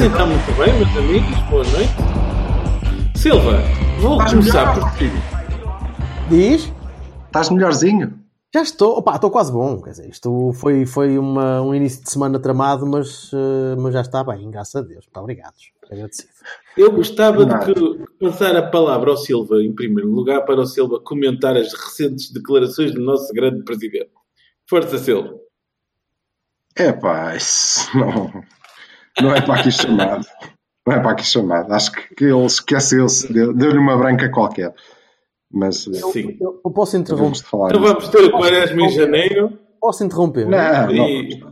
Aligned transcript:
Pois 0.00 0.12
então, 0.14 0.26
muito 0.28 0.52
bem, 0.56 0.72
meus 0.78 0.96
amigos, 0.96 1.38
boa 1.50 1.62
noite. 1.62 3.18
Silva, 3.18 3.58
vou 4.00 4.12
Estás 4.12 4.30
começar 4.32 4.74
melhor, 4.74 4.90
por 4.90 4.98
filho? 4.98 5.22
Diz? 6.30 6.72
Estás 7.26 7.50
melhorzinho? 7.50 8.18
Já 8.54 8.62
estou. 8.62 8.96
Opa, 8.96 9.16
estou 9.16 9.30
quase 9.30 9.52
bom. 9.52 9.78
Quer 9.82 9.90
dizer, 9.90 10.08
isto 10.08 10.54
foi, 10.54 10.86
foi 10.86 11.18
uma, 11.18 11.60
um 11.60 11.74
início 11.74 12.02
de 12.02 12.10
semana 12.10 12.38
tramado, 12.40 12.86
mas, 12.86 13.30
eh, 13.34 13.76
mas 13.78 13.92
já 13.92 14.00
está 14.00 14.24
bem, 14.24 14.50
graças 14.50 14.74
a 14.74 14.80
Deus. 14.80 15.04
Muito 15.04 15.20
obrigado. 15.20 15.52
Agradecido. 15.92 16.28
Eu 16.78 16.92
gostava 16.92 17.44
de 17.44 17.58
que- 17.66 18.04
passar 18.24 18.56
a 18.56 18.62
palavra 18.70 19.10
ao 19.10 19.18
Silva, 19.18 19.60
em 19.62 19.74
primeiro 19.74 20.10
lugar, 20.10 20.46
para 20.46 20.62
o 20.62 20.66
Silva 20.66 20.98
comentar 21.00 21.58
as 21.58 21.74
recentes 21.74 22.32
declarações 22.32 22.94
do 22.94 23.02
nosso 23.02 23.30
grande 23.34 23.62
presidente. 23.64 24.08
Força, 24.66 24.96
Silva. 24.96 25.34
É 26.74 26.90
pá, 26.90 27.36
isso 27.36 27.86
não, 27.98 28.32
não 29.20 29.34
é 29.34 29.40
para 29.40 29.60
aqui 29.60 29.70
chamado. 29.72 30.26
Não 30.86 30.94
é 30.94 31.00
para 31.00 31.10
aqui 31.12 31.24
chamado. 31.26 31.72
Acho 31.72 31.92
que, 31.92 32.14
que 32.14 32.24
ele 32.24 32.44
esqueceu-se, 32.46 33.32
deu- 33.32 33.52
deu-lhe 33.54 33.78
uma 33.78 33.96
branca 33.96 34.28
qualquer. 34.30 34.74
Mas 35.52 35.86
eh, 35.88 35.94
Sim. 36.12 36.36
Eu, 36.40 36.60
eu 36.64 36.70
posso 36.70 36.96
interromper? 36.96 37.40
Então 37.68 37.80
vamos 37.80 38.08
ter 38.08 38.24
o 38.24 38.30
Quaresma 38.30 38.82
em 38.82 38.88
janeiro. 38.90 39.58
Posso 39.80 40.04
interromper? 40.04 40.46
Não, 40.46 40.86
não. 40.86 41.08
E- 41.08 41.42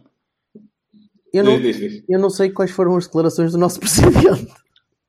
Eu, 1.32 1.44
não, 1.44 1.60
Diz, 1.60 1.76
diz, 1.76 1.92
diz. 1.92 2.04
eu 2.08 2.18
não 2.18 2.30
sei 2.30 2.50
quais 2.50 2.70
foram 2.70 2.96
as 2.96 3.06
declarações 3.06 3.52
do 3.52 3.58
nosso 3.58 3.78
presidente. 3.80 4.52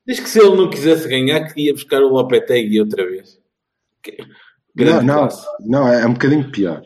Diz 0.08 0.20
que 0.20 0.28
se 0.30 0.40
ele 0.40 0.56
não 0.56 0.70
quisesse 0.70 1.08
ganhar, 1.08 1.48
queria 1.54 1.74
buscar 1.74 2.02
o 2.02 2.10
Lopetegui 2.10 2.80
outra 2.82 3.06
vez. 3.08 3.40
Que- 4.04 4.18
Não, 4.20 4.28
Grande 4.76 5.06
não, 5.06 5.20
classe. 5.20 5.46
não, 5.62 5.88
é 5.88 6.06
um 6.06 6.14
bocadinho 6.14 6.52
pior. 6.52 6.82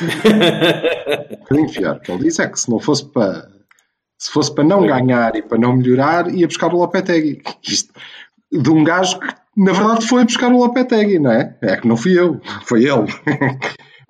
Um 0.00 1.36
bocadinho 1.38 1.72
pior. 1.72 1.96
O 1.96 2.00
que 2.00 2.12
ele 2.12 2.22
diz 2.24 2.38
é 2.38 2.48
que 2.48 2.58
se 2.60 2.70
não 2.70 2.78
fosse 2.78 3.04
para 3.10 3.48
se 4.18 4.30
fosse 4.30 4.54
para 4.54 4.64
não 4.64 4.86
ganhar 4.86 5.34
e 5.36 5.42
para 5.42 5.58
não 5.58 5.76
melhorar, 5.76 6.32
ia 6.32 6.46
buscar 6.46 6.72
o 6.72 6.78
Lopetegui. 6.78 7.42
Isto, 7.62 7.92
de 8.50 8.70
um 8.70 8.82
gajo 8.82 9.18
que 9.18 9.34
na 9.56 9.72
verdade 9.72 10.06
foi 10.06 10.24
buscar 10.24 10.52
o 10.52 10.58
Lopetegui, 10.58 11.18
não 11.18 11.30
é? 11.30 11.56
É 11.62 11.76
que 11.76 11.88
não 11.88 11.96
fui 11.96 12.18
eu, 12.18 12.40
foi 12.64 12.84
ele. 12.84 13.06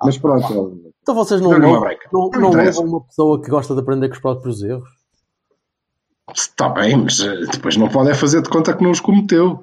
Mas 0.03 0.19
pronto, 0.19 0.93
Então 1.03 1.15
vocês 1.15 1.41
não, 1.41 1.59
não, 1.59 1.81
não, 1.81 1.81
Não 2.13 2.31
não 2.41 2.51
levam 2.51 2.85
uma 2.85 3.05
pessoa 3.05 3.41
que 3.41 3.51
gosta 3.51 3.75
de 3.75 3.81
aprender 3.81 4.09
com 4.09 4.15
os 4.15 4.21
próprios 4.21 4.63
erros? 4.63 4.89
Está 6.35 6.69
bem, 6.69 6.97
mas 6.97 7.21
eh, 7.21 7.47
depois 7.53 7.77
não 7.77 7.89
pode 7.89 8.11
é 8.11 8.15
fazer 8.15 8.43
de 8.43 8.49
conta 8.49 8.75
que 8.75 8.83
não 8.83 8.91
os 8.91 9.01
cometeu. 9.01 9.63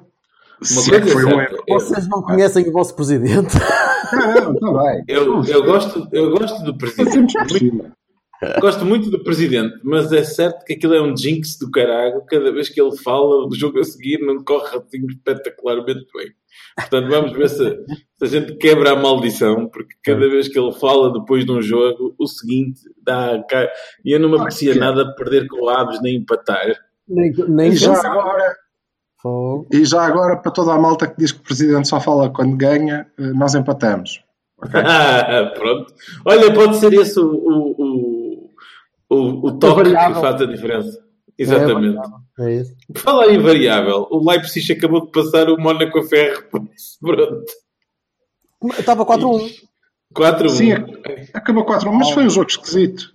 Se 0.62 0.94
é 0.94 1.00
que 1.00 1.08
foi 1.08 1.22
é 1.22 1.26
um 1.26 1.40
erro. 1.40 1.58
Vocês 1.68 2.08
não 2.08 2.22
conhecem 2.22 2.66
o 2.68 2.72
vosso 2.72 2.94
presidente? 2.94 3.54
Não, 4.12 4.52
está 4.54 4.72
bem. 4.72 5.04
Eu, 5.08 5.44
eu, 5.44 5.64
gosto, 5.64 6.08
eu 6.12 6.30
gosto 6.30 6.62
do 6.64 6.76
presidente. 6.76 7.34
Gosto 8.60 8.84
muito 8.84 9.10
do 9.10 9.22
presidente, 9.22 9.78
mas 9.82 10.12
é 10.12 10.22
certo 10.24 10.64
que 10.64 10.74
aquilo 10.74 10.94
é 10.94 11.02
um 11.02 11.16
jinx 11.16 11.58
do 11.58 11.70
caralho. 11.70 12.22
Cada 12.28 12.52
vez 12.52 12.68
que 12.68 12.80
ele 12.80 12.96
fala, 12.96 13.46
o 13.46 13.54
jogo 13.54 13.78
a 13.80 13.84
seguir 13.84 14.18
não 14.24 14.42
corre 14.44 14.76
assim 14.76 15.06
espetacularmente 15.08 16.06
bem. 16.14 16.32
Portanto, 16.76 17.08
vamos 17.08 17.32
ver 17.32 17.48
se, 17.48 17.56
se 18.18 18.24
a 18.24 18.26
gente 18.26 18.54
quebra 18.56 18.92
a 18.92 18.96
maldição, 18.96 19.66
porque 19.68 19.94
cada 20.04 20.28
vez 20.28 20.48
que 20.48 20.58
ele 20.58 20.72
fala 20.72 21.12
depois 21.12 21.44
de 21.44 21.52
um 21.52 21.60
jogo, 21.62 22.14
o 22.18 22.26
seguinte 22.26 22.80
dá. 23.04 23.42
E 24.04 24.12
eu 24.14 24.20
não 24.20 24.28
me 24.30 24.38
aprecia 24.38 24.72
que- 24.72 24.78
nada 24.78 25.14
perder 25.14 25.46
com 25.48 25.64
o 25.66 25.68
Aves 25.68 26.00
nem 26.02 26.16
empatar. 26.16 26.66
nem 27.08 27.32
nem 27.48 27.70
E 27.72 27.76
já 27.76 27.92
agora, 27.94 28.56
Fogo. 29.20 29.66
e 29.72 29.84
já 29.84 30.02
agora, 30.02 30.36
para 30.36 30.52
toda 30.52 30.72
a 30.72 30.78
malta 30.78 31.06
que 31.06 31.16
diz 31.18 31.32
que 31.32 31.40
o 31.40 31.44
presidente 31.44 31.88
só 31.88 32.00
fala 32.00 32.30
quando 32.30 32.56
ganha, 32.56 33.06
eh, 33.18 33.32
nós 33.32 33.54
empatamos. 33.54 34.22
Ok? 34.58 34.80
Ah, 34.80 35.52
pronto. 35.58 35.92
Olha, 36.24 36.52
pode 36.52 36.76
ser 36.76 36.92
esse 36.94 37.18
o, 37.18 37.26
o, 37.26 37.74
o, 39.14 39.46
o 39.46 39.58
toque 39.58 39.84
que 39.84 39.90
faz 39.92 40.40
a 40.40 40.46
diferença. 40.46 41.04
Exatamente. 41.38 41.98
É 42.40 42.54
isso. 42.60 42.74
Por 42.92 43.00
falar 43.00 43.28
em 43.32 43.38
variável, 43.38 44.06
o 44.10 44.28
Leipzig 44.30 44.72
acabou 44.72 45.04
de 45.06 45.10
passar 45.10 45.48
o 45.50 45.56
Mónaco 45.58 45.98
a 45.98 46.02
ferro. 46.04 46.44
isso, 46.74 46.98
Pronto. 47.00 47.44
Estava 48.78 49.04
4-1. 49.04 49.50
4-1. 50.14 50.48
Sim, 50.48 50.72
acabou 51.34 51.64
4 51.64 51.92
mas 51.92 52.10
foi 52.10 52.24
um 52.24 52.30
jogo 52.30 52.48
esquisito. 52.48 53.12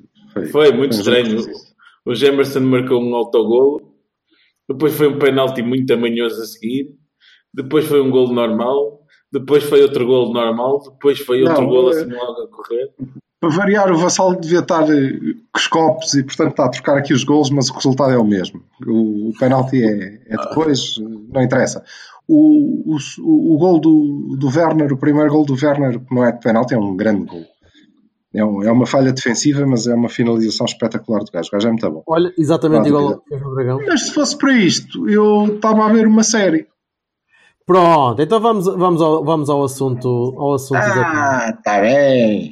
Foi 0.51 0.71
muito 0.71 0.93
um 0.93 0.97
jogo 1.03 1.09
estranho. 1.17 1.39
esquisito. 1.39 1.69
O 2.05 2.13
Gemerson 2.13 2.59
marcou 2.61 3.01
um 3.01 3.15
autogolo. 3.15 3.93
Depois 4.67 4.93
foi 4.95 5.07
um 5.07 5.17
penalti 5.17 5.61
muito 5.61 5.91
amanhoso 5.93 6.41
a 6.41 6.45
seguir. 6.45 6.89
Depois 7.53 7.85
foi 7.87 8.01
um 8.01 8.11
golo 8.11 8.33
normal. 8.33 8.99
Depois 9.31 9.63
foi 9.63 9.81
outro 9.81 10.05
golo 10.05 10.33
normal. 10.33 10.81
Depois 10.83 11.19
foi 11.19 11.41
outro 11.41 11.61
Não, 11.61 11.67
golo 11.69 11.89
é- 11.93 12.01
assim 12.01 12.11
logo 12.11 12.41
a 12.41 12.47
correr. 12.47 12.93
Para 13.39 13.49
variar, 13.49 13.91
o 13.91 13.97
Vassal 13.97 14.35
devia 14.35 14.59
estar 14.59 14.83
eh, 14.89 15.11
com 15.53 15.57
os 15.57 15.67
copos 15.67 16.13
e, 16.13 16.23
portanto, 16.23 16.51
está 16.51 16.65
a 16.65 16.69
trocar 16.69 16.97
aqui 16.97 17.13
os 17.13 17.23
golos, 17.23 17.49
mas 17.49 17.69
o 17.69 17.73
resultado 17.73 18.11
é 18.11 18.17
o 18.17 18.25
mesmo. 18.25 18.61
O, 18.85 19.29
o 19.29 19.33
penalti 19.39 19.81
é, 19.81 20.21
é 20.27 20.35
depois, 20.37 20.95
eh, 20.99 21.03
não 21.33 21.41
interessa. 21.41 21.83
O, 22.27 22.95
o, 22.95 23.55
o 23.55 23.57
gol 23.57 23.79
do, 23.79 24.35
do 24.37 24.47
Werner, 24.47 24.91
o 24.93 24.97
primeiro 24.97 25.31
gol 25.31 25.45
do 25.45 25.53
Werner, 25.53 25.99
que 25.99 26.13
não 26.13 26.23
é 26.25 26.31
de 26.31 26.39
penalti, 26.41 26.73
é 26.73 26.77
um 26.77 26.95
grande 26.95 27.25
gol. 27.25 27.43
É, 28.31 28.43
um- 28.45 28.61
é 28.61 28.71
uma 28.71 28.85
falha 28.85 29.11
defensiva, 29.11 29.65
mas 29.65 29.87
é 29.87 29.95
uma 29.95 30.09
finalização 30.09 30.65
espetacular 30.65 31.23
do 31.23 31.31
gajo. 31.31 31.47
O 31.47 31.51
gajo 31.53 31.67
é 31.67 31.71
muito 31.71 31.89
bom. 31.89 32.03
Olha, 32.07 32.31
exatamente 32.37 32.87
igual 32.89 33.23
ao 33.43 33.55
Dragão. 33.55 33.79
Mas 33.87 34.01
se 34.07 34.11
fosse 34.13 34.37
para 34.37 34.53
isto, 34.53 35.09
eu 35.09 35.55
estava 35.55 35.85
a 35.85 35.91
ver 35.91 36.05
uma 36.05 36.21
série. 36.23 36.67
Pronto, 37.69 38.19
então 38.19 38.39
vamos, 38.39 38.65
vamos, 38.65 38.99
ao, 38.99 39.23
vamos 39.23 39.47
ao 39.47 39.63
assunto. 39.63 40.07
Ao 40.39 40.55
assunto 40.55 40.79
Ah, 40.79 41.53
está 41.55 41.79
bem. 41.79 42.51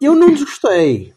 Eu 0.00 0.14
não 0.14 0.32
desgostei. 0.32 1.12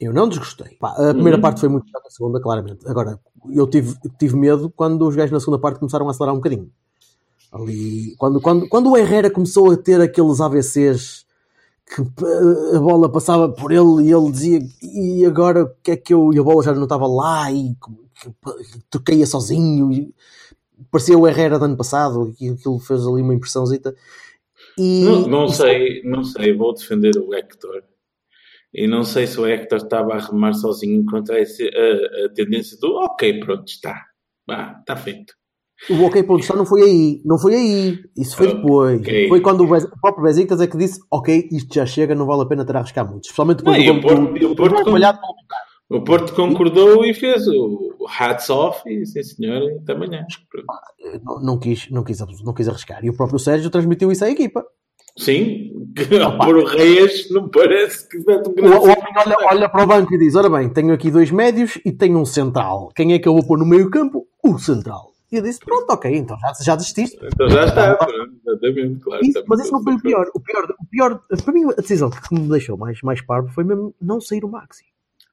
Eu 0.00 0.12
não 0.12 0.28
desgostei. 0.28 0.76
Pá, 0.78 0.90
a 0.90 1.12
primeira 1.12 1.40
parte 1.40 1.58
foi 1.58 1.68
muito 1.68 1.86
que 1.86 1.90
a 1.96 2.08
segunda, 2.08 2.40
claramente. 2.40 2.86
Agora, 2.86 3.18
eu 3.50 3.66
tive, 3.66 3.96
tive 4.16 4.36
medo 4.36 4.72
quando 4.76 5.08
os 5.08 5.16
gajos 5.16 5.32
na 5.32 5.40
segunda 5.40 5.58
parte 5.58 5.80
começaram 5.80 6.06
a 6.06 6.12
acelerar 6.12 6.34
um 6.34 6.38
bocadinho. 6.38 6.70
Ali, 7.52 8.14
quando, 8.16 8.40
quando, 8.40 8.68
quando 8.68 8.92
o 8.92 8.96
Herrera 8.96 9.28
começou 9.28 9.72
a 9.72 9.76
ter 9.76 10.00
aqueles 10.00 10.40
AVCs 10.40 11.26
que 11.84 12.04
pá, 12.04 12.28
a 12.76 12.78
bola 12.78 13.10
passava 13.10 13.48
por 13.48 13.72
ele 13.72 14.04
e 14.04 14.12
ele 14.12 14.30
dizia 14.30 14.60
e 14.82 15.26
agora 15.26 15.64
o 15.64 15.70
que 15.82 15.90
é 15.90 15.96
que 15.96 16.14
eu 16.14 16.32
e 16.32 16.38
a 16.38 16.44
bola 16.44 16.62
já 16.62 16.72
não 16.72 16.84
estava 16.84 17.08
lá 17.08 17.50
e 17.50 17.74
que 17.74 18.30
toqueia 18.88 19.26
sozinho 19.26 19.92
e 19.92 20.14
parecia 20.90 21.18
o 21.18 21.26
Herrera 21.26 21.58
do 21.58 21.64
ano 21.64 21.76
passado 21.76 22.34
e 22.40 22.48
aquilo 22.50 22.78
fez 22.78 23.06
ali 23.06 23.22
uma 23.22 23.34
impressãozita 23.34 23.94
e 24.78 25.04
Não, 25.04 25.26
não 25.28 25.48
sei, 25.48 26.02
não 26.04 26.22
sei. 26.22 26.54
Vou 26.54 26.74
defender 26.74 27.16
o 27.18 27.34
Hector. 27.34 27.82
E 28.74 28.86
não 28.86 29.04
sei 29.04 29.26
se 29.26 29.40
o 29.40 29.46
Hector 29.46 29.78
estava 29.78 30.14
a 30.14 30.18
remar 30.18 30.52
sozinho 30.52 31.04
contra 31.06 31.40
esse- 31.40 31.68
a, 31.68 32.26
a 32.26 32.28
tendência 32.34 32.76
do 32.78 32.88
ok, 32.96 33.40
pronto, 33.40 33.66
está. 33.68 34.04
Ah, 34.50 34.76
está 34.80 34.94
feito. 34.96 35.34
O 35.90 36.04
ok 36.04 36.22
ponto 36.22 36.40
está 36.40 36.54
não 36.56 36.64
foi 36.64 36.82
aí, 36.82 37.22
não 37.24 37.38
foi 37.38 37.54
aí, 37.54 37.98
isso 38.16 38.34
foi 38.36 38.54
depois. 38.54 39.00
Foi 39.28 39.40
quando 39.42 39.62
o, 39.62 39.68
Bez- 39.68 39.84
o 39.84 40.00
próprio 40.00 40.24
Besiktas 40.24 40.60
é 40.60 40.66
que 40.66 40.76
disse: 40.76 41.00
Ok, 41.10 41.48
isto 41.52 41.74
já 41.74 41.84
chega, 41.84 42.14
não 42.14 42.24
vale 42.26 42.42
a 42.42 42.46
pena 42.46 42.64
ter 42.64 42.76
a 42.76 42.78
arriscar 42.80 43.06
muito. 43.08 43.24
Especialmente 43.24 43.58
depois 43.58 43.76
Não, 43.78 43.84
e 43.84 44.00
do 44.00 44.00
gol 44.00 44.26
do- 44.32 44.38
e 44.38 44.44
o 44.46 44.56
Porto 44.56 44.74
do- 44.76 44.84
com- 44.84 44.90
falhado. 44.92 45.18
O 45.88 46.00
Porto 46.00 46.34
concordou 46.34 47.04
e 47.04 47.14
fez 47.14 47.46
o 47.46 47.94
o 47.98 48.06
hats 48.08 48.50
off 48.50 48.82
e 48.88 49.04
sim 49.06 49.22
senhor, 49.22 49.62
até 49.82 49.92
amanhã. 49.92 50.24
Não, 51.24 51.40
não, 51.40 51.58
quis, 51.58 51.88
não, 51.90 52.04
quis, 52.04 52.20
não 52.44 52.52
quis 52.54 52.68
arriscar. 52.68 53.04
E 53.04 53.10
o 53.10 53.16
próprio 53.16 53.38
Sérgio 53.38 53.70
transmitiu 53.70 54.12
isso 54.12 54.24
à 54.24 54.30
equipa. 54.30 54.64
Sim, 55.16 55.70
que 55.96 56.18
ao 56.18 56.38
pôr 56.38 56.56
o 56.56 56.64
Reis 56.64 57.30
não 57.30 57.48
parece 57.48 58.06
que 58.08 58.18
mete 58.18 58.48
um 58.48 58.52
O, 58.52 58.54
grande 58.54 58.76
o 58.76 58.82
homem 58.82 58.96
olha, 59.16 59.36
olha 59.50 59.68
para 59.68 59.82
o 59.82 59.86
banco 59.86 60.14
e 60.14 60.18
diz: 60.18 60.34
Ora 60.34 60.50
bem, 60.50 60.68
tenho 60.68 60.92
aqui 60.92 61.10
dois 61.10 61.30
médios 61.30 61.78
e 61.84 61.90
tenho 61.92 62.18
um 62.18 62.24
central. 62.26 62.90
Quem 62.94 63.14
é 63.14 63.18
que 63.18 63.26
eu 63.26 63.32
vou 63.32 63.46
pôr 63.46 63.58
no 63.58 63.64
meio 63.66 63.90
campo? 63.90 64.26
O 64.44 64.58
central. 64.58 65.12
E 65.32 65.36
eu 65.36 65.42
disse: 65.42 65.58
Pronto, 65.60 65.90
ok, 65.90 66.14
então 66.14 66.36
já, 66.38 66.52
já 66.62 66.76
desististe. 66.76 67.16
Então 67.32 67.48
já 67.48 67.64
está, 67.64 67.94
pronto, 67.96 68.30
exatamente, 68.46 69.00
claro. 69.00 69.24
Isso- 69.24 69.44
mas 69.48 69.60
isso 69.60 69.72
não 69.72 69.82
foi 69.82 69.94
o 69.94 70.00
pior. 70.02 70.26
O 70.34 70.40
pior, 70.40 70.64
o 70.78 70.86
pior. 70.86 71.20
Para 71.44 71.52
mim, 71.54 71.64
a 71.70 71.80
decisão 71.80 72.10
que 72.10 72.34
me 72.34 72.48
deixou 72.48 72.76
mais, 72.76 73.00
mais 73.02 73.20
parvo 73.24 73.48
foi 73.48 73.64
mesmo 73.64 73.94
não 74.00 74.20
sair 74.20 74.44
o 74.44 74.48
Maxi. 74.50 74.84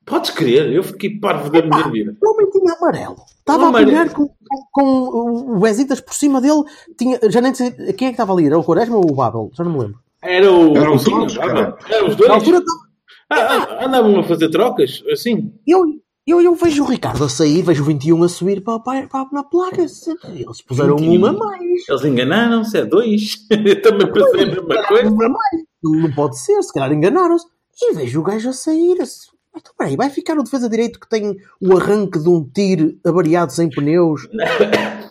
Podes 0.06 0.32
crer, 0.32 0.72
eu 0.74 0.84
fiquei 0.84 1.18
parvo 1.20 1.50
da 1.50 1.62
minha 1.62 1.90
vida. 1.90 2.16
O 2.22 2.32
homem 2.34 2.50
tinha 2.50 2.74
amarelo. 2.74 3.16
Estava 3.40 3.64
O 3.64 3.66
a 3.66 3.70
amarelo. 3.70 3.92
apanhar 3.92 4.14
com, 4.14 4.28
com, 4.72 5.12
com 5.12 5.56
o 5.56 5.60
Besiktas 5.60 6.02
por 6.02 6.14
cima 6.14 6.42
dele. 6.42 6.64
Tinha, 6.98 7.20
já 7.30 7.40
nem 7.40 7.54
sei 7.54 7.72
quem 7.72 8.08
é 8.08 8.12
que 8.12 8.16
estava 8.16 8.34
ali. 8.34 8.46
Era 8.48 8.60
o 8.60 8.64
Quaresma 8.64 8.98
ou 8.98 9.10
o 9.10 9.16
Babel? 9.16 9.50
Já 9.54 9.64
não 9.64 9.72
me 9.72 9.80
lembro. 9.80 10.00
Era 10.22 10.52
o. 10.52 10.76
Eram 10.78 10.96
os 10.96 11.04
sim, 11.04 11.12
dois, 11.12 11.38
cara. 11.38 11.78
Eram 11.90 12.08
os 12.10 12.16
dois. 12.16 12.28
Na 12.30 12.36
altura 12.36 12.58
estava- 12.58 12.84
Ah, 13.30 13.78
ah, 13.82 13.86
andavam 13.86 14.20
a 14.20 14.24
fazer 14.24 14.50
trocas, 14.50 15.02
assim. 15.12 15.54
Eu, 15.66 15.84
eu, 16.28 16.42
eu 16.42 16.54
vejo 16.56 16.84
o 16.84 16.88
Ricardo 16.88 17.24
a 17.24 17.30
sair, 17.30 17.62
vejo 17.62 17.84
o 17.84 17.86
21 17.86 18.24
a 18.24 18.30
subir 18.30 18.62
para, 18.62 18.80
para, 18.80 19.08
para 19.08 19.28
na 19.32 19.44
placa. 19.44 19.82
Eles 19.82 20.62
puseram 20.68 20.98
21. 20.98 21.16
uma 21.18 21.30
a 21.30 21.34
mais. 21.34 21.88
Eles 21.90 22.04
enganaram-se, 22.06 22.78
é 22.78 22.86
dois. 22.86 23.38
Eu 23.50 23.82
também 23.82 24.12
pensei 24.12 24.44
a 24.44 24.48
mesma 24.48 24.88
coisa. 24.88 25.10
Uma 25.10 25.30
mais. 25.30 25.64
Não, 25.82 25.92
não 25.94 26.12
pode 26.14 26.38
ser, 26.40 26.62
se 26.62 26.74
calhar 26.74 26.92
enganaram-se. 26.92 27.46
E 27.82 27.94
vejo 27.94 28.20
o 28.20 28.24
gajo 28.24 28.50
a 28.50 28.54
sair. 28.54 29.02
assim, 29.02 29.33
Então, 29.56 29.72
peraí, 29.78 29.96
vai 29.96 30.10
ficar 30.10 30.38
o 30.38 30.44
defesa 30.44 30.68
direito 30.68 31.00
que 31.00 31.08
tem 31.08 31.38
o 31.62 31.78
arranque 31.78 32.20
de 32.20 32.28
um 32.28 32.44
tiro 32.44 32.98
avariado 33.06 33.52
sem 33.54 33.70
pneus? 33.70 34.28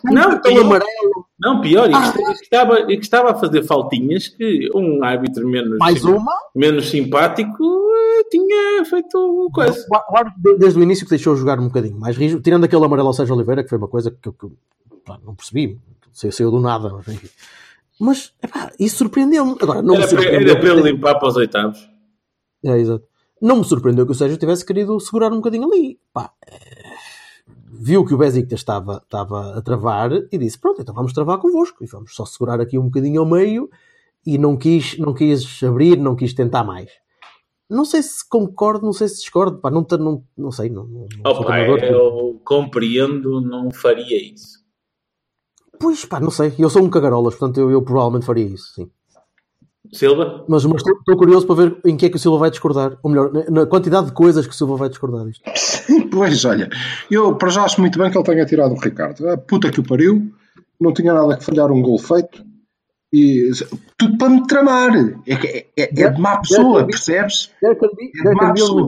Não, 0.03 0.31
cartão 0.31 0.51
pior, 0.51 0.65
amarelo, 0.65 1.25
não, 1.39 1.61
pior, 1.61 1.89
e 1.89 1.93
Ah. 1.93 2.11
que, 2.11 2.19
e 2.21 2.25
que 2.35 2.43
estava, 2.43 2.79
e 2.81 2.97
que 2.97 3.03
estava 3.03 3.31
a 3.31 3.35
fazer 3.35 3.63
faltinhas 3.63 4.27
que 4.27 4.69
um 4.75 5.01
árbitro 5.03 5.47
menos, 5.47 5.77
mais 5.77 6.03
uma. 6.03 6.33
menos 6.53 6.89
simpático 6.89 7.63
eh, 7.63 8.23
tinha 8.29 8.83
feito 8.83 9.49
coisa. 9.53 9.85
O 10.11 10.17
árbitro, 10.17 10.41
de- 10.41 10.57
desde 10.59 10.77
o 10.77 10.83
início 10.83 11.05
que 11.05 11.11
deixou 11.11 11.37
jogar 11.37 11.57
um 11.59 11.67
bocadinho 11.67 11.97
mais 11.97 12.17
rijo, 12.17 12.41
tirando 12.41 12.65
aquele 12.65 12.83
amarelo 12.83 13.07
ao 13.07 13.13
Sérgio 13.13 13.33
Oliveira, 13.35 13.63
que 13.63 13.69
foi 13.69 13.77
uma 13.77 13.87
coisa 13.87 14.11
que 14.11 14.27
eu, 14.27 14.33
que 14.33 14.43
eu, 14.43 14.51
não 15.25 15.33
percebi, 15.35 15.79
saiu, 16.11 16.31
saiu 16.33 16.51
do 16.51 16.59
nada, 16.59 16.89
mas 16.89 17.07
enfim. 17.07 17.29
Mas 17.97 18.33
epá, 18.43 18.71
isso 18.77 18.97
surpreendeu-me. 18.97 19.55
Agora, 19.61 19.81
não 19.81 19.95
Era 19.95 20.07
surpreendeu. 20.07 20.49
era 20.51 20.59
para 20.59 20.69
ele 20.69 20.91
limpar 20.91 21.15
para 21.17 21.29
os 21.29 21.37
oitavos. 21.37 21.89
É, 22.65 22.77
exato. 22.77 23.05
Não 23.43 23.57
me 23.57 23.65
surpreendeu 23.65 24.05
que 24.05 24.13
o 24.13 24.15
Sérgio 24.15 24.37
tivesse 24.37 24.65
querido 24.65 24.97
segurar 25.01 25.33
um 25.33 25.35
bocadinho 25.35 25.65
ali. 25.65 25.99
Pá, 26.13 26.31
eh, 26.47 26.95
viu 27.73 28.05
que 28.05 28.13
o 28.13 28.17
Besiktas 28.17 28.61
estava, 28.61 29.01
estava 29.03 29.57
a 29.57 29.61
travar 29.61 30.13
e 30.31 30.37
disse: 30.37 30.57
Pronto, 30.57 30.81
então 30.81 30.95
vamos 30.95 31.11
travar 31.11 31.39
convosco 31.39 31.83
e 31.83 31.87
vamos 31.87 32.15
só 32.15 32.25
segurar 32.25 32.61
aqui 32.61 32.79
um 32.79 32.85
bocadinho 32.85 33.19
ao 33.19 33.25
meio. 33.25 33.69
E 34.25 34.37
não 34.37 34.55
quis, 34.55 34.97
não 34.97 35.13
quis 35.13 35.61
abrir, 35.61 35.97
não 35.97 36.15
quis 36.15 36.33
tentar 36.33 36.63
mais. 36.63 36.89
Não 37.69 37.83
sei 37.83 38.01
se 38.01 38.25
concordo, 38.29 38.85
não 38.85 38.93
sei 38.93 39.09
se 39.09 39.19
discordo. 39.19 39.57
Pá, 39.57 39.69
não, 39.69 39.85
não, 39.99 40.23
não 40.37 40.49
sei. 40.49 40.69
Não, 40.69 40.85
não, 40.85 41.05
eu 41.83 42.39
compreendo, 42.45 43.41
não 43.41 43.69
faria 43.71 44.23
isso. 44.33 44.63
Pois 45.77 46.05
pá, 46.05 46.17
não 46.17 46.31
sei. 46.31 46.53
Eu 46.57 46.69
sou 46.69 46.81
um 46.81 46.89
cagarolas, 46.89 47.35
portanto 47.35 47.59
eu, 47.59 47.69
eu 47.69 47.81
provavelmente 47.81 48.25
faria 48.25 48.45
isso, 48.45 48.73
sim. 48.73 48.89
Silva? 49.93 50.43
Mas, 50.47 50.65
mas 50.65 50.77
estou, 50.77 50.97
estou 50.97 51.15
curioso 51.17 51.45
para 51.47 51.55
ver 51.55 51.77
em 51.85 51.95
que 51.95 52.05
é 52.05 52.09
que 52.09 52.15
o 52.15 52.19
Silva 52.19 52.37
vai 52.39 52.49
discordar. 52.49 52.97
Ou 53.03 53.09
melhor, 53.09 53.31
na, 53.49 53.65
quantidade 53.65 54.07
de 54.07 54.11
coisas 54.13 54.45
que 54.47 54.53
o 54.53 54.55
Silva 54.55 54.75
vai 54.75 54.89
discordar 54.89 55.25
disto. 55.25 55.43
Pois, 56.11 56.43
olha, 56.45 56.69
eu 57.11 57.35
para 57.35 57.49
já 57.49 57.63
acho 57.63 57.79
muito 57.79 57.97
bem 57.99 58.09
que 58.11 58.17
ele 58.17 58.25
tenha 58.25 58.45
tirado 58.45 58.73
o 58.73 58.79
Ricardo. 58.79 59.27
A 59.29 59.37
puta 59.37 59.69
que 59.71 59.79
o 59.79 59.83
pariu, 59.87 60.31
não 60.79 60.93
tinha 60.93 61.13
nada 61.13 61.37
que 61.37 61.43
falhar 61.45 61.71
um 61.71 61.81
gol 61.81 61.99
feito. 61.99 62.43
E 63.13 63.51
tudo 63.97 64.17
para 64.17 64.29
me 64.29 64.47
tramar. 64.47 64.91
É, 65.27 65.33
é, 65.33 65.65
é, 65.77 66.01
é 66.03 66.09
de 66.09 66.19
má 66.21 66.37
pessoa, 66.37 66.83
percebes? 66.85 67.51
É 67.63 67.69
lhe 67.69 68.35
má 68.35 68.51
pessoa. 68.53 68.81
um- 68.81 68.87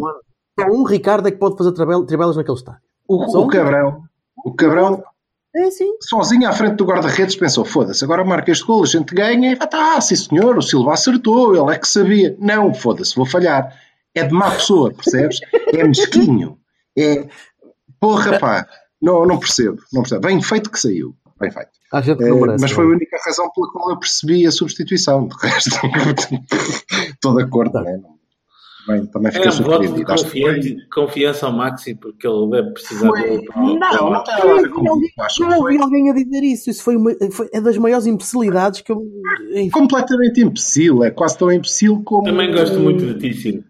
Só 0.59 0.67
um 0.71 0.83
Ricardo 0.83 1.27
é 1.27 1.31
que 1.31 1.37
pode 1.37 1.57
fazer 1.57 1.71
tribelas 1.73 2.35
naquele 2.35 2.57
estádio. 2.57 2.81
O, 3.07 3.43
o 3.43 3.47
cabrão, 3.47 4.01
o 4.43 4.53
cabrão, 4.55 5.03
É 5.55 5.71
sim. 5.71 5.93
sozinho 6.01 6.49
à 6.49 6.51
frente 6.51 6.75
do 6.75 6.85
guarda-redes, 6.85 7.35
pensou: 7.35 7.63
foda-se, 7.63 8.03
agora 8.03 8.25
marca 8.25 8.51
este 8.51 8.65
gol, 8.65 8.83
a 8.83 8.87
gente 8.87 9.15
ganha 9.15 9.53
e 9.53 9.55
vai, 9.55 9.67
tá, 9.67 10.01
sim 10.01 10.15
senhor, 10.15 10.57
o 10.57 10.61
Silva 10.61 10.93
acertou, 10.93 11.55
ele 11.55 11.73
é 11.73 11.79
que 11.79 11.87
sabia. 11.87 12.35
Não, 12.39 12.73
foda-se, 12.73 13.15
vou 13.15 13.25
falhar. 13.25 13.73
É 14.13 14.23
de 14.23 14.33
má 14.33 14.51
pessoa, 14.51 14.93
percebes? 14.93 15.39
É 15.73 15.83
mesquinho. 15.83 16.57
É. 16.97 17.27
Porra, 17.99 18.37
pá, 18.37 18.67
não, 19.01 19.25
não 19.25 19.39
percebo, 19.39 19.81
não 19.93 20.01
percebo. 20.01 20.27
Bem 20.27 20.41
feito 20.41 20.69
que 20.69 20.79
saiu, 20.79 21.15
bem 21.39 21.51
feito. 21.51 21.69
Eh, 21.93 22.29
não 22.29 22.41
merece. 22.41 22.61
mas 22.61 22.71
foi 22.71 22.85
a 22.85 22.87
é? 22.87 22.91
única 22.91 23.17
razão 23.25 23.49
pela 23.51 23.71
qual 23.71 23.91
eu 23.91 23.99
percebi 23.99 24.45
a 24.45 24.51
substituição. 24.51 25.27
De 25.27 25.35
resto, 25.41 25.69
estou 27.13 27.35
de 27.35 27.43
acordo, 27.43 27.79
não 27.79 27.87
é? 27.87 28.14
Bem, 28.87 29.05
também 29.07 29.29
É 29.29 29.31
fiquei 29.31 29.49
um 29.49 29.63
voto 29.63 29.81
de 29.81 30.19
surpreendido. 30.19 30.75
Que 30.81 30.93
foi- 30.93 31.05
confiança, 31.07 31.45
ao 31.47 31.51
Maxi, 31.53 31.95
porque 31.95 32.27
ele 32.27 32.49
deve 32.51 32.71
precisar 32.71 33.07
Foi- 33.07 33.21
de 33.23 33.29
outro. 33.29 33.53
Não, 33.55 34.11
não 34.11 34.23
que 34.23 35.43
Eu 35.43 35.57
ouvi 35.57 35.77
alguém 35.81 36.11
a 36.11 36.13
dizer 36.13 36.43
isso. 36.43 36.69
Isso 36.69 36.83
foi, 36.83 36.95
uma, 36.95 37.11
foi 37.31 37.49
é 37.51 37.59
das 37.59 37.77
maiores 37.77 38.05
imbecilidades 38.05 38.81
que 38.81 38.91
eu. 38.91 39.01
enfim. 39.53 39.69
completamente 39.71 40.41
imbecil. 40.41 41.03
É 41.03 41.09
quase 41.09 41.37
tão 41.37 41.51
imbecil 41.51 42.03
como. 42.03 42.23
Também 42.25 42.51
gosto 42.53 42.79
muito 42.79 43.05
de 43.05 43.17
ti, 43.19 43.33
Ciro. 43.33 43.63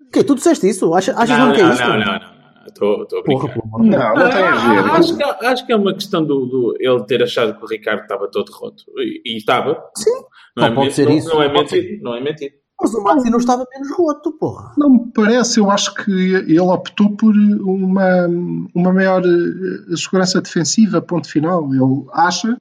O 0.00 0.10
quê? 0.12 0.22
Tu 0.22 0.34
disseste 0.34 0.68
isso? 0.68 0.92
Achas, 0.94 1.16
achas 1.16 1.38
Não, 1.38 1.46
mesmo 1.48 1.54
que 1.54 1.60
é 1.60 1.64
não, 1.64 1.72
isso? 1.72 1.82
não, 1.82 1.98
não, 1.98 2.04
não. 2.20 2.34
Estou 2.66 3.02
estou 3.02 3.18
a 3.20 3.22
Porra, 3.24 3.48
brincar. 3.48 3.54
de 3.54 3.90
Deus. 3.90 4.02
Não, 4.02 4.14
não 4.24 4.30
tem 4.30 4.42
a 4.42 4.52
Ah, 4.52 4.82
ver. 4.82 4.90
Acho 4.90 5.16
que, 5.16 5.22
acho 5.22 5.66
que 5.66 5.72
é 5.72 5.76
uma 5.76 5.94
questão 5.94 6.24
do, 6.24 6.46
do 6.46 6.74
ele 6.80 7.04
ter 7.04 7.22
achado 7.22 7.56
que 7.58 7.64
o 7.64 7.68
Ricardo 7.68 8.02
estava 8.02 8.28
todo 8.30 8.50
roto. 8.52 8.84
E, 8.98 9.22
e 9.34 9.36
estava. 9.36 9.82
Sim. 9.96 10.10
Não, 10.56 10.64
Só 10.64 10.66
é, 10.66 10.74
pode 10.74 10.80
men- 10.86 10.90
ser 10.90 11.04
não, 11.06 11.16
isso. 11.16 11.28
não 11.28 11.42
é 11.42 11.52
mentira. 11.52 11.98
Não 12.02 12.14
é 12.14 12.20
mentira. 12.22 12.52
Mas 12.80 12.92
o 12.92 13.02
Maxi 13.02 13.30
não 13.30 13.38
estava 13.38 13.66
menos 13.72 13.90
roto, 13.92 14.32
porra. 14.32 14.72
Não 14.76 14.90
me 14.90 15.12
parece, 15.14 15.60
eu 15.60 15.70
acho 15.70 15.94
que 15.94 16.10
ele 16.10 16.60
optou 16.60 17.16
por 17.16 17.34
uma, 17.34 18.26
uma 18.74 18.92
maior 18.92 19.22
eh, 19.24 19.96
segurança 19.96 20.40
defensiva, 20.40 21.00
ponto 21.00 21.28
final. 21.28 21.72
Ele 21.72 22.04
acha, 22.12 22.58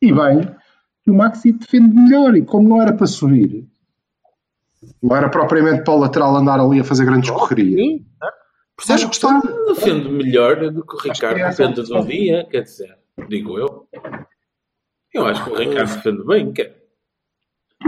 e 0.00 0.12
bem, 0.12 0.48
que 1.02 1.10
o 1.10 1.14
Maxi 1.14 1.52
defende 1.52 1.94
melhor, 1.94 2.36
e 2.36 2.42
como 2.42 2.68
não 2.68 2.80
era 2.80 2.92
para 2.92 3.06
subir, 3.06 3.66
não 5.02 5.16
era 5.16 5.28
propriamente 5.28 5.82
para 5.82 5.94
o 5.94 5.98
lateral 5.98 6.36
andar 6.36 6.60
ali 6.60 6.80
a 6.80 6.84
fazer 6.84 7.04
grandes 7.04 7.30
correrias. 7.30 7.80
Sim. 7.80 8.06
Percebes 8.76 9.04
que 9.06 9.14
está? 9.16 9.40
Defende 9.66 10.08
melhor 10.08 10.70
do 10.70 10.86
que 10.86 10.94
o 10.94 10.98
Acho 10.98 11.08
Ricardo 11.08 11.38
é 11.38 11.48
defende 11.48 11.82
do 11.82 12.06
dia, 12.06 12.46
quer 12.48 12.62
dizer, 12.62 12.96
digo 13.28 13.58
eu. 13.58 13.88
Eu 15.12 15.26
acho 15.26 15.44
que 15.44 15.50
o 15.50 15.56
Ricardo 15.56 15.94
defende 15.94 16.24
bem. 16.24 16.52
Quer. 16.52 16.77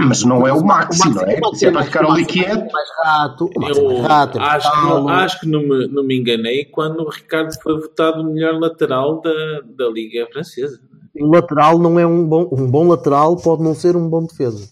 Mas 0.08 0.24
não 0.24 0.46
é 0.46 0.52
o 0.52 0.64
Maxi, 0.64 1.08
não 1.12 1.22
é? 1.22 1.36
o 1.36 1.40
Maxi 1.40 1.58
Se 1.58 1.66
é 1.66 1.70
para 1.70 1.82
ficar 1.84 2.04
o 2.04 2.10
ali 2.12 2.22
Maxi 2.22 2.40
é 2.40 2.44
quieto. 2.44 2.72
mais 2.72 2.88
rato. 3.04 3.50
O 3.56 3.60
Maxi 3.60 3.80
é 3.80 3.82
Eu 3.84 3.88
mais 3.88 4.00
rato, 4.06 4.38
é 4.38 4.42
acho, 4.42 4.70
que, 4.70 4.76
calo. 4.80 5.08
acho 5.08 5.40
que 5.40 5.48
não 5.48 5.60
me, 5.62 5.86
não 5.88 6.04
me 6.04 6.16
enganei 6.18 6.64
quando 6.66 7.00
o 7.02 7.08
Ricardo 7.10 7.52
foi 7.62 7.80
votado 7.80 8.20
o 8.22 8.32
melhor 8.32 8.58
lateral 8.58 9.20
da, 9.20 9.60
da 9.76 9.88
Liga 9.88 10.26
Francesa. 10.32 10.80
Um 11.18 11.30
lateral 11.30 11.78
não 11.78 11.98
é 11.98 12.06
um 12.06 12.26
bom. 12.26 12.48
Um 12.52 12.70
bom 12.70 12.88
lateral 12.88 13.36
pode 13.36 13.62
não 13.62 13.74
ser 13.74 13.96
um 13.96 14.08
bom 14.08 14.24
defesa. 14.24 14.68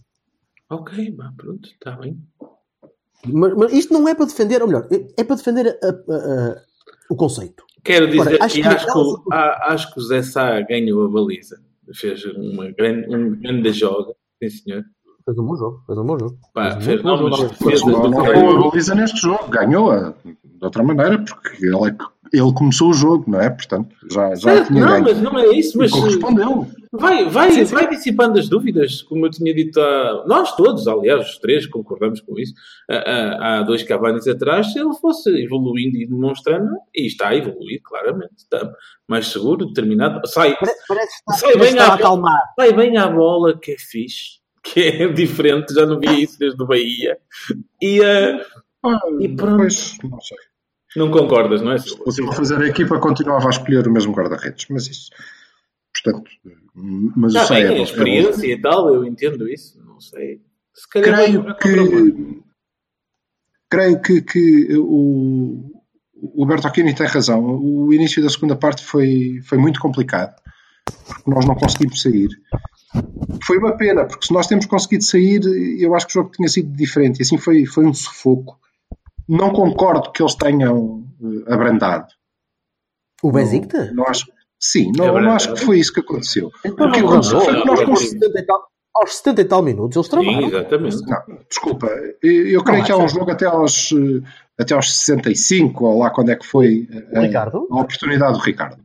Ok, 0.70 1.10
bah, 1.12 1.32
pronto, 1.36 1.68
está 1.68 1.92
bem. 1.92 2.18
Mas, 3.26 3.54
mas 3.56 3.72
isto 3.72 3.92
não 3.92 4.08
é 4.08 4.14
para 4.14 4.26
defender, 4.26 4.62
ou 4.62 4.68
melhor, 4.68 4.86
é- 4.92 5.06
é 5.20 5.24
para 5.24 5.36
defender 5.36 5.78
a- 5.82 5.86
a- 5.86 6.16
a- 6.16 6.56
o 7.10 7.16
conceito. 7.16 7.64
Quero 7.82 8.06
dizer 8.06 8.34
Ora, 8.34 8.44
acho 8.44 8.54
que, 8.54 8.62
que 8.62 8.68
acho, 8.68 8.86
que, 8.86 8.98
o- 8.98 9.22
a- 9.32 9.72
acho 9.72 9.92
que 9.94 9.98
o 9.98 10.02
Zé 10.02 10.22
Sá 10.22 10.60
ganhou 10.60 11.04
a 11.06 11.08
baliza. 11.08 11.58
Fez 11.94 12.22
uma 12.26 12.70
grande, 12.70 13.08
um 13.14 13.34
grande 13.40 13.72
jogo. 13.72 14.14
Sim, 14.42 14.50
senhor. 14.50 14.84
Fez 15.28 15.38
um 15.38 15.44
bom 15.44 15.56
jogo, 15.56 15.82
fez 15.86 15.98
um 15.98 16.04
bom 16.06 16.18
jogo. 16.18 16.38
Pá, 16.54 16.70
Fez 16.70 16.76
um 16.76 16.80
fez 16.80 17.02
bom 17.02 17.16
jogo. 17.18 17.48
defesas 17.48 17.82
não, 17.82 18.08
não 18.10 18.22
ganhou 18.24 18.56
a 18.56 18.70
baliza 18.70 18.94
neste 18.94 19.20
jogo, 19.20 19.46
ganhou-a 19.48 20.14
de 20.24 20.64
outra 20.64 20.82
maneira, 20.82 21.18
porque 21.22 21.66
ele, 21.66 21.76
é 21.90 21.94
ele 22.32 22.52
começou 22.54 22.88
o 22.88 22.94
jogo, 22.94 23.24
não 23.30 23.38
é? 23.38 23.50
Portanto, 23.50 23.94
já, 24.10 24.34
já 24.34 24.52
Certo, 24.52 24.68
tinha 24.68 24.80
não, 24.80 24.92
ganho. 24.92 25.04
mas 25.04 25.20
não 25.20 25.38
é 25.38 25.48
isso. 25.48 25.76
Mas 25.76 25.90
Correspondeu. 25.90 26.66
vai, 26.92 27.28
vai, 27.28 27.50
Sim, 27.52 27.66
sim. 27.66 27.74
vai 27.74 27.88
dissipando 27.90 28.38
as 28.38 28.48
dúvidas, 28.48 29.02
como 29.02 29.26
eu 29.26 29.30
tinha 29.30 29.54
dito 29.54 29.78
a 29.80 30.24
nós 30.26 30.56
todos, 30.56 30.88
aliás, 30.88 31.28
os 31.28 31.38
três 31.38 31.66
concordamos 31.66 32.22
com 32.22 32.38
isso. 32.38 32.54
Há- 32.90 33.62
dois 33.66 33.82
Cavanis 33.82 34.26
atrás, 34.26 34.72
se 34.72 34.78
ele 34.78 34.94
fosse 34.94 35.28
evoluindo 35.42 35.98
e 35.98 36.06
demonstrando, 36.06 36.70
e 36.94 37.06
está 37.06 37.28
a 37.28 37.36
evoluir, 37.36 37.80
claramente, 37.84 38.32
está 38.38 38.66
mais 39.06 39.26
seguro, 39.28 39.66
determinado, 39.66 40.26
sai, 40.26 40.56
Pare- 40.58 40.72
Parece 40.88 41.08
que 41.24 41.32
está, 41.32 41.34
Sai 41.34 41.52
parece 41.52 41.72
bem 41.74 41.80
à 41.82 41.86
a 41.86 41.94
acalmar. 41.94 42.42
vai 42.56 42.72
bem 42.72 42.96
à 42.96 43.06
bola, 43.08 43.58
que 43.58 43.72
é 43.72 43.76
fixe, 43.78 44.38
que 44.72 44.80
é 44.80 45.08
diferente, 45.08 45.74
já 45.74 45.86
não 45.86 45.98
via 45.98 46.18
isso 46.20 46.38
desde 46.38 46.62
o 46.62 46.66
Bahia. 46.66 47.18
E 47.80 48.00
eh, 48.02 48.44
Ah, 48.84 48.98
E 49.20 49.28
pronto. 49.28 49.56
Pois, 49.58 49.96
não 50.02 50.20
sei. 50.20 50.38
não 50.96 51.10
concordas, 51.10 51.60
não 51.62 51.72
é? 51.72 51.78
Se 51.78 51.96
fosse 51.96 52.24
fazer 52.34 52.60
a 52.62 52.68
equipa, 52.68 52.98
continuava 52.98 53.46
a 53.46 53.50
escolher 53.50 53.86
o 53.86 53.92
mesmo 53.92 54.12
guarda-redes, 54.12 54.66
mas 54.70 54.86
isso. 54.86 55.10
Portanto, 55.92 56.30
mas 57.16 57.34
o 57.34 57.48
bem, 57.48 57.62
é 57.62 57.66
a 57.66 57.70
bom, 57.70 57.76
é 57.78 57.82
experiência 57.82 58.46
e 58.46 58.60
tal, 58.60 58.94
eu 58.94 59.04
entendo 59.04 59.48
isso, 59.48 59.82
não 59.84 60.00
sei. 60.00 60.40
Se 60.74 60.88
calhar 60.88 61.16
Creio 61.16 61.56
que. 61.56 62.42
Creio 63.70 64.00
que, 64.00 64.22
que 64.22 64.76
o, 64.78 65.82
o 66.14 66.46
Bertocchini 66.46 66.94
tem 66.94 67.06
razão. 67.06 67.44
O 67.44 67.92
início 67.92 68.22
da 68.22 68.30
segunda 68.30 68.56
parte 68.56 68.82
foi, 68.82 69.40
foi 69.44 69.58
muito 69.58 69.78
complicado, 69.80 70.34
porque 70.84 71.30
nós 71.30 71.44
não 71.44 71.54
conseguimos 71.54 72.00
sair. 72.00 72.28
Foi 73.44 73.58
uma 73.58 73.76
pena, 73.76 74.04
porque 74.06 74.26
se 74.26 74.32
nós 74.32 74.46
temos 74.46 74.66
conseguido 74.66 75.04
sair, 75.04 75.40
eu 75.80 75.94
acho 75.94 76.06
que 76.06 76.12
o 76.12 76.22
jogo 76.22 76.30
tinha 76.32 76.48
sido 76.48 76.70
diferente. 76.74 77.18
E 77.20 77.22
assim 77.22 77.38
foi, 77.38 77.64
foi 77.66 77.86
um 77.86 77.94
sufoco. 77.94 78.58
Não 79.28 79.50
concordo 79.52 80.10
que 80.10 80.22
eles 80.22 80.34
tenham 80.34 81.04
eh, 81.22 81.52
abrandado. 81.52 82.08
O 83.22 83.30
Besiktas? 83.32 83.94
Não 83.94 84.04
acho, 84.04 84.26
sim, 84.58 84.90
não, 84.96 85.18
É 85.18 85.22
não 85.22 85.32
acho 85.32 85.52
que 85.54 85.60
foi 85.60 85.78
isso 85.78 85.92
que 85.92 86.00
aconteceu. 86.00 86.50
Então 86.64 86.88
O 86.88 86.92
que 86.92 87.00
aconteceu 87.00 87.40
foi 87.40 87.60
que 87.60 87.66
nós 87.66 87.80
conseguimos. 87.84 88.24
70 88.26 88.38
e 88.40 88.46
tal- 88.46 88.66
Aos 88.96 89.16
70 89.18 89.40
e 89.40 89.44
tal 89.44 89.62
minutos 89.62 89.96
eles 89.96 90.06
Sim, 90.06 90.10
travaram. 90.10 90.48
exatamente. 90.48 90.96
Não, 91.06 91.38
desculpa, 91.48 91.86
eu 92.22 92.46
eu 92.48 92.64
creio 92.64 92.78
Não, 92.80 92.84
que 92.86 92.92
há 92.92 92.96
um 92.96 93.08
jogo 93.08 93.30
até 93.30 93.46
aos, 93.46 93.92
eh, 93.92 94.22
até 94.58 94.74
aos 94.74 94.92
65, 94.92 95.84
ou 95.84 95.98
lá 96.00 96.10
quando 96.10 96.30
é 96.30 96.36
que 96.36 96.44
foi 96.46 96.88
eh, 96.90 97.20
Ricardo? 97.20 97.68
a 97.70 97.80
oportunidade 97.80 98.32
do 98.32 98.38
Ricardo. 98.40 98.82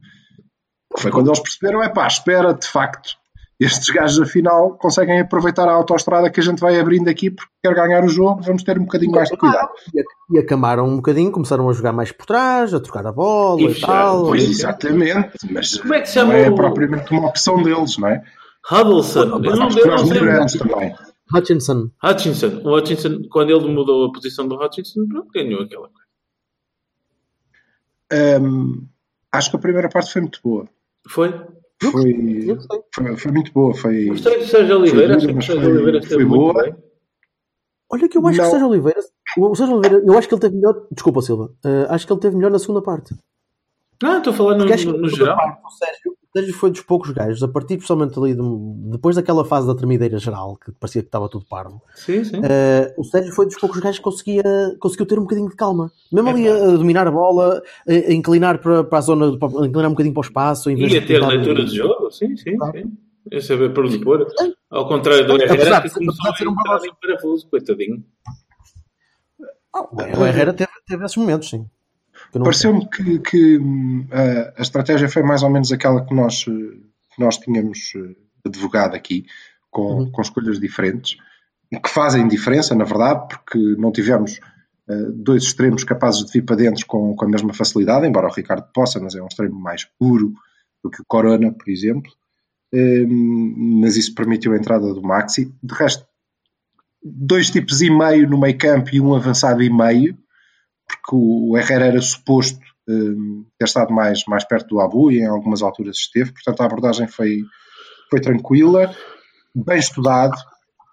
Foi 0.99 1.09
quando 1.09 1.27
eles 1.29 1.39
perceberam, 1.39 1.81
é 1.81 1.89
pá, 1.89 2.05
espera, 2.05 2.53
de 2.53 2.67
facto, 2.67 3.15
estes 3.63 3.89
gajos 3.89 4.19
afinal 4.21 4.77
conseguem 4.77 5.19
aproveitar 5.19 5.67
a 5.67 5.73
autoestrada 5.73 6.29
que 6.29 6.39
a 6.39 6.43
gente 6.43 6.59
vai 6.59 6.79
abrindo 6.79 7.07
aqui 7.09 7.29
porque 7.31 7.51
quer 7.63 7.73
ganhar 7.73 8.03
o 8.03 8.09
jogo, 8.09 8.41
vamos 8.41 8.63
ter 8.63 8.77
um 8.77 8.83
bocadinho 8.83 9.11
mais 9.11 9.29
de 9.29 9.37
cuidado. 9.37 9.69
E 10.31 10.39
acamaram 10.39 10.87
um 10.87 10.95
bocadinho, 10.97 11.31
começaram 11.31 11.69
a 11.69 11.73
jogar 11.73 11.91
mais 11.93 12.11
por 12.11 12.25
trás, 12.25 12.73
a 12.73 12.79
trocar 12.79 13.05
a 13.07 13.11
bola 13.11 13.61
e, 13.61 13.65
E 13.71 13.79
tal. 13.81 14.25
Pois, 14.25 14.43
exatamente, 14.43 15.37
mas 15.51 15.77
Como 15.77 15.93
é 15.93 16.01
que 16.01 16.09
se 16.09 16.17
não 16.19 16.25
chama 16.27 16.37
é 16.37 16.49
o- 16.49 16.55
propriamente 16.55 17.11
uma 17.11 17.27
opção 17.27 17.61
deles, 17.61 17.97
não 17.97 18.07
é? 18.07 18.23
Huddleston. 18.71 19.19
Eu 19.21 19.39
não, 19.55 19.69
eu 19.69 19.85
não 19.87 20.45
também. 20.47 20.95
Hutchinson. 21.33 21.89
Hutchinson. 22.03 22.61
O 22.63 22.77
Hutchinson, 22.77 23.21
quando 23.29 23.49
ele 23.49 23.67
mudou 23.73 24.05
a 24.05 24.11
posição 24.11 24.47
do 24.47 24.55
Hutchinson, 24.55 25.07
pronto, 25.07 25.27
ganhou 25.33 25.61
aquela 25.63 25.89
coisa. 25.89 26.03
Hum, 28.41 28.87
acho 29.31 29.49
que 29.49 29.55
a 29.55 29.59
primeira 29.59 29.89
parte 29.89 30.11
foi 30.11 30.21
muito 30.21 30.39
boa. 30.43 30.67
Foi? 31.09 31.33
Foi, 31.81 32.57
foi, 32.93 33.17
foi 33.17 33.31
muito 33.31 33.51
boa. 33.51 33.73
Foi, 33.75 34.05
Gostei 34.05 34.39
do 34.39 34.45
Sérgio 34.47 34.77
Oliveira. 34.79 35.17
Acho 35.17 35.27
que 35.27 35.33
Sérgio 35.33 35.61
foi- 35.61 35.71
Oliveira 35.71 35.97
foi 35.99 36.03
esteve 36.07 36.25
muito 36.25 36.53
boa. 36.53 36.63
bem. 36.63 36.75
Olha 37.91 38.09
que 38.09 38.17
eu 38.17 38.27
acho 38.27 38.35
que 38.37 38.41
Não. 38.41 38.47
o 38.47 38.51
Sérgio 38.51 38.67
Oliveira, 38.69 38.99
o 39.37 39.55
Sérgio 39.55 39.75
Oliveira, 39.77 40.03
eu 40.05 40.17
acho 40.17 40.27
que 40.27 40.33
ele 40.33 40.41
teve 40.41 40.55
melhor, 40.55 40.87
desculpa 40.91 41.21
Silva, 41.21 41.53
eh, 41.63 41.85
acho 41.89 42.07
que 42.07 42.13
ele 42.13 42.19
teve 42.21 42.35
melhor 42.35 42.49
na 42.51 42.57
segunda 42.59 42.81
parte. 42.81 43.13
Não, 44.01 44.17
estou 44.17 44.33
a 44.33 44.35
falar 44.35 44.57
no, 44.57 44.65
que 44.65 44.85
no, 44.85 44.93
na 44.93 44.97
no 44.99 45.09
segunda 45.09 45.15
geral. 45.15 45.37
parte 45.37 45.61
o 45.65 45.69
Sérgio, 45.69 46.17
o 46.33 46.39
Sérgio 46.39 46.53
foi 46.55 46.71
dos 46.71 46.81
poucos 46.81 47.11
gajos, 47.11 47.43
a 47.43 47.47
partir 47.47 47.75
principalmente 47.77 48.17
ali, 48.17 48.33
de- 48.33 48.91
depois 48.91 49.15
daquela 49.15 49.45
fase 49.45 49.67
da 49.67 49.75
tremideira 49.75 50.17
geral, 50.17 50.57
que 50.57 50.71
parecia 50.71 51.01
que 51.03 51.07
estava 51.07 51.29
tudo 51.29 51.45
parvo, 51.45 51.79
Sim, 51.93 52.23
sim. 52.23 52.41
eh, 52.43 52.91
o 52.97 53.03
Sérgio 53.03 53.31
foi 53.33 53.45
dos 53.45 53.55
poucos 53.59 53.79
gajos 53.79 53.97
que 53.99 54.03
conseguia, 54.03 54.43
conseguiu 54.79 55.05
ter 55.05 55.19
um 55.19 55.23
bocadinho 55.23 55.47
de 55.49 55.55
calma. 55.55 55.91
Mesmo 56.11 56.29
ali 56.29 56.47
a, 56.49 56.53
a 56.55 56.71
dominar 56.71 57.07
a 57.07 57.11
bola, 57.11 57.61
a, 57.87 57.91
a 57.91 58.13
inclinar 58.13 58.57
para, 58.59 58.83
para 58.83 58.97
a 58.97 59.01
zona, 59.01 59.37
para, 59.37 59.47
a 59.61 59.67
inclinar 59.67 59.87
um 59.89 59.93
bocadinho 59.93 60.13
para 60.13 60.21
o 60.21 60.25
espaço. 60.25 60.69
Em 60.71 60.75
vez 60.75 60.91
E 60.91 60.97
a 60.97 61.01
de 61.01 61.05
ter 61.07 61.23
leitura 61.23 61.63
de 61.65 61.75
jogo, 61.75 62.09
sim, 62.09 62.35
sim, 62.35 62.57
Claro. 62.57 62.79
sim. 62.79 62.97
É 63.31 63.39
saber 63.39 63.71
para 63.73 63.83
onde 63.85 63.99
pôr. 63.99 64.27
Ao 64.69 64.87
contrário 64.87 65.25
do 65.25 65.41
Herrera, 65.41 65.79
de 65.81 65.87
que 65.87 65.93
começou 65.93 66.31
de 66.31 66.37
ser 66.37 66.45
a 66.47 66.49
um 66.49 66.55
parafuso, 66.55 67.47
coitadinho. 67.47 68.03
Ah, 69.73 69.87
o 70.19 70.25
Herrera 70.25 70.53
teve, 70.53 70.69
teve 70.85 71.05
esses 71.05 71.15
momentos, 71.17 71.49
sim. 71.49 71.65
Pareceu-me 72.41 72.89
que, 72.89 73.19
que, 73.19 73.57
hum, 73.57 74.07
a, 74.11 74.59
a 74.59 74.61
estratégia 74.61 75.09
foi 75.09 75.23
mais 75.23 75.43
ou 75.43 75.49
menos 75.49 75.71
aquela 75.71 76.05
que 76.05 76.13
nós, 76.13 76.45
eh, 76.47 76.77
que 77.15 77.19
nós 77.19 77.37
tínhamos 77.37 77.93
eh, 77.95 78.15
advogado 78.45 78.95
aqui, 78.95 79.25
com, 79.69 79.81
Uhum. 79.99 80.11
com 80.11 80.21
escolhas 80.21 80.59
diferentes, 80.59 81.17
que 81.71 81.89
fazem 81.89 82.27
diferença, 82.27 82.75
na 82.75 82.83
verdade, 82.83 83.27
porque 83.29 83.57
não 83.77 83.91
tivemos 83.91 84.39
eh, 84.89 85.07
dois 85.13 85.43
extremos 85.43 85.83
capazes 85.83 86.25
de 86.25 86.31
vir 86.31 86.43
para 86.43 86.55
dentro 86.55 86.85
com, 86.85 87.15
com 87.15 87.25
a 87.25 87.29
mesma 87.29 87.53
facilidade, 87.53 88.05
embora 88.07 88.27
o 88.27 88.33
Ricardo 88.33 88.67
possa, 88.73 88.99
mas 88.99 89.15
é 89.15 89.21
um 89.21 89.27
extremo 89.27 89.59
mais 89.59 89.85
puro 89.99 90.33
do 90.83 90.89
que 90.89 91.01
o 91.01 91.05
Corona, 91.07 91.51
por 91.51 91.69
exemplo. 91.69 92.11
Hum, 92.73 93.79
mas 93.81 93.95
isso 93.97 94.13
permitiu 94.15 94.53
a 94.53 94.57
entrada 94.57 94.93
do 94.93 95.01
Maxi. 95.01 95.53
De 95.61 95.73
resto, 95.75 96.05
dois 97.03 97.49
tipos 97.49 97.81
e 97.81 97.89
meio 97.89 98.27
no 98.29 98.39
meio 98.39 98.57
campo 98.57 98.89
e 98.91 98.99
um 98.99 99.13
avançado 99.13 99.61
e 99.61 99.69
meio, 99.69 100.17
porque 101.05 101.15
o 101.15 101.57
Herrera 101.57 101.85
era 101.87 102.01
suposto 102.01 102.59
hum, 102.87 103.45
ter 103.59 103.65
estado 103.65 103.93
mais, 103.93 104.23
mais 104.27 104.45
perto 104.45 104.67
do 104.69 104.79
Abu 104.79 105.11
e 105.11 105.19
em 105.19 105.27
algumas 105.27 105.61
alturas 105.61 105.97
esteve, 105.97 106.31
portanto 106.31 106.61
a 106.61 106.65
abordagem 106.65 107.07
foi, 107.07 107.39
foi 108.09 108.21
tranquila, 108.21 108.93
bem 109.53 109.77
estudado. 109.79 110.33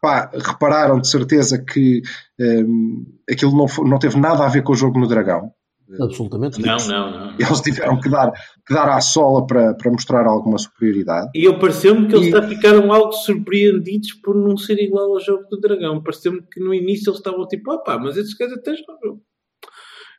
Pá, 0.02 0.30
repararam 0.34 0.98
de 0.98 1.08
certeza 1.08 1.62
que 1.62 2.00
hum, 2.40 3.04
aquilo 3.30 3.56
não, 3.56 3.68
foi- 3.68 3.88
não 3.88 3.98
teve 3.98 4.18
nada 4.18 4.44
a 4.44 4.48
ver 4.48 4.62
com 4.62 4.72
o 4.72 4.76
jogo 4.76 4.98
no 4.98 5.06
Dragão. 5.06 5.52
Absolutamente. 6.00 6.60
Não, 6.62 6.76
não, 6.76 7.10
não. 7.10 7.34
Eles 7.36 7.60
tiveram 7.60 8.00
que 8.00 8.08
dar, 8.08 8.30
que 8.66 8.72
dar 8.72 8.88
à 8.88 9.00
sola 9.00 9.44
para, 9.44 9.74
para 9.74 9.90
mostrar 9.90 10.24
alguma 10.24 10.56
superioridade. 10.56 11.28
E 11.34 11.44
eu 11.44 11.58
pareceu-me 11.58 12.06
que 12.06 12.14
eles 12.14 12.32
E- 12.32 12.48
ficaram 12.48 12.92
algo 12.92 13.12
surpreendidos 13.12 14.12
por 14.22 14.36
não 14.36 14.56
ser 14.56 14.78
igual 14.80 15.12
ao 15.12 15.20
jogo 15.20 15.44
do 15.50 15.60
Dragão. 15.60 16.00
Pareceu-me 16.02 16.42
que 16.42 16.60
no 16.60 16.72
início 16.72 17.10
eles 17.10 17.18
estavam 17.18 17.46
tipo, 17.48 17.72
opá, 17.72 17.98
mas 17.98 18.16
esses 18.16 18.34
gajos 18.34 18.56
até 18.58 18.72
jogam. 18.76 19.20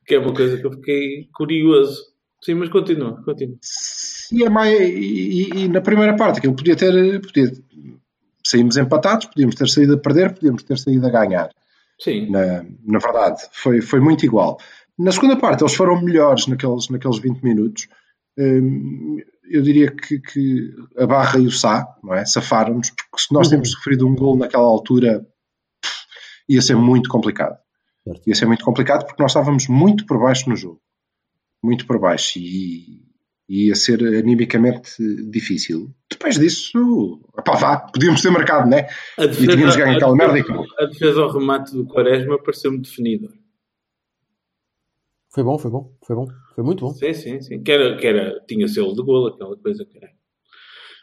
Que 0.05 0.15
é 0.15 0.19
uma 0.19 0.33
coisa 0.33 0.57
que 0.57 0.65
eu 0.65 0.71
fiquei 0.71 1.27
curioso. 1.33 2.01
Sim, 2.43 2.55
mas 2.55 2.69
continua, 2.69 3.21
continua. 3.23 3.57
E, 4.31 4.43
é 4.43 4.49
mais, 4.49 4.79
e, 4.79 5.49
e- 5.55 5.67
na 5.67 5.81
primeira 5.81 6.15
parte 6.15 6.39
aquilo 6.39 6.55
podia 6.55 6.75
ter. 6.75 7.21
Podia, 7.21 7.51
saímos 8.45 8.77
empatados, 8.77 9.27
podíamos 9.27 9.55
ter 9.55 9.69
saído 9.69 9.93
a 9.93 9.97
perder, 9.97 10.33
podíamos 10.33 10.63
ter 10.63 10.77
saído 10.77 11.05
a 11.05 11.09
ganhar. 11.09 11.49
Sim. 11.99 12.31
Na, 12.31 12.63
na 12.83 12.97
verdade, 12.99 13.41
foi, 13.51 13.79
foi 13.81 13.99
muito 13.99 14.25
igual. 14.25 14.57
Na 14.97 15.11
segunda 15.11 15.37
parte, 15.37 15.61
eles 15.61 15.75
foram 15.75 16.01
melhores 16.01 16.47
naqueles, 16.47 16.89
naqueles 16.89 17.19
20 17.19 17.41
minutos. 17.43 17.87
Hum, 18.37 19.17
eu 19.49 19.61
diria 19.61 19.91
que, 19.91 20.19
que 20.19 20.73
a 20.97 21.05
Barra 21.05 21.37
e 21.39 21.45
o 21.45 21.51
Sá, 21.51 21.85
não 22.03 22.15
é? 22.15 22.25
Safaram-nos, 22.25 22.89
porque 22.89 23.19
se 23.27 23.33
nós 23.33 23.47
Uhum. 23.47 23.51
temos 23.51 23.71
sofrido 23.71 24.07
um 24.07 24.15
gol 24.15 24.35
naquela 24.37 24.63
altura, 24.63 25.25
ia 26.49 26.61
ser 26.61 26.75
muito 26.75 27.09
complicado. 27.09 27.57
Certo. 28.03 28.27
Ia 28.27 28.35
ser 28.35 28.45
muito 28.47 28.63
complicado 28.65 29.05
porque 29.05 29.21
nós 29.21 29.31
estávamos 29.31 29.67
muito 29.67 30.05
por 30.05 30.19
baixo 30.19 30.49
no 30.49 30.55
jogo. 30.55 30.81
Muito 31.63 31.85
por 31.85 31.99
baixo. 31.99 32.39
E, 32.39 33.01
e 33.47 33.67
ia 33.67 33.75
ser 33.75 34.01
animicamente 34.03 34.91
difícil. 35.29 35.93
Depois 36.09 36.37
disso, 36.39 37.21
pá, 37.45 37.55
vá, 37.55 37.77
podíamos 37.79 38.21
ter 38.21 38.31
marcado, 38.31 38.69
né? 38.69 38.87
A 39.17 39.25
E 39.25 39.29
tínhamos 39.47 39.75
ganho 39.75 39.93
a 39.93 39.95
aquela 39.97 40.15
merda 40.15 40.39
e 40.39 40.41
defesa- 40.41 40.59
acabou. 40.61 40.77
a 40.79 40.85
defesa 40.85 41.21
ao 41.21 41.31
remate 41.31 41.73
do 41.73 41.85
Quaresma 41.85 42.41
pareceu-me 42.41 42.79
definidor. 42.81 43.31
Foi 45.33 45.43
bom, 45.43 45.57
foi 45.57 45.71
bom, 45.71 45.95
foi 46.05 46.15
bom, 46.15 46.27
foi 46.55 46.63
muito 46.63 46.81
bom. 46.85 46.93
Sim, 46.93 47.13
sim, 47.13 47.41
sim. 47.41 47.63
Que 47.63 47.71
era, 47.71 47.97
que 47.97 48.05
era, 48.05 48.43
tinha 48.47 48.67
selo 48.67 48.93
de 48.93 49.01
golo, 49.01 49.27
aquela 49.27 49.55
coisa 49.57 49.85
que 49.85 49.97
era. 49.97 50.11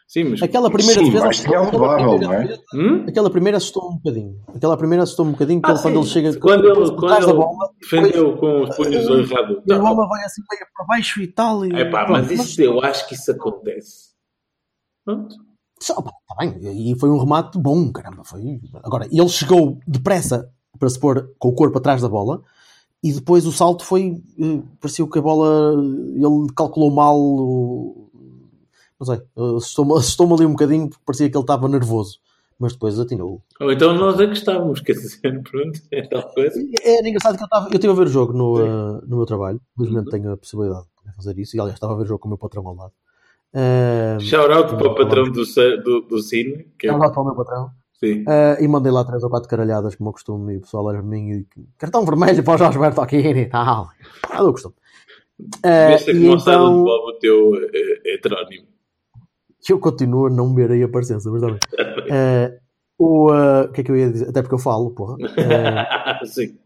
Sim, 0.08 0.24
mas. 0.24 0.42
Aquela 0.42 0.70
primeira 0.70 1.00
Sim, 1.00 1.06
defesa. 1.10 1.26
mas 1.26 1.44
louvável, 1.44 1.96
primeira 1.96 2.18
não 2.26 2.32
é? 2.32 2.42
defesa- 2.44 2.62
Hum? 2.74 3.04
Aquela 3.06 3.30
primeira 3.30 3.58
assustou 3.58 3.90
um 3.90 3.96
bocadinho. 3.96 4.40
Aquela 4.54 4.76
primeira 4.78 5.02
assustou 5.04 5.26
um 5.26 5.32
bocadinho, 5.32 5.60
que 5.60 5.68
Ah, 5.70 5.72
ele, 5.74 5.82
quando 5.82 5.92
sim. 5.94 6.00
ele 6.00 6.08
chega 6.08 6.40
Quando 6.40 6.62
depois 6.62 6.88
ele- 6.88 6.98
quando 6.98 7.22
ele 7.24 7.32
bola, 7.34 7.70
Defendeu 7.78 8.36
com 8.38 8.62
os 8.62 8.74
punhos 8.76 9.06
errados. 9.30 9.62
e 9.66 9.72
a 9.72 9.78
bola 9.78 10.08
vai 10.08 10.24
assim 10.24 10.42
meio 10.50 10.66
para 10.74 10.86
baixo 10.86 11.20
e 11.20 11.26
tal. 11.28 11.66
E, 11.66 11.72
É 11.72 11.84
pá, 11.90 12.06
pronto, 12.06 12.22
mas 12.22 12.30
isso 12.30 12.62
eu 12.62 12.80
acho 12.80 13.06
que 13.06 13.14
isso 13.14 13.30
acontece. 13.30 14.08
Pronto. 15.04 15.36
Só, 15.80 16.00
pá, 16.00 16.10
tá 16.26 16.34
bem. 16.38 16.56
E 16.90 16.98
foi 16.98 17.10
um 17.10 17.18
remate 17.18 17.58
bom, 17.58 17.92
caramba. 17.92 18.24
Foi... 18.24 18.60
Agora, 18.82 19.06
ele 19.12 19.28
chegou 19.28 19.78
depressa 19.86 20.50
para 20.78 20.88
se 20.88 20.98
pôr 20.98 21.30
com 21.38 21.48
o 21.48 21.54
corpo 21.54 21.76
atrás 21.78 22.00
da 22.02 22.08
bola 22.08 22.42
e 23.02 23.12
depois 23.12 23.46
o 23.46 23.52
salto 23.52 23.84
foi. 23.84 24.16
eh, 24.40 24.62
pareceu 24.80 25.06
que 25.06 25.18
a 25.18 25.22
bola. 25.22 25.74
Ele 25.74 26.52
calculou 26.56 26.90
mal. 26.90 27.16
o- 27.20 28.07
Não 29.00 29.06
sei. 29.06 29.16
eh, 29.16 29.56
Assustou-me 29.56 29.92
assustou 29.94 30.32
ali 30.34 30.46
um 30.46 30.50
bocadinho 30.50 30.88
porque 30.88 31.02
parecia 31.04 31.30
que 31.30 31.36
ele 31.36 31.42
estava 31.42 31.68
nervoso. 31.68 32.18
Mas 32.60 32.72
depois 32.72 32.98
atinou. 32.98 33.40
Ou 33.60 33.70
então 33.70 33.94
nós 33.94 34.18
é 34.18 34.26
que 34.26 34.32
estávamos, 34.32 34.80
quer 34.80 34.94
dizer, 34.94 35.20
pronto, 35.48 35.80
é 35.92 36.02
tal 36.08 36.22
coisa. 36.32 36.60
Era 36.82 37.08
engraçado 37.08 37.36
que 37.36 37.42
eu 37.42 37.46
estava. 37.46 37.66
Eu 37.68 37.74
estive 37.74 37.92
a 37.92 37.96
ver 37.96 38.06
o 38.06 38.10
jogo 38.10 38.32
no, 38.32 38.60
eh, 38.60 39.00
no 39.06 39.16
meu 39.18 39.26
trabalho. 39.26 39.60
Felizmente 39.76 40.10
tenho 40.10 40.32
a 40.32 40.36
possibilidade 40.36 40.84
de 41.06 41.14
fazer 41.14 41.38
isso. 41.38 41.56
E 41.56 41.60
aliás, 41.60 41.76
estava 41.76 41.92
a 41.92 41.96
ver 41.96 42.02
o 42.02 42.06
jogo 42.06 42.18
com 42.20 42.26
o 42.28 42.30
meu 42.30 42.38
patrão 42.38 42.66
ao 42.66 42.74
lado. 42.74 42.92
Uh, 43.54 44.20
Shout 44.20 44.52
out 44.52 44.76
para 44.76 44.88
o 44.88 44.94
patrão 44.94 45.24
do, 45.30 45.42
do, 45.82 46.00
do 46.02 46.18
Cine, 46.20 46.66
que 46.78 46.86
é, 46.88 46.92
para 46.92 47.20
o 47.20 47.24
meu 47.24 47.34
patrão. 47.34 47.70
sim. 47.98 48.22
Uh, 48.22 48.60
e 48.62 48.68
mandei 48.68 48.92
lá 48.92 49.04
três 49.04 49.22
ou 49.22 49.30
quatro 49.30 49.48
caralhadas, 49.48 49.94
como 49.94 50.10
eu 50.10 50.12
costumo, 50.12 50.50
e 50.50 50.56
o 50.58 50.60
pessoal 50.60 50.84
olha 50.84 50.98
para 50.98 51.06
mim 51.08 51.30
e 51.30 51.46
cartão 51.78 52.04
vermelho 52.04 52.42
para 52.44 52.54
o 52.54 52.58
Jorge 52.58 52.78
Berto 52.78 53.00
aqui 53.00 53.16
e 53.16 53.46
tal. 53.46 53.88
Ah, 54.28 54.40
eu 54.40 54.52
costumo. 54.52 54.74
Uh, 55.40 55.88
Vês 55.88 56.04
ter 56.04 56.14
e 56.16 56.20
que 56.20 56.26
então 56.26 56.82
o 56.82 57.12
teu 57.20 57.52
eh, 57.72 58.18
heterónimo. 59.72 59.72
eu 59.72 59.80
continuo 59.80 60.26
a 60.26 60.30
não 60.30 60.54
ver 60.54 60.70
aí 60.70 60.82
a 60.82 60.88
parecença, 60.88 61.30
mas 61.30 61.42
está 61.42 61.54
bem. 61.54 62.08
Uh, 62.10 62.58
o 62.98 63.32
uh, 63.32 63.72
que 63.72 63.80
é 63.80 63.84
que 63.84 63.90
eu 63.90 63.96
ia 63.96 64.10
dizer? 64.10 64.28
Até 64.28 64.42
porque 64.42 64.54
eu 64.54 64.58
falo, 64.58 64.90
porra. 64.90 65.14
Uh, 65.14 66.26
sim. 66.26 66.58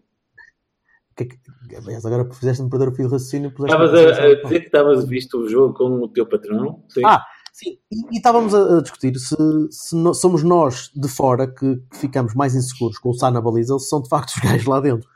que 1.16 1.24
é 1.24 1.26
que- 1.26 2.06
agora 2.06 2.28
fizeste-me 2.32 2.68
perder 2.68 2.88
o 2.88 2.94
fio 2.94 3.06
de 3.06 3.12
raciocínio. 3.12 3.52
Estavas 3.58 3.94
a, 3.94 3.98
a 3.98 4.42
dizer 4.42 4.60
que 4.60 4.66
estavas 4.66 5.08
visto 5.08 5.38
o 5.38 5.48
jogo 5.48 5.74
com 5.74 5.84
o 6.02 6.08
teu 6.08 6.26
patrão. 6.26 6.82
Sim. 6.88 7.02
Ah, 7.04 7.24
Sim, 7.52 7.78
e, 7.92 8.14
e 8.14 8.16
estávamos 8.16 8.54
a, 8.54 8.78
a 8.78 8.80
discutir 8.80 9.14
se, 9.18 9.36
se 9.70 9.94
no- 9.94 10.14
somos 10.14 10.42
nós 10.42 10.90
de 10.96 11.06
fora 11.06 11.46
que, 11.46 11.76
que 11.90 11.98
ficamos 11.98 12.34
mais 12.34 12.54
inseguros 12.54 12.98
com 12.98 13.10
o 13.10 13.14
Sá 13.14 13.30
na 13.30 13.42
baliza 13.42 13.74
ou 13.74 13.78
se 13.78 13.88
são 13.90 14.00
de 14.00 14.08
facto 14.08 14.30
os 14.30 14.40
gajos 14.42 14.66
lá 14.66 14.80
dentro. 14.80 15.06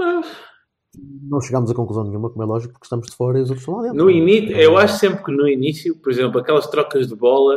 Ah. 0.00 0.22
Não 1.22 1.40
chegámos 1.40 1.70
a 1.70 1.74
conclusão 1.74 2.04
nenhuma, 2.04 2.30
como 2.30 2.42
é 2.42 2.46
lógico, 2.46 2.74
porque 2.74 2.86
estamos 2.86 3.06
de 3.06 3.16
fora 3.16 3.38
e 3.38 3.42
os 3.42 3.50
outros 3.50 3.62
estão 3.62 3.76
lá 3.76 3.82
dentro. 3.82 3.98
No 3.98 4.10
início, 4.10 4.56
eu 4.56 4.76
acho 4.76 4.98
sempre 4.98 5.24
que 5.24 5.32
no 5.32 5.48
início, 5.48 5.96
por 5.96 6.12
exemplo, 6.12 6.40
aquelas 6.40 6.66
trocas 6.66 7.08
de 7.08 7.16
bola, 7.16 7.56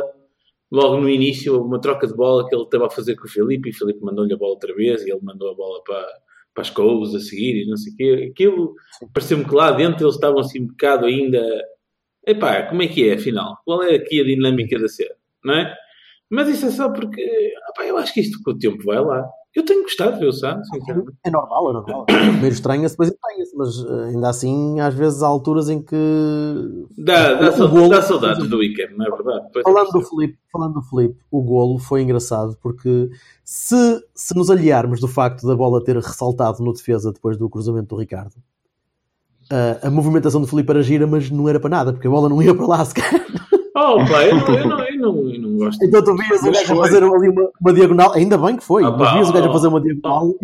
logo 0.70 1.00
no 1.00 1.08
início, 1.08 1.62
uma 1.62 1.80
troca 1.80 2.06
de 2.06 2.14
bola 2.14 2.48
que 2.48 2.54
ele 2.54 2.64
estava 2.64 2.86
a 2.86 2.90
fazer 2.90 3.16
com 3.16 3.26
o 3.26 3.30
Filipe 3.30 3.68
e 3.68 3.72
o 3.72 3.74
Filipe 3.74 4.00
mandou-lhe 4.02 4.32
a 4.32 4.36
bola 4.36 4.52
outra 4.52 4.74
vez 4.74 5.02
e 5.02 5.10
ele 5.10 5.20
mandou 5.22 5.50
a 5.50 5.54
bola 5.54 5.82
para, 5.84 6.06
para 6.54 6.62
as 6.62 6.70
couves 6.70 7.14
a 7.14 7.20
seguir 7.20 7.62
e 7.62 7.68
não 7.68 7.76
sei 7.76 7.92
o 7.92 7.96
quê. 7.96 8.30
Aquilo 8.32 8.74
pareceu-me 9.12 9.44
que 9.44 9.54
lá 9.54 9.70
dentro 9.70 10.04
eles 10.04 10.14
estavam 10.14 10.40
assim 10.40 10.62
um 10.62 10.66
bocado 10.68 11.06
ainda. 11.06 11.42
Epá, 12.26 12.62
como 12.62 12.82
é 12.82 12.88
que 12.88 13.08
é 13.08 13.14
afinal? 13.14 13.58
Qual 13.64 13.82
é 13.82 13.96
aqui 13.96 14.20
a 14.20 14.24
dinâmica 14.24 14.78
da 14.78 14.88
cena? 14.88 15.14
Não 15.44 15.54
é? 15.54 15.74
Mas 16.30 16.48
isso 16.48 16.66
é 16.66 16.70
só 16.70 16.90
porque 16.90 17.20
epá, 17.20 17.84
eu 17.84 17.98
acho 17.98 18.14
que 18.14 18.20
isto 18.20 18.40
com 18.42 18.52
o 18.52 18.58
tempo 18.58 18.82
vai 18.84 19.00
lá. 19.00 19.28
Eu 19.54 19.64
tenho 19.66 19.82
gostado 19.82 20.14
de 20.14 20.20
ver 20.20 20.28
o 20.28 20.32
sinceramente. 20.32 21.12
É 21.24 21.30
normal, 21.30 21.70
é 21.70 21.72
normal. 21.74 22.06
Primeiro 22.06 22.48
estranha-se, 22.54 22.94
depois 22.94 23.10
estranha-se, 23.10 23.54
mas 23.56 23.84
eh, 23.84 24.04
ainda 24.14 24.30
assim, 24.30 24.80
às 24.80 24.94
vezes 24.94 25.22
há 25.22 25.26
alturas 25.26 25.68
em 25.68 25.82
que. 25.82 25.94
Dá, 26.96 27.34
dá, 27.34 27.50
O 27.50 27.52
sau- 27.52 27.68
golo- 27.68 27.88
dá 27.90 28.00
saudades 28.00 28.48
do 28.48 28.56
weekend, 28.58 28.94
não 28.96 29.06
é 29.06 29.10
verdade? 29.10 29.46
Pois 29.52 29.62
Falando 29.62 29.88
é. 29.88 29.92
do 29.92 30.02
Felipe, 30.02 30.38
falando 30.50 30.74
do 30.74 30.82
Felipe, 30.82 31.18
o 31.30 31.42
golo 31.42 31.78
foi 31.78 32.00
engraçado 32.02 32.56
porque 32.62 33.10
se, 33.44 34.02
se 34.14 34.34
nos 34.34 34.50
aliarmos 34.50 35.00
do 35.00 35.08
facto 35.08 35.46
da 35.46 35.54
bola 35.54 35.84
ter 35.84 35.96
ressaltado 35.96 36.62
no 36.64 36.72
defesa 36.72 37.12
depois 37.12 37.36
do 37.36 37.50
cruzamento 37.50 37.94
do 37.94 38.00
Ricardo, 38.00 38.32
a, 39.50 39.88
a 39.88 39.90
movimentação 39.90 40.40
do 40.40 40.46
Felipe 40.46 40.70
era 40.70 40.82
gira, 40.82 41.06
mas 41.06 41.30
não 41.30 41.46
era 41.48 41.60
para 41.60 41.68
nada, 41.70 41.92
porque 41.92 42.06
a 42.06 42.10
bola 42.10 42.28
não 42.28 42.42
ia 42.42 42.54
para 42.54 42.66
lá 42.66 42.84
sequer. 42.84 43.26
Oh, 43.74 43.96
pá, 44.06 44.24
eu 44.26 44.36
não, 44.36 44.54
eu 44.54 44.68
não, 44.68 44.91
não, 45.02 45.28
eu 45.30 45.40
não 45.40 45.56
gosto. 45.56 45.84
Então 45.84 46.02
tu 46.02 46.16
vias 46.16 46.42
o 46.42 46.50
gajo 46.50 46.72
a 46.72 46.76
fazer 46.84 47.02
ali 47.02 47.28
uma, 47.28 47.50
uma 47.60 47.72
diagonal, 47.72 48.12
ainda 48.14 48.38
bem 48.38 48.56
que 48.56 48.64
foi, 48.64 48.84
Ah, 48.84 48.92
pá, 48.92 49.14
vias 49.14 49.28
o 49.28 49.32
gajo 49.32 49.48
a 49.48 49.52
fazer 49.52 49.68
uma 49.68 49.80
diagonal. 49.80 50.34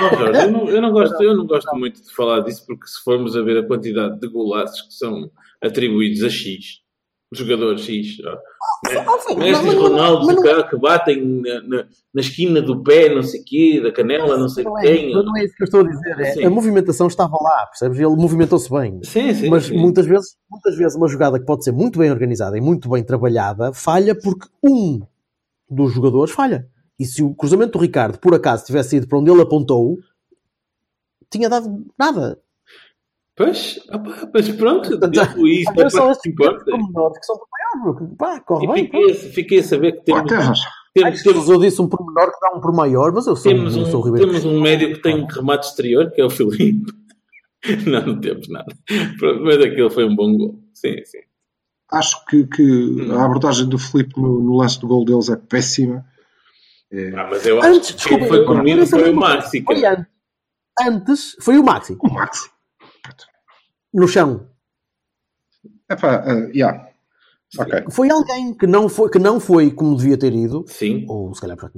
Não, 0.00 0.18
Jorge, 0.18 0.40
eu 0.40 0.50
não, 0.52 0.68
eu 0.68 0.82
não 0.82 0.92
gosto, 0.92 1.22
eu 1.22 1.36
não 1.36 1.46
gosto 1.46 1.76
muito 1.76 2.02
de 2.02 2.14
falar 2.14 2.40
disso 2.40 2.64
porque 2.66 2.86
se 2.86 3.02
formos 3.02 3.36
a 3.36 3.42
ver 3.42 3.58
a 3.58 3.66
quantidade 3.66 4.18
de 4.18 4.28
golaços 4.28 4.80
que 4.82 4.94
são 4.94 5.30
atribuídos 5.60 6.22
a 6.22 6.30
X, 6.30 6.80
jogador 7.38 7.78
X, 7.78 8.18
ó. 8.24 8.36
Ah, 8.86 9.18
foi, 9.18 9.34
Messi, 9.36 9.64
mas- 9.64 9.74
mas- 9.74 9.74
Ronaldo, 9.76 10.26
mas 10.26 10.36
não- 10.36 10.42
cara, 10.42 10.68
que 10.68 10.76
batem 10.76 11.24
na, 11.42 11.62
na, 11.62 11.84
na 12.14 12.20
esquina 12.20 12.60
do 12.60 12.82
pé, 12.82 13.14
não 13.14 13.22
sei 13.22 13.40
o 13.40 13.44
quê, 13.44 13.80
da 13.82 13.90
canela, 13.92 14.36
não 14.36 14.48
sei 14.48 14.64
é, 14.64 14.80
quem. 14.82 15.12
mas 15.14 15.24
não 15.24 15.36
é 15.36 15.44
isso 15.44 15.54
que 15.56 15.62
eu 15.62 15.64
estou 15.64 15.80
a 15.80 15.84
dizer. 15.84 16.20
é, 16.20 16.32
Sim. 16.32 16.44
a 16.44 16.50
movimentação 16.50 17.06
estava 17.06 17.36
lá, 17.40 17.66
percebes? 17.66 17.98
Ele 17.98 18.16
movimentou-se 18.16 18.70
bem. 18.70 19.00
Sim, 19.02 19.32
sim. 19.34 19.48
mas 19.48 19.64
sim. 19.66 19.76
muitas 19.78 20.06
vezes, 20.06 20.36
muitas 20.50 20.76
vezes 20.76 20.96
uma 20.96 21.08
jogada 21.08 21.38
que 21.38 21.46
pode 21.46 21.64
ser 21.64 21.72
muito 21.72 21.98
bem 21.98 22.10
organizada 22.10 22.56
e 22.58 22.60
muito 22.60 22.88
bem 22.88 23.02
trabalhada 23.02 23.72
falha 23.72 24.14
porque 24.14 24.46
um 24.62 25.00
dos 25.70 25.92
jogadores 25.92 26.32
falha. 26.34 26.68
E 26.98 27.04
se 27.04 27.22
o 27.22 27.34
cruzamento 27.34 27.72
do 27.72 27.82
Ricardo 27.82 28.18
por 28.18 28.34
acaso 28.34 28.64
tivesse 28.66 28.96
ido 28.96 29.08
para 29.08 29.18
onde 29.18 29.30
ele 29.30 29.42
apontou, 29.42 29.96
tinha 31.30 31.48
dado 31.48 31.84
nada. 31.98 32.38
Pois, 33.36 33.80
opá, 33.92 34.30
mas 34.32 34.48
pronto, 34.50 34.88
Portanto, 34.98 35.10
deu 35.34 35.46
isso, 35.48 35.70
é 35.76 35.90
são 35.90 36.10
o 36.12 36.14
que 36.16 37.24
são 37.26 37.36
por 37.36 37.48
maior. 37.50 38.16
Pá, 38.16 38.40
corre 38.40 38.64
E 38.64 38.68
bem. 38.68 38.84
fiquei, 38.84 39.10
a- 39.10 39.14
fiquei 39.32 39.58
a 39.58 39.62
saber 39.64 39.92
que 39.92 40.04
temos, 40.04 40.30
temos, 40.94 41.22
temos, 41.22 41.48
eu 41.48 41.58
disse 41.58 41.82
um 41.82 41.88
pormenor 41.88 42.32
que 42.32 42.38
dá 42.40 42.56
um 42.56 42.60
por 42.60 42.72
maior, 42.72 43.12
mas 43.12 43.26
eu 43.26 43.34
sou, 43.34 43.52
temos, 43.52 43.74
eu 43.76 43.86
sou 43.86 44.00
o 44.00 44.02
um, 44.02 44.06
Ribeiro. 44.06 44.28
temos 44.28 44.44
um 44.44 44.60
médio 44.60 44.92
que 44.94 45.02
tem 45.02 45.26
remate 45.28 45.66
exterior, 45.66 46.10
que 46.12 46.20
é 46.20 46.24
o 46.24 46.30
Filipe. 46.30 46.92
Não, 47.86 48.06
não 48.08 48.20
temos 48.20 48.46
nada. 48.50 48.76
Mas 49.42 49.56
aquilo 49.56 49.88
foi 49.88 50.04
um 50.04 50.14
bom 50.14 50.36
gol. 50.36 50.60
Sim, 50.74 51.02
sim. 51.02 51.20
acho 51.90 52.22
que, 52.26 52.46
que 52.46 53.10
a 53.10 53.24
abordagem 53.24 53.66
do 53.66 53.78
Filipe 53.78 54.20
no, 54.20 54.38
no 54.42 54.56
lance 54.58 54.78
do 54.78 54.86
gol 54.86 55.02
deles 55.02 55.30
é 55.30 55.36
péssima. 55.36 56.04
É, 56.92 57.08
Ah, 57.16 57.26
mas 57.30 57.46
eu 57.46 57.58
acho 57.58 57.68
Antes, 57.70 57.90
que 57.92 57.96
desculpa, 57.96 58.26
foi 58.26 58.38
eu- 58.40 58.44
comigo 58.44 58.80
eu- 58.80 58.86
foi 58.86 59.02
o 59.04 59.06
eu- 59.06 59.14
Maxi. 59.14 59.62
Foi 59.64 59.82
antes. 59.82 60.06
Antes 60.78 61.36
foi 61.40 61.56
o 61.58 61.64
Maxi, 61.64 61.96
o 61.98 62.12
Max. 62.12 62.50
No 63.94 64.08
chão. 64.08 64.48
Epá, 65.90 66.24
uh, 66.26 66.50
yeah. 66.50 66.88
Ok. 67.58 67.84
Foi 67.90 68.10
alguém 68.10 68.54
que 68.54 68.66
não 68.66 68.88
foi, 68.88 69.08
que 69.08 69.18
não 69.18 69.38
foi 69.38 69.70
como 69.70 69.96
devia 69.96 70.18
ter 70.18 70.34
ido, 70.34 70.64
Sim. 70.66 71.06
ou 71.08 71.32
se 71.34 71.40
calhar 71.40 71.56
não, 71.56 71.70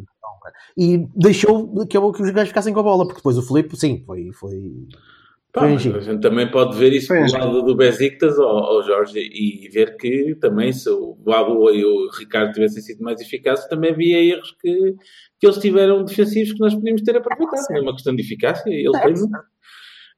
e 0.76 1.06
deixou 1.14 1.86
que, 1.86 1.98
que 1.98 2.22
os 2.22 2.30
gajos 2.30 2.48
ficassem 2.48 2.72
com 2.72 2.80
a 2.80 2.82
bola, 2.82 3.04
porque 3.04 3.18
depois 3.18 3.36
o 3.36 3.42
Felipe, 3.42 3.76
sim, 3.76 4.02
foi. 4.06 4.30
foi... 4.32 4.72
Pá, 5.52 5.62
Foi 5.62 5.72
a 5.72 6.00
gente 6.00 6.20
também 6.20 6.50
pode 6.50 6.76
ver 6.76 6.92
isso 6.92 7.14
giro. 7.14 7.32
lado 7.32 7.62
do 7.62 7.74
Besiktas 7.74 8.38
ao, 8.38 8.58
ao 8.58 8.82
Jorge 8.82 9.18
e 9.18 9.66
ver 9.70 9.96
que 9.96 10.34
também 10.34 10.70
se 10.70 10.90
o 10.90 11.14
Babu 11.14 11.70
e 11.70 11.82
o 11.82 12.10
Ricardo 12.10 12.52
tivessem 12.52 12.82
sido 12.82 13.02
mais 13.02 13.22
eficazes, 13.22 13.66
também 13.66 13.92
havia 13.92 14.22
erros 14.22 14.54
que, 14.60 14.94
que 15.40 15.46
eles 15.46 15.56
tiveram 15.56 16.04
defensivos 16.04 16.52
que 16.52 16.60
nós 16.60 16.74
podíamos 16.74 17.00
ter 17.00 17.16
aproveitado. 17.16 17.64
É 17.70 17.80
uma 17.80 17.94
questão 17.94 18.14
de 18.14 18.22
eficácia. 18.22 18.68
e 18.68 18.86
Ele 18.86 18.98
Certo, 18.98 19.14
tem... 19.14 19.30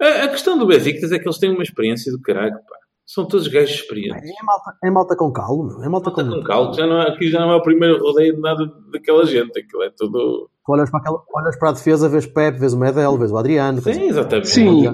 a, 0.00 0.24
a 0.24 0.28
questão 0.28 0.58
do 0.58 0.66
Besiktas 0.66 1.12
é 1.12 1.18
que 1.18 1.24
eles 1.26 1.38
têm 1.38 1.50
uma 1.50 1.62
experiência 1.62 2.10
do 2.12 2.20
caralho. 2.20 2.52
Pá. 2.54 2.76
São 3.06 3.26
todos 3.26 3.48
gajos 3.48 3.70
experientes. 3.76 4.22
É 4.22 4.44
malta, 4.44 4.72
é 4.84 4.90
malta 4.90 5.16
com 5.16 5.32
calma, 5.32 5.66
meu. 5.66 5.82
É 5.82 5.88
malta 5.88 6.10
com, 6.10 6.28
Com 6.28 6.42
calma. 6.42 6.74
Já 6.74 6.86
não, 6.86 7.00
é- 7.00 7.08
aqui 7.08 7.30
já 7.30 7.40
não 7.40 7.50
é 7.52 7.56
o 7.56 7.62
primeiro 7.62 7.98
rodeio 8.04 8.34
de 8.34 8.40
nada 8.42 8.70
daquela 8.92 9.24
gente. 9.24 9.58
Aquilo 9.58 9.82
é 9.82 9.90
tudo. 9.96 10.50
Tu 10.66 10.72
olhas 10.72 10.90
para, 10.90 11.00
aquela, 11.00 11.18
olhas 11.34 11.58
para 11.58 11.70
a 11.70 11.72
defesa, 11.72 12.06
vês 12.06 12.26
Pepe, 12.26 12.58
vês 12.58 12.74
o 12.74 12.78
Medel, 12.78 13.16
vês 13.16 13.32
o 13.32 13.38
Adriano, 13.38 13.80
Sim, 13.80 14.08
exatamente. 14.08 14.48
Sim, 14.48 14.84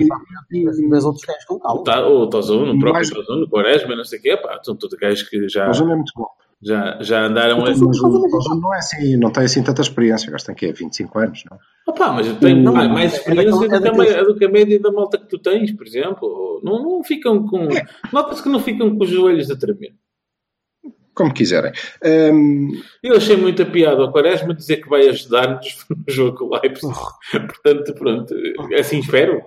e- 0.52 0.88
vês- 0.88 1.04
outros 1.04 1.25
gajos 1.25 1.44
com 1.46 1.54
O, 1.56 1.61
calma. 1.61 1.82
Ta- 1.82 2.06
o 2.06 2.28
Tozuno, 2.28 2.75
o 2.75 2.78
próprio 2.78 3.11
Tozuno, 3.14 3.46
o 3.46 3.50
Quaresma, 3.50 3.96
não 3.96 4.04
sei 4.04 4.20
o 4.20 4.23
quê. 4.23 4.37
Pá, 4.37 4.61
são 4.62 4.76
todos 4.76 4.96
gajos 4.96 5.25
que 5.28 5.49
já, 5.49 5.67
Mas 5.67 5.80
ele 5.80 5.90
é 5.90 5.97
muito 5.97 6.12
bom. 6.14 6.28
Já, 6.62 6.99
já 7.02 7.26
andaram. 7.26 7.58
a- 7.58 7.69
Mas 7.71 7.80
o 7.80 7.90
Tosun 8.30 8.60
não 8.60 8.75
é 8.75 8.78
assim, 8.78 9.17
não 9.17 9.30
tem 9.30 9.45
assim 9.45 9.62
tanta 9.62 9.82
experiência. 9.82 10.32
Tem 10.45 10.54
que 10.54 10.67
é 10.67 10.73
25 10.73 11.19
anos, 11.19 11.43
não? 11.50 11.58
Opa, 11.86 12.12
mas 12.12 12.26
eu 12.26 12.36
tenho 12.36 12.62
Não, 12.62 12.73
mais, 12.73 12.86
não, 12.88 12.95
mais 12.95 13.12
é 13.12 13.17
experiência 13.19 13.49
é 13.49 13.52
do, 13.52 13.69
que 13.69 13.75
a, 13.75 13.78
daqueles- 13.78 14.17
me- 14.17 14.25
do 14.25 14.36
que 14.36 14.45
a 14.45 14.49
média 14.49 14.80
da 14.80 14.90
malta 14.93 15.19
que 15.19 15.26
tu 15.28 15.38
tens, 15.38 15.73
por 15.73 15.86
exemplo. 15.86 16.60
Não, 16.64 16.82
não 16.82 17.04
ficam 17.04 17.47
com. 17.47 17.69
Nota-se 18.12 18.43
que 18.43 18.49
não 18.49 18.60
ficam 18.60 18.97
com 18.97 19.04
os 19.04 19.10
joelhos 19.10 19.50
a 19.50 19.56
tremer. 19.56 19.93
Como 21.14 21.32
quiserem. 21.32 21.71
Hum, 22.32 22.73
Eu 23.02 23.17
achei 23.17 23.36
muita 23.36 23.64
piada 23.64 24.02
ao 24.02 24.10
Quaresma 24.10 24.52
dizer 24.52 24.78
que 24.78 24.88
vai 24.88 25.06
ajudar-nos 25.08 25.86
no 25.88 26.12
jogo 26.12 26.38
com 26.38 26.45
o 26.47 26.60
Leipzig. 26.60 26.93
Portanto, 27.30 27.95
pronto, 27.95 28.34
assim 28.78 28.99
espero. 28.99 29.40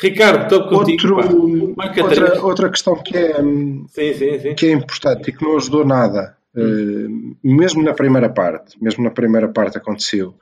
Ricardo, 0.00 0.42
estou 0.44 0.68
contigo. 0.68 1.14
outro, 1.14 1.74
outra, 2.02 2.44
outra 2.44 2.70
questão 2.70 2.96
que 3.02 3.16
é, 3.16 3.40
hum, 3.40 3.84
Sim, 3.88 4.12
sim, 4.14 4.38
sim. 4.40 4.54
que 4.54 4.66
é 4.66 4.72
importante 4.72 5.30
e 5.30 5.32
que 5.32 5.44
não 5.44 5.56
ajudou 5.56 5.84
nada, 5.84 6.36
hum, 6.56 7.36
mesmo 7.42 7.82
na 7.82 7.94
primeira 7.94 8.28
parte, 8.28 8.82
mesmo 8.82 9.04
na 9.04 9.10
primeira 9.10 9.48
parte 9.48 9.78
aconteceu, 9.78 10.38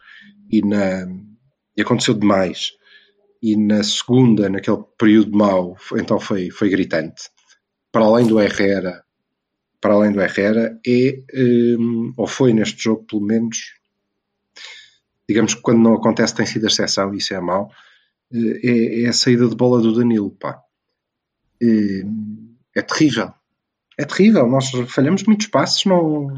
e, 0.51 0.63
na, 0.63 1.07
e 1.77 1.83
aconteceu 1.83 2.15
demais, 2.15 2.73
e 3.43 3.57
na 3.57 3.83
segunda, 3.83 4.49
naquele 4.49 4.83
período 4.99 5.37
mau, 5.37 5.77
então 5.97 6.19
foi, 6.19 6.51
foi 6.51 6.69
gritante. 6.69 7.31
Para 7.93 8.05
além 8.05 8.27
do 8.27 8.41
Herrera, 8.41 9.03
para 9.81 9.95
além 9.95 10.13
do 10.13 10.21
Herrera, 10.21 10.79
é, 10.87 11.23
hum, 11.79 12.13
ou 12.17 12.27
foi 12.27 12.53
neste 12.53 12.83
jogo 12.83 13.05
pelo 13.05 13.23
menos, 13.23 13.75
digamos 15.29 15.55
que 15.55 15.63
quando 15.63 15.81
não 15.81 15.95
acontece 15.95 16.35
tem 16.35 16.47
sido 16.47 16.65
a 16.65 16.69
exceção, 16.69 17.15
isso 17.15 17.33
é 17.33 17.41
mau, 17.41 17.71
eh, 18.33 18.61
é, 18.63 19.03
é 19.03 19.09
a 19.09 19.13
saída 19.13 19.49
de 19.49 19.57
bola 19.57 19.81
do 19.81 19.95
Danilo, 19.95 20.31
pá. 20.31 20.63
É, 21.63 22.03
é 22.77 22.83
terrível. 22.83 23.33
É 24.01 24.05
terrível. 24.07 24.47
Nós 24.49 24.71
falhamos 24.89 25.25
muitos 25.25 25.47
passos, 25.49 25.85
não... 25.85 26.29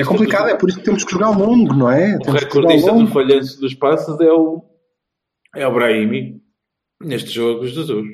É 0.00 0.04
complicado, 0.04 0.48
é 0.48 0.54
por 0.56 0.68
isso 0.70 0.78
que 0.78 0.84
temos 0.84 1.04
que 1.04 1.12
jogar 1.12 1.30
longo, 1.30 1.74
não 1.74 1.90
é? 1.90 2.12
do, 2.12 2.22
o 2.22 2.24
Temos 2.24 2.40
recordista 2.42 2.92
do 2.92 3.06
falhanço 3.08 3.60
dos 3.60 3.74
passos 3.74 4.18
é 4.20 4.32
o, 4.32 4.64
é 5.56 5.66
o 5.66 5.74
Brahimi 5.74 6.40
neste 7.02 7.28
jogo, 7.30 7.66
Jesus. 7.66 8.06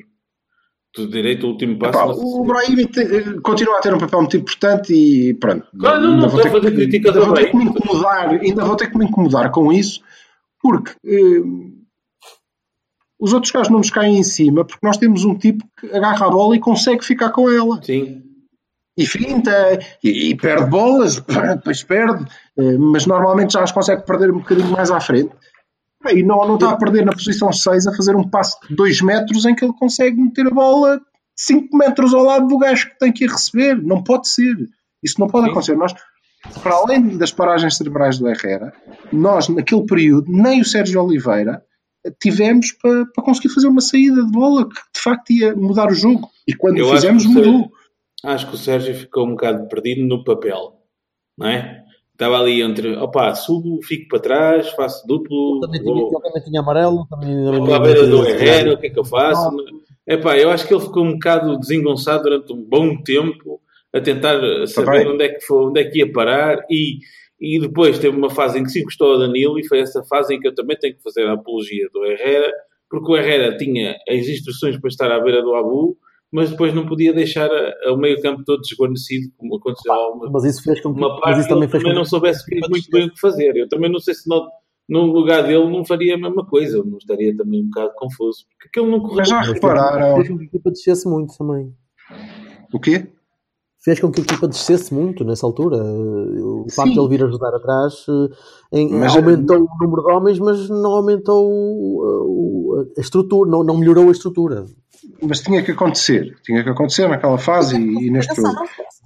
Tudo 0.93 1.11
direito, 1.11 1.45
o 1.45 1.51
último 1.51 1.77
passo. 1.79 1.97
Epá, 1.97 2.05
o 2.07 2.41
se- 2.41 2.47
Brahim 2.47 2.75
te- 2.87 3.39
continua 3.41 3.77
a 3.77 3.81
ter 3.81 3.93
um 3.93 3.99
papel 3.99 4.19
muito 4.19 4.35
importante 4.37 4.93
e 4.93 5.33
pronto. 5.35 5.65
Claro, 5.79 6.01
não, 6.01 6.17
não 6.17 6.27
vou 6.29 6.41
estou 6.41 6.57
a 6.59 6.61
ter 6.61 6.69
fazer 6.71 6.89
que- 6.89 6.97
ainda 6.97 7.19
ao 7.19 7.25
vou 7.25 7.33
ter 7.35 7.51
que 7.51 7.57
me 7.57 7.63
incomodar, 7.65 8.29
ainda 8.29 8.65
vou 8.65 8.75
ter 8.75 8.91
que 8.91 8.97
me 8.97 9.05
incomodar 9.05 9.51
com 9.51 9.71
isso, 9.71 10.01
porque 10.61 10.91
eh, 11.05 11.41
os 13.19 13.33
outros 13.33 13.51
gajos 13.51 13.69
não 13.69 13.79
nos 13.79 13.89
caem 13.89 14.17
em 14.17 14.23
cima, 14.23 14.63
porque 14.63 14.85
nós 14.85 14.97
temos 14.97 15.25
um 15.25 15.35
tipo 15.35 15.65
que 15.79 15.87
agarra 15.95 16.27
a 16.27 16.29
bola 16.29 16.55
e 16.55 16.59
consegue 16.59 17.03
ficar 17.03 17.31
com 17.31 17.49
ela. 17.49 17.81
Sim. 17.81 18.23
E 18.97 19.05
finta, 19.05 19.79
e, 20.03 20.31
e 20.31 20.35
perde 20.35 20.69
bolas, 20.69 21.17
depois 21.55 21.83
perde, 21.83 22.25
eh, 22.57 22.77
mas 22.77 23.05
normalmente 23.05 23.53
já 23.53 23.61
as 23.61 23.71
consegue 23.71 24.05
perder 24.05 24.31
um 24.31 24.39
bocadinho 24.39 24.71
mais 24.71 24.89
à 24.89 24.99
frente. 24.99 25.31
E 26.09 26.23
não, 26.23 26.47
não 26.47 26.55
está 26.55 26.71
a 26.71 26.77
perder 26.77 27.05
na 27.05 27.11
posição 27.11 27.51
6 27.51 27.87
a 27.87 27.95
fazer 27.95 28.15
um 28.15 28.27
passo 28.27 28.57
de 28.67 28.75
2 28.75 29.01
metros 29.01 29.45
em 29.45 29.53
que 29.53 29.65
ele 29.65 29.73
consegue 29.73 30.19
meter 30.19 30.47
a 30.47 30.51
bola 30.51 31.01
5 31.35 31.75
metros 31.75 32.13
ao 32.13 32.23
lado 32.23 32.47
do 32.47 32.57
gajo 32.57 32.89
que 32.89 32.99
tem 32.99 33.11
que 33.11 33.25
ir 33.25 33.29
receber. 33.29 33.81
Não 33.81 34.03
pode 34.03 34.27
ser. 34.27 34.55
Isso 35.03 35.19
não 35.19 35.27
pode 35.27 35.45
Sim. 35.45 35.51
acontecer. 35.51 35.75
Nós, 35.75 35.93
para 36.63 36.75
além 36.75 37.17
das 37.17 37.31
paragens 37.31 37.77
cerebrais 37.77 38.17
do 38.17 38.27
Herrera, 38.27 38.73
nós, 39.11 39.47
naquele 39.47 39.85
período, 39.85 40.31
nem 40.31 40.61
o 40.61 40.65
Sérgio 40.65 41.03
Oliveira 41.03 41.63
tivemos 42.19 42.71
para, 42.71 43.05
para 43.13 43.23
conseguir 43.23 43.49
fazer 43.49 43.67
uma 43.67 43.81
saída 43.81 44.23
de 44.23 44.31
bola 44.31 44.67
que 44.67 44.75
de 44.75 45.01
facto 45.01 45.31
ia 45.31 45.55
mudar 45.55 45.89
o 45.89 45.95
jogo. 45.95 46.29
E 46.47 46.53
quando 46.53 46.77
Eu 46.77 46.89
fizemos, 46.89 47.25
mudou. 47.25 47.71
Acho 48.23 48.47
que 48.47 48.55
o 48.55 48.57
Sérgio 48.57 48.95
ficou 48.95 49.25
um 49.25 49.31
bocado 49.31 49.67
perdido 49.67 50.05
no 50.05 50.23
papel, 50.23 50.73
não 51.37 51.47
é? 51.47 51.83
Estava 52.13 52.39
ali 52.39 52.63
entre, 52.63 52.97
opá, 52.97 53.35
subo, 53.35 53.79
fico 53.83 54.07
para 54.07 54.19
trás, 54.19 54.69
faço 54.71 55.05
duplo, 55.05 55.59
Também 55.59 55.79
tinha, 55.79 55.93
vou, 55.93 56.19
também 56.19 56.43
tinha 56.43 56.61
amarelo, 56.61 57.05
também, 57.07 57.43
vou 57.45 57.79
beira 57.79 58.07
do 58.07 58.25
Herrera, 58.25 58.73
o 58.73 58.77
que 58.79 58.87
é 58.87 58.89
que 58.89 58.97
eu 58.97 59.05
faço? 59.05 59.55
Epá, 60.07 60.35
eu 60.35 60.49
acho 60.49 60.67
que 60.67 60.73
ele 60.73 60.81
ficou 60.81 61.03
um 61.03 61.13
bocado 61.13 61.59
desengonçado 61.59 62.23
durante 62.23 62.51
um 62.51 62.63
bom 62.63 62.97
tempo 63.03 63.61
a 63.93 64.01
tentar 64.01 64.39
saber 64.65 65.03
bem. 65.03 65.07
onde 65.13 65.23
é, 65.25 65.29
que 65.29 65.41
foi, 65.41 65.65
onde 65.65 65.79
é 65.79 65.83
que 65.83 65.99
ia 65.99 66.11
parar 66.11 66.65
e, 66.71 66.99
e 67.39 67.59
depois 67.59 67.99
teve 67.99 68.15
uma 68.17 68.29
fase 68.29 68.59
em 68.59 68.63
que 68.63 68.69
se 68.69 68.79
encostou 68.79 69.13
ao 69.13 69.19
Danilo 69.19 69.59
e 69.59 69.67
foi 69.67 69.79
essa 69.79 70.03
fase 70.03 70.33
em 70.33 70.39
que 70.39 70.47
eu 70.47 70.55
também 70.55 70.77
tenho 70.77 70.95
que 70.95 71.03
fazer 71.03 71.27
a 71.27 71.33
apologia 71.33 71.87
do 71.93 72.05
Herrera, 72.05 72.51
porque 72.89 73.11
o 73.11 73.17
Herrera 73.17 73.55
tinha 73.57 73.95
as 74.09 74.27
instruções 74.27 74.79
para 74.79 74.87
estar 74.87 75.11
à 75.11 75.19
beira 75.19 75.41
do 75.41 75.53
Abu, 75.53 75.97
mas 76.31 76.49
depois 76.49 76.73
não 76.73 76.85
podia 76.85 77.13
deixar 77.13 77.49
o 77.85 77.97
meio 77.97 78.21
campo 78.21 78.43
todo 78.43 78.61
desguarnecido, 78.61 79.31
como 79.37 79.55
aconteceu 79.55 79.93
há 79.93 80.13
uma, 80.13 80.29
Mas 80.31 80.43
isso 80.45 80.63
fez 80.63 80.81
com 80.81 80.93
que 80.93 80.99
uma 80.99 81.09
mas 81.09 81.21
parte 81.21 81.47
também 81.47 81.69
fez 81.69 81.71
com 81.71 81.89
também 81.89 81.91
que 81.91 81.97
não 81.97 82.05
soubesse 82.05 82.43
muito 82.69 82.89
bem 82.91 83.07
o 83.07 83.13
que 83.13 83.19
fazer. 83.19 83.55
Eu 83.55 83.69
também 83.69 83.91
não 83.91 83.99
sei 83.99 84.13
se, 84.13 84.27
não, 84.27 84.47
no 84.89 85.05
lugar 85.05 85.43
dele 85.43 85.69
não 85.69 85.85
faria 85.85 86.15
a 86.15 86.17
mesma 86.17 86.45
coisa, 86.45 86.83
não 86.83 86.97
estaria 86.97 87.35
também 87.35 87.61
um 87.61 87.69
bocado 87.69 87.93
confuso, 87.95 88.45
porque 88.49 88.67
aquilo 88.67 88.91
não 88.91 88.99
correu. 88.99 89.17
Mas 89.17 89.29
já 89.29 89.41
repararam. 89.41 90.15
Fez 90.15 90.27
com 90.27 90.37
que 90.37 90.43
a 90.43 90.47
equipa 90.47 90.71
descesse 90.71 91.07
muito 91.07 91.37
também. 91.37 91.73
O 92.73 92.79
quê? 92.79 93.07
Fez 93.87 94.01
com 94.01 94.11
que 94.11 94.19
a 94.19 94.23
equipa 94.23 94.49
descesse 94.49 94.93
muito 94.93 95.23
nessa 95.23 95.45
altura. 95.45 95.77
O 95.77 96.65
facto 96.75 96.89
Sim. 96.89 96.93
de 96.95 96.99
ele 96.99 97.07
vir 97.07 97.23
ajudar 97.23 97.55
atrás 97.55 98.05
eh, 98.73 98.79
em- 98.81 98.89
Mas- 98.99 99.15
aumentou 99.15 99.59
o 99.61 99.67
número 99.81 100.03
de 100.03 100.11
homens, 100.11 100.39
mas 100.39 100.67
não 100.69 100.91
aumentou 100.91 101.49
o- 101.49 102.75
o- 102.81 102.85
a 102.97 102.99
estrutura, 102.99 103.49
não, 103.49 103.63
não 103.63 103.77
melhorou 103.77 104.09
a 104.09 104.11
estrutura. 104.11 104.65
Mas 105.25 105.39
tinha 105.39 105.63
que 105.63 105.71
acontecer. 105.71 106.35
Tinha 106.43 106.61
que 106.65 106.69
acontecer 106.69 107.07
naquela 107.07 107.37
fase 107.37 107.77
e, 107.79 108.07
e 108.07 108.11
neste 108.11 108.35
jogo. 108.35 108.49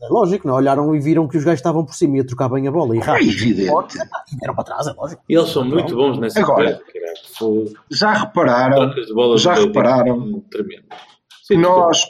É 0.01 0.07
lógico, 0.09 0.47
não? 0.47 0.55
olharam 0.55 0.95
e 0.95 0.99
viram 0.99 1.27
que 1.27 1.37
os 1.37 1.43
gajos 1.43 1.59
estavam 1.59 1.85
por 1.85 1.93
cima 1.93 2.17
e 2.17 2.21
a 2.21 2.25
trocar 2.25 2.49
bem 2.49 2.67
a 2.67 2.71
bola 2.71 2.95
e 2.95 2.99
É 2.99 3.03
rápido. 3.03 3.29
evidente. 3.29 3.97
E 4.33 4.35
vieram 4.37 4.55
para 4.55 4.63
trás, 4.63 4.87
é 4.87 4.93
lógico. 4.93 5.21
E 5.29 5.35
eles 5.37 5.49
são 5.49 5.63
muito 5.63 5.95
bons 5.95 6.17
nessa 6.17 6.39
Agora- 6.41 6.81
coisa. 6.81 6.81
Fogo. 7.37 7.69
Já 7.91 8.13
repararam 8.13 8.91
já 9.37 9.53
repararam 9.53 10.41
Tremendo. 10.49 10.85
Sim, 11.43 11.57
nós 11.57 12.03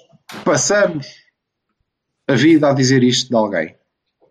passamos 0.45 1.07
a 2.31 2.35
vida 2.35 2.69
a 2.69 2.73
dizer 2.73 3.03
isto 3.03 3.29
de 3.29 3.35
alguém? 3.35 3.75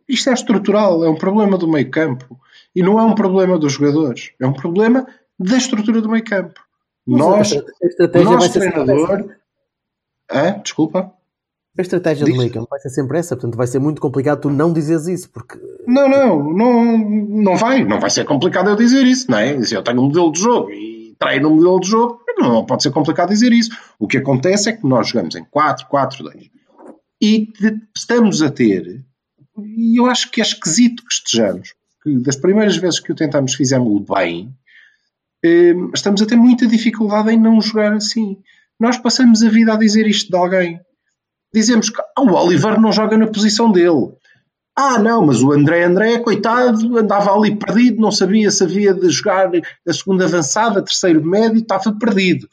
Isto 0.08 0.30
é 0.30 0.32
estrutural, 0.32 1.04
é 1.04 1.08
um 1.08 1.14
problema 1.14 1.56
do 1.56 1.68
meio 1.68 1.88
campo. 1.90 2.38
E 2.74 2.82
não 2.82 2.98
é 2.98 3.02
um 3.02 3.14
problema 3.14 3.58
dos 3.58 3.74
jogadores, 3.74 4.32
é 4.40 4.46
um 4.46 4.52
problema 4.52 5.06
da 5.38 5.56
estrutura 5.56 6.00
do 6.00 6.08
meio 6.08 6.24
campo. 6.24 6.60
Nós, 7.06 7.52
o 7.52 8.22
nosso 8.24 8.52
treinador. 8.52 9.30
Hã? 10.30 10.60
Desculpa? 10.62 11.12
A 11.78 11.82
estratégia 11.82 12.24
Diz. 12.24 12.34
do 12.34 12.38
meio 12.38 12.52
campo 12.52 12.68
vai 12.68 12.80
ser 12.80 12.90
sempre 12.90 13.18
essa, 13.18 13.36
portanto 13.36 13.56
vai 13.56 13.66
ser 13.66 13.78
muito 13.78 14.00
complicado 14.00 14.42
tu 14.42 14.50
não 14.50 14.72
dizeres 14.72 15.06
isso, 15.06 15.30
porque 15.30 15.58
Não, 15.86 16.08
não, 16.08 16.52
não, 16.52 16.98
não 16.98 17.56
vai. 17.56 17.84
Não 17.84 18.00
vai 18.00 18.10
ser 18.10 18.24
complicado 18.24 18.70
eu 18.70 18.76
dizer 18.76 19.06
isso, 19.06 19.30
não 19.30 19.38
é? 19.38 19.56
Eu 19.56 19.82
tenho 19.82 20.00
um 20.00 20.04
modelo 20.04 20.32
de 20.32 20.40
jogo 20.40 20.70
e 20.70 21.14
treino 21.18 21.48
um 21.48 21.56
modelo 21.56 21.80
de 21.80 21.88
jogo, 21.88 22.20
não 22.38 22.64
pode 22.64 22.82
ser 22.82 22.90
complicado 22.90 23.28
dizer 23.28 23.52
isso. 23.52 23.70
O 23.98 24.08
que 24.08 24.18
acontece 24.18 24.70
é 24.70 24.72
que 24.72 24.86
nós 24.86 25.08
jogamos 25.08 25.34
em 25.36 25.44
4-4-2 25.44 26.50
e 27.20 27.52
estamos 27.94 28.42
a 28.42 28.50
ter, 28.50 29.04
e 29.58 30.00
eu 30.00 30.06
acho 30.06 30.30
que 30.30 30.40
é 30.40 30.44
esquisito 30.44 31.04
que 31.04 31.12
estejamos, 31.12 31.74
que 32.02 32.18
das 32.20 32.36
primeiras 32.36 32.76
vezes 32.76 33.00
que 33.00 33.12
o 33.12 33.14
tentamos 33.14 33.54
fizemos 33.54 34.04
bem, 34.08 34.54
eh, 35.44 35.74
estamos 35.94 36.22
a 36.22 36.26
ter 36.26 36.36
muita 36.36 36.66
dificuldade 36.66 37.30
em 37.30 37.38
não 37.38 37.60
jogar 37.60 37.92
assim. 37.92 38.38
Nós 38.78 38.96
passamos 38.98 39.42
a 39.42 39.48
vida 39.48 39.72
a 39.72 39.76
dizer 39.76 40.06
isto 40.06 40.30
de 40.30 40.36
alguém. 40.36 40.80
Dizemos 41.52 41.90
que 41.90 42.00
ah, 42.00 42.22
o 42.22 42.32
Oliver 42.32 42.80
não 42.80 42.92
joga 42.92 43.18
na 43.18 43.26
posição 43.26 43.70
dele. 43.70 44.12
Ah, 44.76 44.98
não, 44.98 45.26
mas 45.26 45.42
o 45.42 45.52
André 45.52 45.84
André, 45.84 46.18
coitado, 46.20 46.96
andava 46.96 47.34
ali 47.34 47.56
perdido, 47.56 48.00
não 48.00 48.12
sabia 48.12 48.50
se 48.50 48.62
havia 48.62 48.94
de 48.94 49.10
jogar 49.10 49.50
a 49.86 49.92
segunda 49.92 50.24
avançada, 50.24 50.82
terceiro 50.82 51.22
médio, 51.24 51.58
estava 51.58 51.92
perdido. 51.92 52.48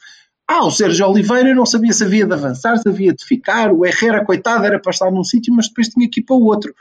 Ah, 0.49 0.65
o 0.65 0.71
Sérgio 0.71 1.07
Oliveira 1.09 1.53
não 1.53 1.65
sabia 1.65 1.91
se 1.91 2.03
havia 2.05 2.25
de 2.25 2.33
avançar, 2.33 2.77
se 2.77 2.87
havia 2.87 3.13
de 3.13 3.23
ficar. 3.25 3.71
O 3.73 3.85
Herrera, 3.85 4.23
coitado, 4.25 4.65
era 4.65 4.79
para 4.79 4.91
estar 4.91 5.11
num 5.11 5.23
sítio, 5.23 5.53
mas 5.53 5.67
depois 5.67 5.89
tinha 5.89 6.09
que 6.09 6.21
ir 6.21 6.23
para 6.23 6.35
o 6.37 6.43
outro. 6.45 6.73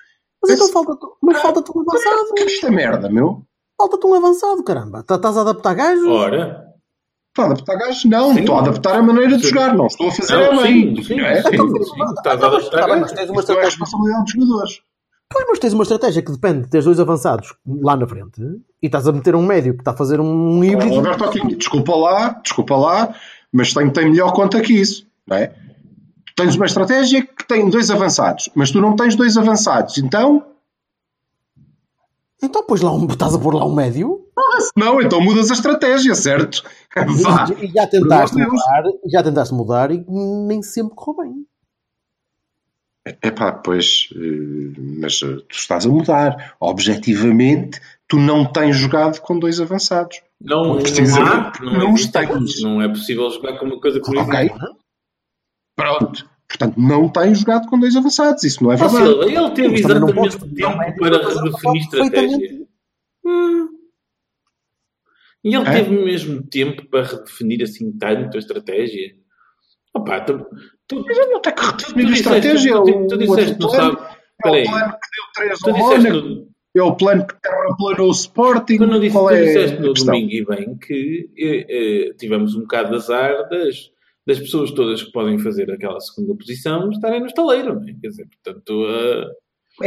Mas 0.42 0.52
então 0.52 0.68
falta-te 0.72 1.00
mas 1.22 1.40
falta 1.42 1.61
um 1.74 1.81
avançado. 1.81 2.16
O 2.31 2.35
que 2.35 2.42
é 2.42 2.46
esta 2.46 2.70
merda, 2.70 3.09
meu? 3.11 3.42
Falta-te 3.76 4.07
um 4.07 4.14
avançado, 4.14 4.62
caramba. 4.62 5.02
Tá- 5.02 5.16
Estás 5.16 5.37
a 5.37 5.40
adaptar 5.40 5.74
gajos? 5.74 6.07
Ora, 6.07 6.64
Estou 7.29 7.42
a 7.44 7.46
adaptar 7.52 7.76
gajos? 7.76 8.05
Não, 8.07 8.33
Sim. 8.33 8.40
estou 8.40 8.55
a 8.55 8.61
adaptar 8.61 8.94
a 8.96 9.02
maneira 9.02 9.37
de 9.37 9.42
Sim. 9.42 9.48
jogar, 9.50 9.74
não 9.74 9.87
estou 9.88 10.09
a 10.09 10.12
fazer 10.12 10.33
não, 10.37 10.61
a 10.61 10.62
bem. 10.62 10.96
sim, 10.96 11.02
sim, 11.02 11.16
não 11.16 11.26
é? 11.26 11.42
sim, 11.42 11.48
Então, 11.52 11.68
sim, 11.68 11.74
então, 11.74 11.83
estás 11.83 12.16
a 12.16 12.22
tá 12.22 12.37
bem, 12.37 12.46
adaptar. 12.46 12.81
tá 12.81 12.87
bem, 12.87 13.00
mas 13.00 13.12
tens 13.12 13.29
uma 13.31 13.40
Isto 13.40 13.52
é 13.52 13.55
a 13.55 13.59
estratégia. 13.59 13.64
responsabilidade 13.64 14.24
dos 14.24 14.33
jogadores. 14.33 14.81
Pois, 15.33 15.46
mas 15.48 15.59
tens 15.59 15.72
uma 15.74 15.83
estratégia 15.83 16.22
que 16.22 16.33
depende 16.33 16.62
de 16.62 16.70
teres 16.70 16.85
dois 16.87 17.00
avançados 17.00 17.55
lá 17.83 17.96
na 17.96 18.07
frente 18.07 18.40
e 18.81 18.87
estás 18.87 19.07
a 19.09 19.12
meter 19.12 19.35
um 19.35 19.44
médio 19.44 19.74
que 19.74 19.81
está 19.81 19.90
a 19.90 19.96
fazer 19.96 20.20
um 20.20 20.62
híbrido. 20.64 20.94
Roberto 20.94 21.24
Aquino, 21.24 21.57
desculpa 21.57 21.94
lá, 21.96 22.29
desculpa 22.42 22.76
lá, 22.76 23.14
mas 23.56 23.72
tem, 23.72 23.90
tem 23.90 24.10
melhor 24.10 24.32
conta 24.32 24.60
que 24.60 24.74
isso, 24.74 25.06
não 25.26 25.36
é? 25.36 25.54
Tens 26.34 26.54
uma 26.54 26.66
estratégia 26.66 27.26
que 27.26 27.46
tem 27.46 27.70
dois 27.70 27.90
avançados, 27.90 28.50
mas 28.54 28.70
tu 28.70 28.80
não 28.80 28.94
tens 28.94 29.16
dois 29.16 29.36
avançados, 29.36 29.96
então, 29.98 30.44
Então, 32.42 32.62
pois 32.66 32.82
lá 32.82 32.92
um, 32.92 33.06
estás 33.06 33.34
a 33.34 33.38
pôr 33.38 33.54
lá 33.54 33.64
um 33.64 33.74
médio 33.74 34.26
não, 34.76 35.00
então 35.00 35.20
mudas 35.20 35.50
a 35.50 35.54
estratégia, 35.54 36.14
certo? 36.14 36.62
Vá. 37.22 37.46
e, 37.60 37.68
já 37.68 37.86
tentaste 37.86 38.36
mudar, 38.36 38.84
já 39.06 39.22
tentaste 39.22 39.54
mudar 39.54 39.90
e 39.90 40.04
nem 40.08 40.62
sempre 40.62 40.94
correu 40.94 41.24
bem. 41.24 41.46
Epá, 43.22 43.52
pois, 43.52 44.08
eh, 44.14 44.80
mas 45.00 45.22
eh, 45.22 45.36
tu 45.48 45.56
estás 45.56 45.86
a 45.86 45.88
mudar. 45.88 46.56
Objetivamente, 46.58 47.80
tu 48.08 48.18
não 48.18 48.44
tens 48.44 48.76
jogado 48.76 49.20
com 49.20 49.38
dois 49.38 49.60
avançados. 49.60 50.20
Não, 50.40 50.64
não, 50.64 51.27
há, 51.27 51.53
não, 51.62 51.72
não 51.72 51.94
existe 51.94 52.12
tens. 52.12 52.61
Não 52.62 52.83
é 52.83 52.88
possível 52.88 53.29
jogar 53.31 53.59
com 53.59 53.66
uma 53.66 53.81
coisa 53.81 54.01
não 54.12 54.22
Ok? 54.22 54.51
Pronto. 55.75 56.29
Portanto, 56.49 56.75
não 56.79 57.09
tens 57.09 57.40
jogado 57.40 57.68
com 57.68 57.79
dois 57.79 57.96
avançados. 57.96 58.44
Isso 58.44 58.62
não 58.62 58.70
é 58.72 58.77
verdade. 58.77 59.33
ele 59.35 59.51
teve 59.51 59.68
não 59.68 59.75
exatamente 59.75 60.14
podes- 60.14 60.37
tempo 60.37 60.55
não 60.61 60.83
é- 60.83 60.92
para 60.92 61.29
redefinir 61.29 61.83
estratégia. 61.83 62.66
Hum. 63.25 63.68
E 65.44 65.55
ele 65.55 65.68
É? 65.68 65.72
teve 65.72 65.90
mesmo 66.05 66.42
tempo 66.46 66.88
para 66.88 67.03
redefinir 67.07 67.62
assim 67.62 67.92
tanto 67.99 68.37
a 68.37 68.38
estratégia. 68.38 69.14
Opa, 69.94 70.20
tu, 70.20 70.46
tu, 70.87 71.03
Mas 71.07 71.16
ele 71.18 71.31
não 71.33 71.40
tem 71.40 71.55
que 71.55 71.64
redefinir 71.64 72.09
a 72.09 72.12
estratégia. 72.12 72.72
tu, 72.72 72.81
o- 72.81 72.85
tu, 72.85 73.07
tu 73.09 73.14
o 73.14 73.18
disseste, 73.18 73.61
não 73.61 73.68
sabe. 73.70 73.96
É 73.96 74.03
o 74.03 74.42
Peraí, 74.42 74.64
plano 74.64 74.92
que 74.92 74.99
deu 75.16 75.25
3 75.35 75.59
tu 75.61 75.72
disseste, 75.72 76.46
É 76.76 76.82
o 76.82 76.94
plano 76.94 77.26
que 77.26 77.34
terraplanou 77.40 78.08
o 78.08 78.12
Sporting. 78.12 78.76
tu 78.78 78.86
não 78.86 79.00
disse, 79.00 79.12
Qual 79.14 79.30
é 79.30 79.44
disseste 79.44 79.76
a 79.76 79.80
no 79.80 79.92
questão? 79.94 80.14
domingo 80.14 80.32
e 80.32 80.44
bem 80.44 80.76
que 80.76 81.30
eh, 81.38 81.66
eh, 82.10 82.14
tivemos 82.18 82.54
um 82.54 82.60
bocado 82.60 82.90
de 82.90 82.96
azar 82.96 83.48
das, 83.48 83.90
das 84.26 84.38
pessoas 84.38 84.70
todas 84.72 85.02
que 85.02 85.12
podem 85.12 85.38
fazer 85.38 85.70
aquela 85.70 85.98
segunda 86.00 86.34
posição 86.36 86.90
estarem 86.90 87.20
no 87.20 87.26
estaleiro, 87.26 87.74
não 87.74 87.82
é? 87.88 87.94
Quer 88.00 88.08
dizer, 88.08 88.26
portanto, 88.42 88.86
eh, 88.88 89.26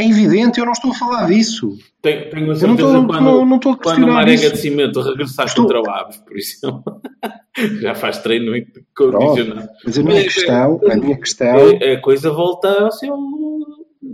É 0.01 0.07
evidente, 0.07 0.59
eu 0.59 0.65
não 0.65 0.71
estou 0.73 0.91
a 0.91 0.95
falar 0.95 1.27
disso. 1.27 1.75
tenho, 2.01 2.29
tenho 2.29 2.43
a 2.43 2.45
Eu 2.45 2.47
não 2.47 2.55
certeza 2.55 2.87
estou, 2.87 3.07
quando, 3.07 3.23
não, 3.23 3.45
não 3.45 3.55
estou 3.57 3.71
a 3.73 3.75
quando 3.77 3.83
questionar 3.95 4.13
Marega 4.13 4.43
isso. 4.45 4.51
de 4.53 4.57
Cimento 4.59 5.01
regressar 5.01 5.45
Estou- 5.47 5.65
contra 5.65 5.81
o 5.81 5.89
Aves, 5.89 6.17
por 6.17 6.37
exemplo, 6.37 6.83
já 7.81 7.93
faz 7.95 8.17
treino 8.19 8.51
condicionado. 8.95 9.69
Mas 9.85 9.97
a 9.97 10.03
minha 10.03 10.23
Mas, 10.23 10.33
questão, 10.33 10.79
a 10.89 10.95
minha 10.95 11.17
questão, 11.17 11.57
A, 11.81 11.93
a 11.93 12.01
coisa 12.01 12.31
volta 12.31 12.83
ao 12.85 12.91
seu 12.91 13.15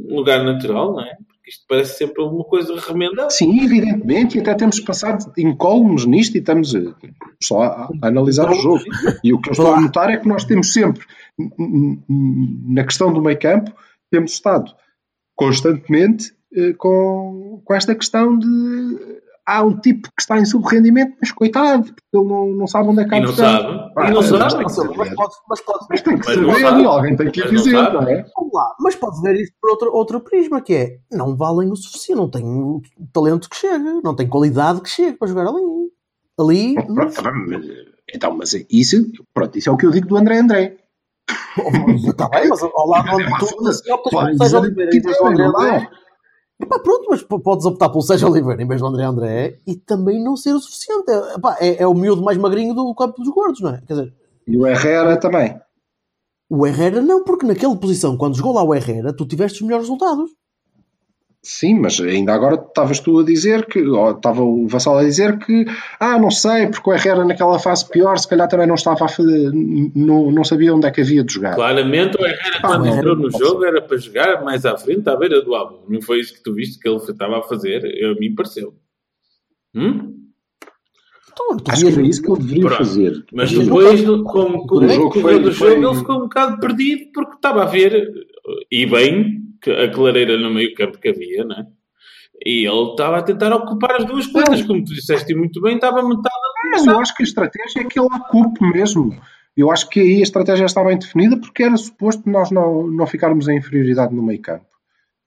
lugar 0.10 0.44
natural, 0.44 0.94
não 0.94 1.02
é? 1.02 1.16
Isto 1.48 1.66
parece 1.68 1.98
sempre 1.98 2.24
uma 2.24 2.44
coisa 2.44 2.76
remendada. 2.80 3.30
sim, 3.30 3.64
evidentemente, 3.64 4.38
e 4.38 4.42
até 4.42 4.54
temos 4.56 4.80
passado 4.80 5.32
incólumes 5.38 6.06
nisto 6.06 6.36
e 6.36 6.40
estamos 6.40 6.74
eh, 6.74 6.94
só 7.42 7.62
a, 7.62 7.90
a 8.02 8.08
analisar 8.08 8.50
o 8.50 8.56
jogo. 8.56 8.84
E 9.24 9.34
o 9.34 9.40
que 9.40 9.50
eu 9.50 9.52
estou 9.52 9.74
a 9.74 9.80
notar 9.80 10.10
é 10.10 10.18
que 10.18 10.28
nós 10.28 10.44
temos 10.44 10.74
sempre, 10.74 11.06
na 11.38 12.84
questão 12.84 13.14
do 13.14 13.22
meio 13.22 13.40
campo, 13.40 13.72
temos 14.12 14.34
estado 14.34 14.74
constantemente 15.36 16.34
eh, 16.56 16.74
com, 16.74 17.62
com 17.64 17.74
esta 17.74 17.94
questão 17.94 18.38
de 18.38 18.48
há 19.46 19.64
um 19.64 19.78
tipo 19.80 20.08
que 20.10 20.22
está 20.22 20.38
em 20.38 20.46
subrendimento, 20.46 21.16
mas 21.22 21.32
coitado, 21.32 21.84
porque 21.86 22.02
ele 22.14 22.26
não, 22.28 22.48
não 22.48 22.68
sabe 22.68 22.90
onde 22.90 23.02
é 23.02 23.06
que 23.08 23.14
há 23.16 23.18
E 23.18 23.22
não 23.22 23.34
sabe. 23.34 23.92
Ah, 23.98 24.10
E 24.10 24.12
não 24.12 24.22
mas 24.22 24.28
sabe. 24.28 24.56
que 24.58 24.64
Mas 24.64 24.76
saber. 24.76 25.16
podes, 25.16 25.38
mas 25.90 26.02
tem 26.02 26.18
que 26.20 26.26
Mas 26.28 26.38
não 26.38 26.50
saber 26.54 26.62
sabe. 26.62 26.86
alguém 26.86 27.16
tem 27.16 27.32
que 27.32 27.40
Mas 27.42 27.52
não 27.52 27.58
dizer, 27.64 27.72
sabe. 27.78 27.94
não 27.96 28.02
é? 28.10 28.26
Vamos 28.36 28.54
lá, 28.54 28.76
mas 28.80 28.96
podes 28.96 29.22
ver 29.22 29.36
isto 29.42 29.56
por 29.62 29.70
outro, 29.72 29.92
outro 29.94 30.20
prisma, 30.22 30.62
que 30.62 30.74
é 30.74 30.98
não 31.12 31.36
valem 31.36 31.72
o 31.72 31.76
suficiente, 31.76 32.18
não 32.18 32.30
têm 32.30 32.44
o 32.46 32.82
talento 33.14 33.50
que 33.50 33.56
chega, 33.56 34.02
não 34.04 34.16
têm 34.16 34.28
qualidade 34.28 34.82
que 34.82 34.90
chega 34.90 35.18
para 35.18 35.28
jogar 35.28 35.48
ali. 35.48 35.62
Ali, 36.38 36.74
não 36.76 36.96
Pronto, 36.96 37.24
tá 37.24 37.32
Então, 38.14 38.36
mas 38.36 38.54
isso, 38.70 38.98
pronto, 39.34 39.58
isso 39.58 39.70
é 39.70 39.72
o 39.72 39.78
que 39.78 39.86
eu 39.86 39.92
digo 39.92 40.08
do 40.08 40.18
André 40.18 40.40
André. 40.40 40.78
está 41.96 42.28
bem, 42.30 42.50
mas 42.50 42.62
ao 42.62 42.88
lado 42.88 43.10
onde 43.16 43.26
tu 43.40 43.48
Foda-se. 43.48 43.92
optas 43.92 44.12
Pode 44.12 44.38
dizer 44.38 44.90
que 44.90 45.02
não. 45.22 45.28
André. 45.28 45.90
Epá, 46.62 46.80
pronto, 46.80 47.08
mas 47.10 47.22
podes 47.22 47.66
optar 47.66 47.90
pelo 47.90 48.02
Sérgio 48.02 48.30
Oliveira 48.30 48.62
em 48.64 48.68
vez 48.68 48.80
do 48.80 48.88
André 48.88 49.04
André 49.04 49.60
e 49.68 49.76
também 49.76 50.24
não 50.24 50.38
ser 50.38 50.54
o 50.54 50.60
suficiente. 50.60 51.10
É, 51.12 51.36
epá, 51.36 51.58
é, 51.60 51.84
é 51.84 51.88
o 51.88 51.94
miúdo 51.94 52.22
mais 52.24 52.38
magrinho 52.38 52.74
do 52.74 52.94
campo 52.96 53.22
dos 53.22 53.30
gordos, 53.34 53.60
não 53.62 53.72
é? 53.72 53.82
Quer 53.86 53.94
dizer, 53.94 54.14
E 54.48 54.58
o 54.58 54.66
Herrera 54.66 55.20
também. 55.20 55.60
o 56.50 56.66
Herrera 56.66 57.02
não, 57.02 57.24
porque 57.24 57.46
naquela 57.46 57.76
posição, 57.76 58.18
quando 58.18 58.38
jogou 58.38 58.54
lá 58.54 58.64
o 58.64 58.74
Herrera, 58.74 59.14
tu 59.14 59.26
tiveste 59.26 59.58
os 59.60 59.68
melhores 59.68 59.88
resultados. 59.88 60.32
Sim, 61.48 61.76
mas 61.80 62.02
ainda 62.02 62.34
agora 62.34 62.56
estavas 62.56 63.00
tu 63.00 63.20
a 63.20 63.24
dizer 63.24 63.68
que, 63.68 63.80
ou 63.86 64.12
estava 64.14 64.42
o 64.42 64.68
Vassal 64.68 64.98
a 64.98 65.04
dizer 65.04 65.38
que, 65.38 65.64
ah, 66.00 66.18
não 66.18 66.32
sei, 66.32 66.66
porque 66.68 66.90
o 66.90 66.94
Herrera 66.94 67.24
naquela 67.24 67.60
fase 67.60 67.88
pior, 67.88 68.18
se 68.18 68.28
calhar 68.28 68.48
também 68.48 68.66
não 68.66 68.74
estava 68.74 69.06
a 69.06 69.08
fazer, 69.08 69.52
não, 69.54 70.32
não 70.32 70.44
sabia 70.44 70.74
onde 70.74 70.88
é 70.88 70.92
que 70.92 71.02
havia 71.02 71.24
de 71.24 71.32
jogar. 71.34 71.54
Claramente, 71.54 72.18
o 72.20 72.26
Herrera, 72.26 72.58
Ah, 72.58 72.62
quando 72.68 72.82
o 72.82 72.86
Herrera 72.88 72.98
entrou 73.00 73.16
não 73.16 73.24
no 73.26 73.32
jogo, 73.32 73.64
era 73.64 73.80
para 73.80 73.98
jogar 73.98 74.44
mais 74.44 74.66
à 74.66 74.76
frente, 74.76 75.08
à 75.08 75.16
beira 75.16 75.40
do 75.44 75.54
Abu. 75.54 75.82
Não 75.88 76.02
foi 76.02 76.20
isso 76.20 76.34
que 76.34 76.42
tu 76.42 76.52
viste 76.52 76.80
que 76.80 76.90
ele 76.90 76.98
estava 76.98 77.38
a 77.38 77.44
fazer? 77.44 77.84
Eu, 77.96 78.14
a 78.14 78.16
mim 78.16 78.34
pareceu. 78.34 78.74
Hum? 79.76 80.16
Então, 81.32 81.58
tu 81.58 81.72
Acho 81.72 81.86
que 81.86 81.92
era 81.92 82.02
isso 82.02 82.22
que 82.24 82.32
ele 82.32 82.40
deveria 82.40 82.62
Pronto. 82.66 82.78
fazer. 82.78 83.26
Mas 83.34 83.52
depois, 83.52 84.02
como 84.04 84.66
com 84.66 84.76
O 84.78 84.82
jogo 84.88 84.94
jogo 84.94 85.22
foi- 85.22 85.40
do 85.40 85.52
foi- 85.52 85.70
jogo, 85.76 85.88
ele 85.90 85.96
ficou 86.00 86.16
um 86.16 86.20
bocado 86.22 86.60
perdido 86.60 87.12
porque 87.14 87.36
estava 87.36 87.62
a 87.64 87.66
ver, 87.66 88.12
e 88.72 88.86
bem, 88.86 89.45
a 89.72 89.90
clareira 89.92 90.38
no 90.38 90.54
meio 90.54 90.74
campo 90.74 91.00
que 91.00 91.10
havia, 91.10 91.44
né? 91.44 91.66
E 92.44 92.68
ele 92.68 92.92
estava 92.92 93.20
a 93.20 93.24
tentar 93.24 93.54
ocupar 93.56 93.96
as 93.96 94.06
duas 94.06 94.28
coisas, 94.28 94.62
como 94.64 94.84
tu 94.84 94.94
disseste 94.94 95.34
muito 95.34 95.62
bem, 95.62 95.76
estava 95.76 96.08
metade 96.08 96.36
Mas 96.72 96.86
eu 96.86 97.00
acho 97.00 97.16
que 97.16 97.24
a 97.24 97.26
estratégia 97.26 97.82
é 97.82 97.84
que 97.86 98.00
ele 98.00 98.08
ocupe 98.08 98.62
mesmo. 98.72 99.18
Eu 99.56 99.72
acho 99.72 99.90
que 99.90 100.02
aí 100.02 100.20
a 100.20 100.24
estratégia 100.24 100.66
está 100.66 100.84
bem 100.84 100.98
definida 100.98 101.38
porque 101.38 101.64
era 101.64 101.78
suposto 101.78 102.30
nós 102.30 102.52
não, 102.52 102.88
não 102.88 103.08
ficarmos 103.08 103.48
em 103.48 103.58
inferioridade 103.58 104.14
no 104.14 104.22
meio 104.22 104.42
campo. 104.42 104.66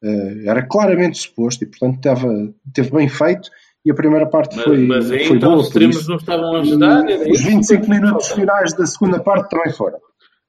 Uh, 0.05 0.49
era 0.49 0.63
claramente 0.63 1.19
suposto 1.19 1.65
e, 1.65 1.67
portanto, 1.67 2.01
teve, 2.01 2.55
teve 2.75 2.91
bem 2.91 3.09
feito. 3.09 3.49
E 3.85 3.91
a 3.91 3.95
primeira 3.95 4.27
parte 4.27 4.55
mas, 4.57 4.65
foi, 4.65 4.87
mas 4.87 5.11
aí, 5.11 5.25
foi 5.27 5.37
então 5.37 5.51
boa. 5.51 5.63
os 5.63 5.69
extremos 5.69 6.07
não 6.07 6.17
estavam 6.17 6.57
a 6.57 6.61
ajudar? 6.61 7.05
Os 7.31 7.41
25 7.41 7.89
minutos 7.89 8.29
finais 8.29 8.75
da 8.75 8.85
segunda 8.85 9.19
parte 9.19 9.49
também 9.49 9.73
foram. 9.73 9.99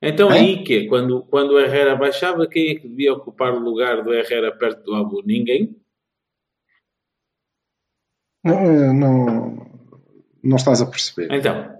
Então 0.01 0.31
É? 0.31 0.39
aí 0.39 0.63
que 0.63 0.88
quando, 0.88 1.23
quando 1.23 1.51
o 1.51 1.59
Herrera 1.59 1.95
baixava, 1.95 2.47
quem 2.47 2.71
é 2.71 2.75
que 2.79 2.88
devia 2.88 3.13
ocupar 3.13 3.53
o 3.53 3.59
lugar 3.59 4.01
do 4.03 4.13
Herrera 4.13 4.55
perto 4.55 4.83
do 4.83 4.95
Abu? 4.95 5.21
Ninguém? 5.25 5.75
Não, 8.43 8.53
eh, 8.59 8.93
não, 8.93 9.69
não 10.41 10.55
estás 10.57 10.81
a 10.81 10.85
perceber. 10.85 11.33
Então, 11.33 11.77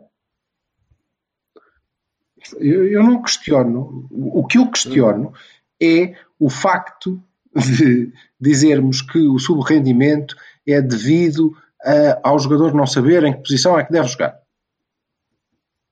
Eu, 2.60 2.88
eu 2.88 3.04
não 3.04 3.22
questiono. 3.22 4.08
O 4.12 4.46
que 4.48 4.58
eu 4.58 4.70
questiono 4.72 5.34
é 5.82 6.16
o 6.40 6.50
facto 6.50 7.22
de 7.56 8.12
dizermos 8.40 9.02
que 9.02 9.20
o 9.20 9.38
subrendimento 9.40 10.36
é 10.68 10.82
devido 10.82 11.52
a- 11.82 12.20
ao 12.30 12.40
jogador 12.40 12.74
não 12.74 12.88
saber 12.88 13.24
em 13.24 13.34
que 13.34 13.40
posição 13.44 13.78
é 13.78 13.86
que 13.86 13.92
deve 13.92 14.08
jogar. 14.08 14.42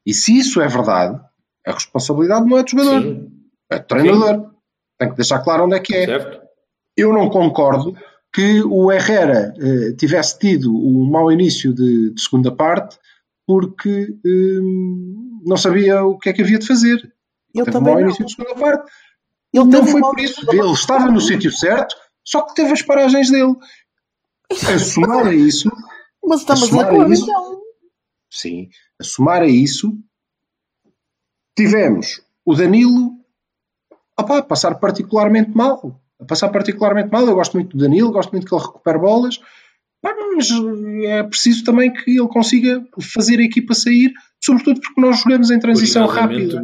E 0.06 0.14
se 0.14 0.38
isso 0.38 0.62
é 0.62 0.68
verdade, 0.68 1.22
a 1.68 1.74
responsabilidade 1.74 2.46
não 2.50 2.58
é 2.58 2.64
do 2.64 2.70
jogador, 2.70 3.02
sim, 3.02 3.32
é 3.70 3.80
do 3.80 3.86
treinador. 3.86 4.52
Tem 4.98 5.10
que 5.10 5.16
deixar 5.16 5.40
claro 5.40 5.66
onde 5.66 5.76
é 5.76 5.80
que 5.80 5.94
é. 5.94 6.06
certo? 6.06 6.42
Eu 6.96 7.14
não 7.14 7.30
concordo 7.30 7.96
que 8.34 8.64
o 8.64 8.92
Herrera 8.92 9.54
eh, 9.60 9.94
tivesse 9.98 10.40
tido 10.40 10.74
um 10.76 11.10
mau 11.10 11.32
início 11.32 11.74
de, 11.74 12.12
de 12.14 12.22
segunda 12.22 12.52
parte 12.52 12.98
porque 13.46 14.08
hum, 14.26 15.42
não 15.46 15.56
sabia 15.56 16.04
o 16.04 16.18
que 16.18 16.30
é 16.30 16.34
que 16.34 16.42
havia 16.42 16.60
de 16.60 16.68
fazer. 16.68 17.14
Eu 17.54 17.66
Teve 17.66 17.78
um 17.78 17.82
mau 17.82 17.94
não. 17.94 18.02
início 18.02 18.26
de 18.26 18.32
segunda 18.34 18.56
parte. 18.56 18.92
Ele 19.54 19.66
não 19.66 19.86
foi 19.86 20.02
por 20.02 20.20
isso. 20.20 20.42
Ele 20.52 20.72
estava 20.72 21.10
no 21.10 21.22
sítio 21.22 21.52
certo, 21.52 21.96
só 22.26 22.42
que 22.42 22.56
teve 22.56 22.74
as 22.74 22.82
paragens 22.82 23.30
dele. 23.32 23.56
A 24.52 24.80
somar 24.80 25.28
a 25.28 25.34
isso, 25.34 25.70
Mas 26.24 26.42
estamos 26.42 26.62
de 26.62 26.68
Assumar 26.68 26.88
acordo, 26.88 27.14
isso. 27.14 27.24
então. 27.24 27.62
sim, 28.32 28.70
a 29.00 29.04
somar 29.04 29.42
a 29.42 29.48
isso, 29.48 29.98
tivemos 31.58 32.22
o 32.46 32.56
Danilo 32.56 33.12
opá, 34.18 34.42
passar 34.42 34.76
particularmente 34.76 35.52
mal. 35.56 36.00
A 36.20 36.26
passar 36.26 36.50
particularmente 36.50 37.12
mal. 37.12 37.28
Eu 37.28 37.36
gosto 37.36 37.54
muito 37.56 37.76
do 37.76 37.84
Danilo, 37.84 38.12
gosto 38.12 38.32
muito 38.32 38.48
que 38.48 38.56
ele 38.56 38.64
recupere 38.64 38.98
bolas. 38.98 39.40
Mas 40.02 40.50
é 41.06 41.24
preciso 41.24 41.64
também 41.64 41.92
que 41.92 42.12
ele 42.18 42.28
consiga 42.28 42.86
fazer 43.02 43.40
a 43.40 43.44
equipa 43.44 43.74
sair, 43.74 44.14
sobretudo 44.42 44.80
porque 44.80 45.02
nós 45.02 45.20
jogamos 45.20 45.50
em 45.52 45.60
transição 45.60 46.06
rápida. 46.06 46.64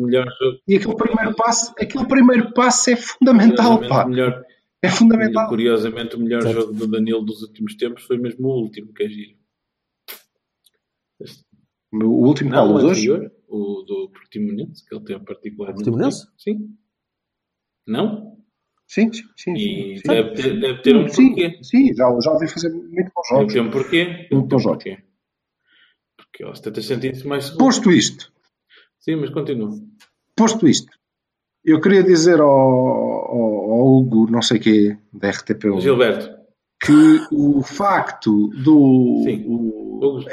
E 0.67 0.75
aquele 0.75 0.95
primeiro 0.95 1.35
passo, 1.35 1.73
aquele 1.79 2.05
primeiro 2.05 2.53
passo 2.53 2.91
é 2.91 2.95
fundamental, 2.95 3.79
curiosamente, 3.79 3.89
pá. 3.89 4.05
o 4.05 4.09
melhor, 4.09 4.45
É 4.83 4.89
fundamental. 4.89 5.49
curiosamente, 5.49 6.15
o 6.15 6.19
melhor 6.19 6.43
Certo. 6.43 6.55
jogo 6.61 6.73
do 6.73 6.87
Danilo 6.87 7.21
dos 7.25 7.41
últimos 7.41 7.75
tempos 7.75 8.03
foi 8.03 8.17
mesmo 8.19 8.47
o 8.47 8.61
último, 8.61 8.93
que 8.93 9.03
é 9.03 9.09
giro. 9.09 9.35
O 11.93 12.25
último 12.27 12.49
Não, 12.49 12.67
qual? 12.67 12.75
Os 12.77 12.83
anterior, 12.85 13.31
o 13.47 13.83
do 13.83 14.09
Portimonense, 14.11 14.83
que 14.87 14.95
ele 14.95 15.03
tem 15.05 15.15
um 15.15 15.23
particular. 15.23 15.73
Portimonense? 15.73 16.25
Sim. 16.37 16.75
Não? 17.87 18.33
Sim, 18.87 19.11
sim, 19.13 19.23
sim. 19.37 19.53
E 19.55 19.97
sim. 19.97 20.07
deve 20.07 20.33
ter, 20.33 20.59
deve 20.59 20.81
ter 20.81 20.95
um 20.95 21.07
sim, 21.07 21.27
porquê. 21.29 21.59
sim, 21.63 21.93
já, 21.93 22.05
já 22.19 22.31
ouvi 22.31 22.47
fazer 22.47 22.69
muito 22.69 23.11
bons 23.15 23.27
Deve 23.29 23.39
jogos. 23.39 23.53
ter 23.53 23.61
um 23.61 23.71
porquê. 23.71 24.05
Deve 24.05 24.35
um 24.35 24.41
bons 24.43 24.63
jogos. 24.63 24.83
porquê. 24.83 25.03
Porque 26.17 26.43
ele 26.43 26.55
70 26.55 26.81
centímetros 26.81 27.23
mais 27.25 27.43
seguro. 27.45 27.65
Posto 27.65 27.91
isto, 27.91 28.33
Sim, 28.99 29.15
mas 29.17 29.29
continua. 29.29 29.71
posto 30.35 30.67
isto, 30.67 30.91
eu 31.63 31.79
queria 31.81 32.03
dizer 32.03 32.39
ao, 32.39 32.49
ao, 32.49 33.71
ao 33.71 33.87
Hugo, 33.99 34.29
não 34.31 34.41
sei 34.41 34.59
quê, 34.59 34.97
da 35.11 35.29
RTP1, 35.31 35.79
Gilberto. 35.81 36.29
que 36.81 36.91
o 37.31 37.61
facto 37.63 38.47
do. 38.63 39.21
Sim. 39.25 39.45
o- 39.47 39.99
Hugo, 40.03 40.25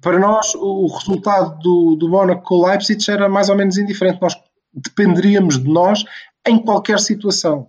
para 0.00 0.18
nós, 0.18 0.54
o 0.54 0.86
resultado 0.86 1.58
do, 1.58 1.96
do 1.96 2.08
Mónaco 2.08 2.42
com 2.42 2.54
o 2.56 2.66
Leipzig 2.66 3.10
era 3.10 3.28
mais 3.28 3.48
ou 3.48 3.56
menos 3.56 3.76
indiferente. 3.76 4.20
Nós 4.20 4.36
dependeríamos 4.72 5.58
de 5.62 5.68
nós 5.68 6.04
em 6.46 6.58
qualquer 6.58 6.98
situação. 6.98 7.68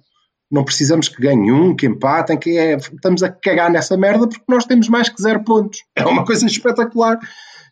Não 0.50 0.64
precisamos 0.64 1.10
que 1.10 1.22
ganhe 1.22 1.52
um, 1.52 1.76
que 1.76 1.88
empatem, 1.88 2.38
que 2.38 2.58
é, 2.58 2.76
estamos 2.76 3.24
a 3.24 3.30
cagar 3.30 3.72
nessa 3.72 3.98
merda 3.98 4.28
porque 4.28 4.44
nós 4.48 4.66
temos 4.66 4.88
mais 4.88 5.10
que 5.10 5.22
zero 5.22 5.44
pontos. 5.44 5.84
É 5.96 6.06
uma 6.06 6.24
coisa 6.24 6.46
espetacular, 6.46 7.18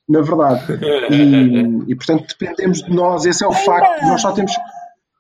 na 0.10 0.22
verdade. 0.22 0.80
E, 1.12 1.92
e, 1.92 1.96
portanto 1.96 2.26
dependemos 2.28 2.82
de 2.82 2.92
nós, 2.92 3.26
esse 3.26 3.44
é 3.44 3.48
o 3.48 3.54
facto. 3.54 4.04
Nós 4.04 4.22
só 4.22 4.32
temos, 4.32 4.52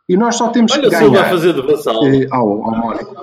e 0.09 0.17
nós 0.17 0.35
só 0.35 0.49
temos 0.49 0.71
Olha 0.71 0.81
que 0.81 0.87
o 0.87 0.97
Silva 0.97 1.05
a 1.05 1.21
ganhar 1.21 1.29
fazer 1.29 1.53
de 1.53 1.61
vassal. 1.61 2.07
eh, 2.07 2.27
ao, 2.31 2.65
ao 2.65 2.77
Mónaco. 2.77 3.15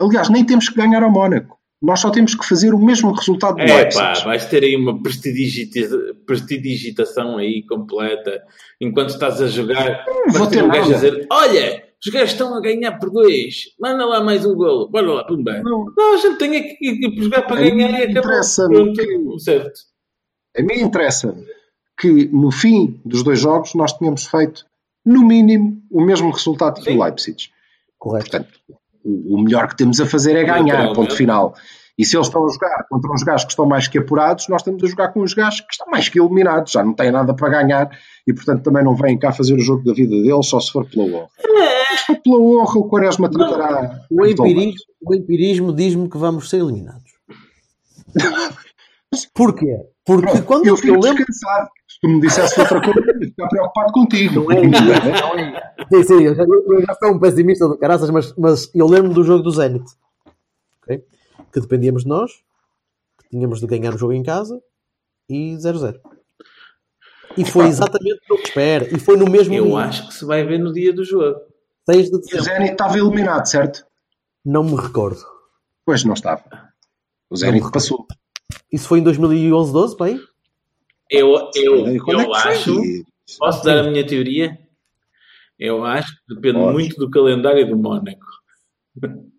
Aliás, 0.00 0.28
nem 0.28 0.44
temos 0.44 0.68
que 0.68 0.74
ganhar 0.76 1.02
ao 1.02 1.10
Mónaco. 1.10 1.59
Nós 1.82 2.00
só 2.00 2.10
temos 2.10 2.34
que 2.34 2.46
fazer 2.46 2.74
o 2.74 2.78
mesmo 2.78 3.10
resultado 3.12 3.56
do 3.56 3.62
É 3.62 3.74
Leipzig. 3.76 4.02
pá, 4.02 4.12
vais 4.24 4.44
ter 4.46 4.62
aí 4.62 4.76
uma 4.76 5.02
prestidigita- 5.02 6.14
prestidigitação 6.26 7.38
aí 7.38 7.62
completa 7.62 8.42
enquanto 8.80 9.10
estás 9.10 9.40
a 9.40 9.48
jogar. 9.48 10.04
vou 10.28 10.40
Vais 10.40 10.48
ter 10.48 10.56
ter 10.58 10.64
um 10.64 10.68
gajo 10.68 10.90
a 10.90 10.94
dizer: 10.94 11.26
Olha, 11.30 11.84
os 12.04 12.12
gajos 12.12 12.32
estão 12.32 12.54
a 12.54 12.60
ganhar 12.60 12.98
por 12.98 13.10
dois, 13.10 13.74
manda 13.80 14.04
lá 14.04 14.22
mais 14.22 14.44
um 14.44 14.54
golo, 14.54 14.88
bora 14.90 15.10
lá, 15.10 15.24
pumba. 15.24 15.62
Não. 15.62 15.86
Não, 15.96 16.14
a 16.14 16.16
gente 16.18 16.36
tem 16.38 16.50
que, 16.76 17.22
jogar 17.22 17.42
para 17.42 17.60
A 17.60 17.62
ganhar 17.62 17.90
e 17.98 18.18
acabou. 18.18 18.92
que- 18.92 19.38
certo. 19.38 19.80
A 20.56 20.62
mim 20.62 20.80
interessa 20.80 21.34
que 21.98 22.26
no 22.26 22.50
fim 22.50 23.00
dos 23.04 23.22
dois 23.22 23.38
jogos 23.40 23.74
nós 23.74 23.92
tenhamos 23.94 24.26
feito, 24.26 24.66
no 25.04 25.24
mínimo, 25.26 25.82
o 25.90 26.02
mesmo 26.04 26.30
resultado 26.30 26.82
que 26.82 26.90
o 26.90 27.02
Leipzig. 27.02 27.48
Correto. 27.98 28.30
Portanto, 28.30 28.58
o 29.04 29.42
melhor 29.42 29.68
que 29.68 29.76
temos 29.76 30.00
a 30.00 30.06
fazer 30.06 30.36
é 30.36 30.44
ganhar, 30.44 30.92
ponto 30.92 31.14
final. 31.14 31.54
E 31.98 32.04
se 32.04 32.16
eles 32.16 32.28
estão 32.28 32.46
a 32.46 32.50
jogar 32.50 32.86
contra 32.88 33.12
uns 33.12 33.22
gajos 33.22 33.44
que 33.44 33.52
estão 33.52 33.66
mais 33.66 33.86
que 33.86 33.98
apurados, 33.98 34.48
nós 34.48 34.62
estamos 34.62 34.82
a 34.82 34.86
jogar 34.86 35.08
com 35.12 35.22
uns 35.22 35.34
gajos 35.34 35.60
que 35.60 35.72
estão 35.72 35.86
mais 35.90 36.08
que 36.08 36.18
eliminados, 36.18 36.72
já 36.72 36.82
não 36.82 36.94
têm 36.94 37.10
nada 37.10 37.34
para 37.34 37.48
ganhar 37.50 37.90
e, 38.26 38.32
portanto, 38.32 38.62
também 38.62 38.82
não 38.82 38.94
vêm 38.96 39.18
cá 39.18 39.32
fazer 39.32 39.54
o 39.54 39.60
jogo 39.60 39.84
da 39.84 39.92
vida 39.92 40.16
deles 40.16 40.46
só 40.46 40.58
se 40.60 40.72
for 40.72 40.88
pela 40.88 41.04
honra. 41.04 41.28
Se 41.98 42.06
for 42.06 42.16
pela 42.22 42.38
honra, 42.40 42.78
o 42.78 42.88
Quaresma 42.88 43.30
tratará. 43.30 44.00
O 44.10 44.24
empirismo, 44.24 44.80
o 45.02 45.14
empirismo 45.14 45.72
diz-me 45.74 46.08
que 46.08 46.16
vamos 46.16 46.48
ser 46.48 46.58
eliminados. 46.60 47.10
Porquê? 49.34 49.76
Porque 50.04 50.40
quando 50.42 50.66
Eu 50.66 50.74
eu, 50.74 50.76
fico 50.78 50.94
lembro. 50.94 51.24
descansado. 51.24 51.68
Se 52.00 52.06
tu 52.06 52.08
me 52.08 52.20
dissesse 52.20 52.58
outra 52.58 52.80
coisa, 52.80 52.98
eu 53.10 53.20
ficava 53.20 53.48
preocupado 53.50 53.92
contigo. 53.92 54.46
Sim, 55.92 56.02
sim, 56.02 56.22
eu 56.24 56.34
já, 56.34 56.44
eu 56.44 56.82
já 56.86 56.94
sou 56.94 57.10
um 57.12 57.18
pessimista 57.18 57.68
do 57.68 57.76
caraças, 57.76 58.08
mas, 58.08 58.34
mas 58.36 58.70
eu 58.74 58.86
lembro 58.86 59.12
do 59.12 59.22
jogo 59.22 59.42
do 59.42 59.50
Zenit. 59.50 59.84
ok? 60.82 61.04
Que 61.52 61.60
dependíamos 61.60 62.04
de 62.04 62.08
nós, 62.08 62.32
que 63.18 63.28
tínhamos 63.28 63.60
de 63.60 63.66
ganhar 63.66 63.94
o 63.94 63.98
jogo 63.98 64.14
em 64.14 64.22
casa 64.22 64.62
e 65.28 65.54
0-0. 65.56 66.00
E 67.36 67.44
foi 67.44 67.66
exatamente 67.66 68.20
o 68.30 68.36
que 68.36 68.48
espera. 68.48 68.88
E 68.94 68.98
foi 68.98 69.18
no 69.18 69.26
mesmo 69.30 69.54
Eu 69.54 69.66
dia, 69.66 69.76
acho 69.76 70.08
que 70.08 70.14
se 70.14 70.24
vai 70.24 70.42
ver 70.44 70.58
no 70.58 70.72
dia 70.72 70.94
do 70.94 71.04
jogo. 71.04 71.38
6 71.88 72.10
de 72.10 72.16
E 72.16 72.38
o. 72.38 72.42
Zenit 72.42 72.72
estava 72.72 72.98
eliminado, 72.98 73.44
certo? 73.44 73.84
Não 74.44 74.64
me 74.64 74.74
recordo. 74.74 75.20
Pois 75.84 76.02
não 76.02 76.14
estava. 76.14 76.42
O 77.28 77.36
Zenit 77.36 77.70
passou. 77.70 78.06
Isso 78.72 78.88
foi 78.88 79.00
em 79.00 79.02
2011, 79.02 79.72
12, 79.72 79.96
bem? 79.98 80.20
Eu, 81.10 81.50
eu, 81.54 81.88
E 81.94 81.98
quando 81.98 82.20
é 82.20 82.24
eu 82.24 82.34
acho. 82.34 82.80
Posso 83.38 83.64
dar 83.64 83.78
a 83.78 83.90
minha 83.90 84.06
teoria? 84.06 84.58
Eu 85.58 85.84
acho 85.84 86.12
que 86.14 86.34
depende 86.34 86.58
Pode. 86.58 86.72
muito 86.72 86.96
do 86.96 87.10
calendário 87.10 87.68
do 87.68 87.76
Mónaco. 87.76 88.26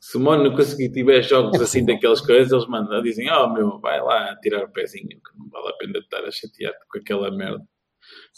Se 0.00 0.16
o 0.16 0.20
Mónaco 0.20 0.56
conseguir 0.56 0.90
tiver 0.90 1.22
jogos 1.22 1.60
assim 1.60 1.84
daquelas 1.84 2.20
coisas, 2.20 2.52
eles 2.52 2.66
mandam, 2.68 3.02
dizem, 3.02 3.30
oh 3.30 3.52
meu, 3.52 3.78
vai 3.80 4.00
lá 4.00 4.36
tirar 4.36 4.64
o 4.64 4.68
pezinho, 4.68 5.08
que 5.08 5.38
não 5.38 5.48
vale 5.48 5.68
a 5.68 5.72
pena 5.72 5.98
estar 5.98 6.24
a 6.24 6.30
chatear 6.30 6.72
com 6.90 6.98
aquela 6.98 7.30
merda. 7.30 7.64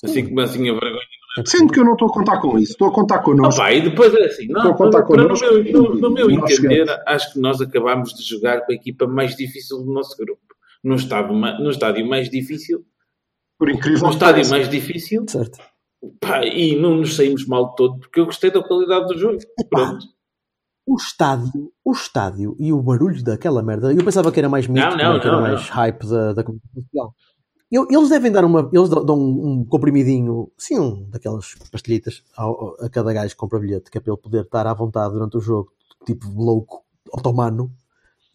Assim 0.02 0.26
como 0.26 0.40
assim 0.40 0.68
a 0.70 0.72
vergonha. 0.72 1.18
Sendo 1.44 1.72
que 1.72 1.80
eu 1.80 1.84
não 1.84 1.92
estou 1.92 2.08
a 2.08 2.12
contar 2.12 2.40
com 2.40 2.58
isso, 2.58 2.72
estou 2.72 2.88
a 2.88 2.92
contar 2.92 3.18
connosco. 3.20 3.60
Opa, 3.60 3.72
e 3.72 3.82
depois 3.82 4.14
é 4.14 4.24
assim, 4.24 4.48
não, 4.48 4.60
Estou 4.60 4.72
a 4.72 4.76
contar 4.76 5.02
para 5.02 5.16
no, 5.16 5.22
connosco 5.24 5.54
meu, 5.54 5.72
no, 5.72 5.94
no 5.94 6.10
meu 6.10 6.30
entender, 6.30 6.86
acho 7.06 7.32
que 7.32 7.38
nós 7.38 7.60
acabámos 7.60 8.14
de 8.14 8.22
jogar 8.22 8.64
com 8.64 8.72
a 8.72 8.74
equipa 8.74 9.06
mais 9.06 9.36
difícil 9.36 9.78
do 9.78 9.92
nosso 9.92 10.16
grupo. 10.16 10.42
No 10.82 10.94
estádio, 10.94 11.34
no 11.34 11.70
estádio 11.70 12.06
mais 12.08 12.30
difícil, 12.30 12.84
Por 13.58 13.68
incrível 13.70 14.06
no 14.06 14.12
estádio 14.12 14.48
mais 14.48 14.68
difícil, 14.68 15.24
Certo. 15.28 15.58
Pá, 16.20 16.44
e 16.44 16.76
não 16.80 16.96
nos 16.98 17.16
saímos 17.16 17.44
mal 17.46 17.70
de 17.70 17.76
todo 17.76 17.98
porque 17.98 18.20
eu 18.20 18.26
gostei 18.26 18.52
da 18.52 18.62
qualidade 18.62 19.06
do 19.08 19.18
jogo. 19.18 19.38
Pronto. 19.68 20.06
O 20.86 20.94
estádio, 20.96 21.72
o 21.84 21.92
estádio 21.92 22.56
e 22.58 22.72
o 22.72 22.80
barulho 22.80 23.22
daquela 23.22 23.62
merda, 23.62 23.92
eu 23.92 24.04
pensava 24.04 24.30
que 24.32 24.38
era 24.38 24.48
mais 24.48 24.66
mito, 24.68 24.80
Não, 24.80 24.96
não, 24.96 25.20
que 25.20 25.26
era 25.26 25.36
não, 25.36 25.42
mais 25.42 25.68
hype 25.68 26.06
da, 26.06 26.32
da 26.32 26.44
comunicação 26.44 26.82
social. 26.82 27.14
Eu- 27.70 27.86
eles 27.90 28.08
devem 28.08 28.32
dar 28.32 28.44
uma. 28.44 28.70
Eles 28.72 28.88
dão 28.88 29.04
dão 29.04 29.18
um, 29.20 29.64
comprimidinho, 29.66 30.50
sim, 30.56 30.78
um 30.78 31.10
daquelas 31.10 31.54
pastilhitas 31.70 32.22
ao- 32.34 32.74
a 32.80 32.88
cada 32.88 33.12
gajo 33.12 33.34
que 33.34 33.36
compra 33.36 33.58
bilhete, 33.58 33.90
que 33.90 33.98
é 33.98 34.00
para 34.00 34.12
ele 34.14 34.22
poder 34.22 34.42
estar 34.44 34.66
à 34.66 34.72
vontade 34.72 35.12
durante 35.12 35.36
o 35.36 35.40
jogo, 35.40 35.70
tipo 36.06 36.26
louco, 36.30 36.82
otomano. 37.12 37.70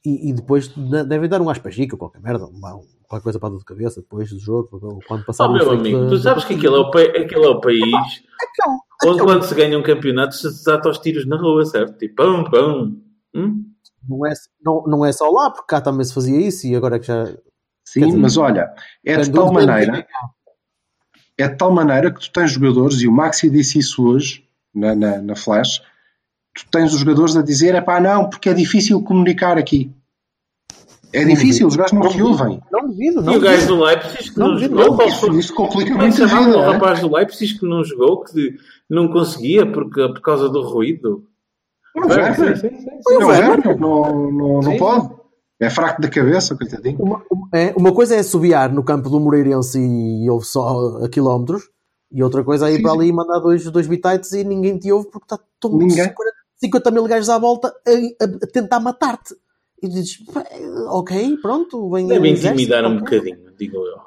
E, 0.06 0.30
e 0.30 0.34
depois 0.34 0.68
de- 0.68 1.04
devem 1.06 1.30
dar 1.30 1.42
um 1.42 1.50
aspagico 1.50 1.96
ou 1.96 2.00
qualquer 2.00 2.22
merda, 2.22 2.46
uma, 2.46 2.80
qualquer 3.08 3.24
coisa 3.24 3.40
para 3.40 3.48
a 3.48 3.52
dor 3.52 3.60
de 3.60 3.66
cabeça 3.66 4.02
depois 4.02 4.30
do 4.30 4.40
jogo, 4.40 5.00
quando 5.08 5.26
passar 5.26 5.46
Oh, 5.46 5.50
o 5.52 5.54
meu 5.54 5.72
amigo, 5.72 6.00
da- 6.00 6.10
tu 6.10 6.18
sabes 6.18 6.44
que 6.46 6.54
aquele 6.56 6.76
é 6.76 6.80
o, 6.80 6.92
pa- 6.92 7.02
aquele 7.02 7.46
é 7.46 7.50
o 7.50 7.60
país 7.62 8.24
onde 9.06 9.22
quando 9.24 9.44
se 9.44 9.56
ganha 9.56 9.78
um 9.78 9.84
campeonato 9.84 10.36
se 10.36 10.48
desata 10.48 10.88
aos 10.88 11.00
tiros 11.00 11.26
na 11.28 11.38
rua, 11.38 11.66
certo? 11.66 11.98
Tipo, 11.98 12.16
pão, 12.16 12.44
pão. 12.50 12.96
Hum? 13.36 13.66
Não 14.08 14.26
é, 14.26 14.34
não, 14.64 14.84
não 14.86 15.06
é 15.06 15.12
só 15.12 15.30
lá, 15.30 15.50
porque 15.50 15.68
cá 15.68 15.80
também 15.82 16.04
se 16.06 16.14
fazia 16.14 16.40
isso 16.40 16.68
e 16.68 16.76
agora 16.76 17.00
que 17.00 17.08
já. 17.08 17.26
Sim, 17.86 18.06
dizer, 18.06 18.18
mas 18.18 18.38
olha, 18.38 18.74
é 19.06 19.18
de 19.18 19.32
tal 19.32 19.52
maneira, 19.52 20.06
é 21.38 21.48
de 21.48 21.58
tal 21.58 21.72
maneira 21.72 22.12
que 22.14 22.20
tu 22.22 22.32
tens 22.32 22.52
jogadores, 22.52 23.02
e 23.02 23.08
o 23.08 23.12
Maxi 23.12 23.50
disse 23.50 23.80
isso 23.80 24.06
hoje 24.06 24.48
na, 24.74 24.96
na, 24.96 25.22
na 25.22 25.36
Flash, 25.36 25.82
tu 26.56 26.66
tens 26.72 26.94
os 26.94 27.00
jogadores 27.00 27.36
a 27.36 27.42
dizer, 27.42 27.76
é 27.76 27.82
pá, 27.82 28.00
não, 28.00 28.30
porque 28.30 28.50
é 28.50 28.54
difícil 28.54 29.02
comunicar 29.02 29.58
aqui. 29.58 29.92
É 31.12 31.24
difícil, 31.24 31.68
os 31.68 31.76
gajos 31.76 31.92
não 31.94 32.10
te 32.10 32.20
ouvem. 32.24 32.60
Não 32.72 32.90
devido, 32.90 33.22
não 33.22 33.34
E 33.34 33.38
o 33.38 33.40
gajo 33.40 33.68
do 33.68 33.84
Leipzig 33.84 34.32
que 34.34 34.40
Não, 34.40 34.48
não, 34.48 34.54
não, 34.56 34.60
jogou, 34.60 34.98
não, 34.98 35.08
Isso, 35.08 35.20
foi? 35.28 35.36
isso 35.38 35.54
complica 35.54 35.92
é 35.92 35.98
muito 35.98 36.24
a 36.24 36.26
vida. 36.26 36.58
o 36.58 36.62
é? 36.64 36.72
rapaz 36.74 37.00
do 37.02 37.14
Leipzig 37.16 37.60
que 37.60 37.66
não 37.68 37.84
jogou, 37.84 38.24
que 38.24 38.58
não 38.90 39.08
conseguia 39.10 39.72
porque, 39.72 40.08
por 40.08 40.22
causa 40.22 40.50
do 40.50 40.64
ruído? 40.64 41.24
Não, 41.96 42.08
Werner. 42.08 42.58
Sim, 42.58 42.70
sim, 42.70 42.80
sim. 42.82 42.90
O 43.16 43.20
Não. 43.20 43.28
Werner, 43.28 43.80
não, 43.80 44.32
não, 44.32 44.54
não 44.62 44.72
Sim. 44.72 44.78
pode. 44.80 45.10
É 45.60 45.70
fraco 45.70 46.02
da 46.02 46.10
cabeça, 46.10 46.56
coitadinho. 46.58 46.98
Uma, 47.00 47.22
uma- 47.32 47.48
é, 47.54 47.74
uma 47.78 47.94
coisa 47.94 48.16
é 48.16 48.24
subiar 48.24 48.74
no 48.74 48.84
campo 48.84 49.08
do 49.08 49.20
Moreirense 49.20 49.80
e 49.80 50.28
ouve 50.32 50.48
só 50.48 50.98
a 51.06 51.08
quilómetros, 51.10 51.70
e 52.12 52.24
outra 52.24 52.44
coisa 52.44 52.68
é 52.70 52.74
ir 52.74 52.78
Sim, 52.78 52.82
para 52.82 52.92
sim. 52.94 52.98
ali 52.98 53.08
e 53.10 53.14
mandar 53.14 53.38
dois, 53.40 53.64
dois 53.70 53.86
bitites 53.86 54.32
e 54.34 54.44
ninguém 54.44 54.80
te 54.80 54.92
ouve 54.92 55.10
porque 55.12 55.26
está 55.26 55.40
todo 55.60 55.78
Ninguém. 55.78 56.06
50, 56.06 56.16
50 56.58 56.92
mil 56.92 57.04
gajos 57.06 57.30
à 57.30 57.38
volta 57.38 57.68
a, 57.70 57.92
a- 58.24 58.38
a 58.44 58.48
tentar 58.48 58.80
matar-te. 58.80 59.36
E 59.82 59.88
dizes, 59.90 60.18
"Pá, 60.26 60.46
ok, 60.90 61.38
pronto, 61.42 61.90
vem 61.92 62.08
Deve 62.08 62.30
intimidar 62.30 62.86
um 62.86 62.98
ok." 62.98 63.20
bocadinho, 63.20 63.52
digo 63.58 63.78
eu. 63.78 63.98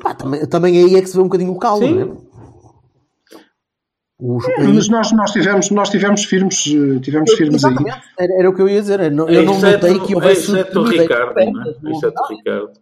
Pá, 0.00 0.14
também, 0.14 0.46
também 0.48 0.76
aí 0.84 0.96
é 0.96 1.00
que 1.00 1.06
se 1.08 1.14
vê 1.16 1.20
um 1.20 1.24
bocadinho 1.28 1.52
o 1.52 1.58
caldo, 1.58 1.86
Sim. 1.86 1.94
não 1.94 2.02
é? 2.28 2.32
Os, 4.24 4.44
Mas 4.56 4.88
nós, 4.88 5.12
nós, 5.12 5.32
tivemos, 5.32 5.70
nós 5.70 5.90
tivemos 5.90 6.24
firmes, 6.24 6.64
eh, 6.68 7.00
tivemos 7.00 7.32
firmes 7.34 7.64
aí. 7.64 7.72
Exatamente, 7.72 8.06
era, 8.16 8.32
era 8.38 8.50
o 8.50 8.54
que 8.54 8.62
eu 8.62 8.68
ia 8.68 8.80
dizer. 8.80 9.00
Eu 9.00 9.10
não, 9.10 9.28
eu 9.28 9.42
não 9.42 9.54
Exceto- 9.54 9.86
notei 9.88 10.06
que 10.06 10.14
houvesse 10.14 10.42
Exceto 10.52 10.78
o. 10.80 10.82
Ricardo, 10.84 11.34
não 11.52 11.62
é? 11.62 11.70
Exceto 11.90 12.22
o 12.22 12.26
Ricardo. 12.28 12.72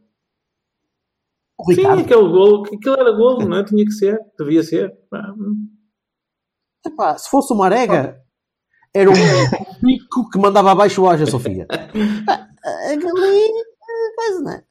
O 1.58 1.64
Sim, 1.64 1.74
Ricardo, 1.76 2.00
aquele 2.00 2.20
golo, 2.28 2.62
aquilo 2.66 2.94
era 2.94 3.12
golo, 3.12 3.48
não 3.48 3.56
é? 3.58 3.64
Tinha 3.64 3.84
que 3.86 3.92
ser, 3.92 4.18
devia 4.38 4.62
ser. 4.62 4.94
Pá, 5.10 5.34
hum. 5.38 5.66
Epá, 6.86 7.16
se 7.18 7.28
fosse 7.30 7.52
uma 7.52 7.66
arega, 7.66 8.20
era 8.94 9.10
um 9.10 9.14
pico 9.80 10.28
que 10.30 10.38
mandava 10.38 10.72
abaixo 10.72 11.02
o 11.02 11.08
Aja 11.08 11.26
Sofia. 11.26 11.66
Eh, 12.62 12.98
coisa, 12.98 14.40
não 14.42 14.52
é? 14.52 14.62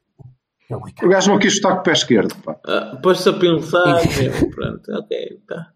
É 0.70 0.76
o 0.76 1.08
gajo 1.08 1.32
não 1.32 1.40
quis 1.40 1.54
estar 1.54 1.74
com 1.74 1.80
o 1.80 1.82
pé 1.82 1.90
esquerdo. 1.90 2.36
Pá. 2.36 2.56
Ah, 2.64 2.96
Pôs-se 3.02 3.28
a 3.28 3.32
pensar, 3.32 3.94
meu, 4.16 4.50
pronto, 4.50 4.92
ok, 4.92 5.42
tá. 5.48 5.72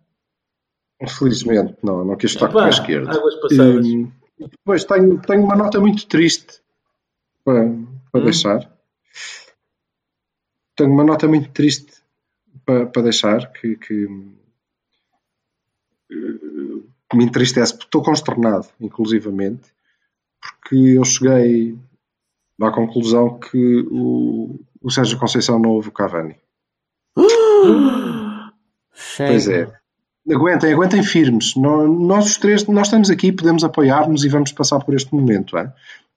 Infelizmente, 1.02 1.76
não, 1.82 2.04
não 2.04 2.16
quis 2.16 2.30
estar 2.30 2.46
com 2.52 2.56
o 2.58 2.62
pé 2.62 2.68
esquerdo. 2.68 3.10
águas 3.10 3.34
passadas. 3.40 3.84
Hum, 3.84 4.12
depois 4.38 4.84
tenho, 4.84 5.20
tenho 5.22 5.42
uma 5.42 5.56
nota 5.56 5.80
muito 5.80 6.06
triste 6.06 6.60
para, 7.44 7.64
para 8.12 8.20
Hum? 8.20 8.24
deixar. 8.24 8.70
Tenho 10.76 10.90
uma 10.92 11.02
nota 11.04 11.26
muito 11.26 11.50
triste 11.50 11.92
para, 12.64 12.86
para 12.86 13.02
deixar 13.02 13.50
que, 13.52 13.74
que, 13.76 14.06
que 17.10 17.16
me 17.16 17.24
entristece, 17.24 17.72
porque 17.72 17.86
estou 17.86 18.02
consternado, 18.02 18.66
inclusivamente, 18.80 19.62
porque 20.40 20.76
eu 20.76 21.04
cheguei 21.04 21.76
à 22.60 22.70
conclusão 22.70 23.38
que 23.38 23.86
o, 23.90 24.58
o 24.80 24.90
Sérgio 24.90 25.18
Conceição 25.18 25.58
não 25.58 25.70
ouve 25.70 25.88
o 25.88 25.92
Cavani. 25.92 26.36
Pois 29.16 29.48
é. 29.48 29.70
Aguentem, 30.30 30.72
aguentem 30.72 31.02
firmes. 31.02 31.54
Nó- 31.56 31.86
Nós 31.86 32.26
os 32.26 32.36
três, 32.38 32.66
nós 32.66 32.86
estamos 32.86 33.10
aqui, 33.10 33.30
podemos 33.30 33.62
apoiar-nos 33.62 34.24
e 34.24 34.28
vamos 34.28 34.52
passar 34.52 34.78
por 34.80 34.94
este 34.94 35.12
momento. 35.14 35.56
É? 35.58 35.72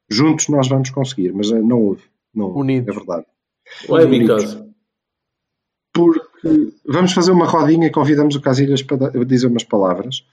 Juntos 0.09 0.47
nós 0.47 0.67
vamos 0.69 0.89
conseguir, 0.89 1.33
mas 1.33 1.51
eh, 1.51 1.59
não 1.61 1.81
houve. 1.81 2.03
Não 2.33 2.45
houve, 2.45 2.59
Unidos. 2.59 2.95
É 2.95 2.97
verdade. 2.99 3.25
Bonitos. 3.87 4.43
because? 4.53 4.67
Porque 5.97 6.73
vamos 6.85 7.13
fazer 7.13 7.31
uma 7.31 7.47
rodinha 7.47 7.87
e 7.87 7.91
convidamos 7.91 8.35
o 8.35 8.41
Casilhas 8.41 8.81
para 8.81 9.25
dizer 9.25 9.47
umas 9.47 9.63
palavras. 9.63 10.25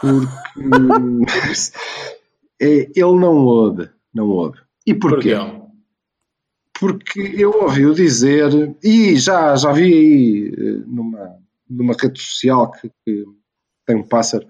Porque 0.00 0.26
é, 2.60 2.90
ele 2.94 3.18
não 3.18 3.44
ouve. 3.44 3.88
Não 4.12 4.28
ouve. 4.28 4.58
E 4.86 4.94
porquê? 4.94 5.34
Porquê? 5.34 5.66
porque 6.78 7.34
eu 7.36 7.50
ouvi-o 7.62 7.94
dizer, 7.94 8.76
e 8.82 9.16
já, 9.16 9.56
já 9.56 9.72
vi 9.72 9.84
aí 9.84 10.54
eh, 10.54 10.82
numa, 10.86 11.38
numa 11.68 11.94
rede 11.98 12.20
social 12.20 12.70
que, 12.70 12.90
que 13.04 13.24
tem 13.86 13.96
um 13.96 14.06
pássaro, 14.06 14.46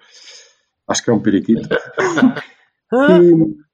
acho 0.88 1.04
que 1.04 1.10
é 1.10 1.12
um 1.12 1.22
periquito, 1.22 1.68
que 1.68 1.68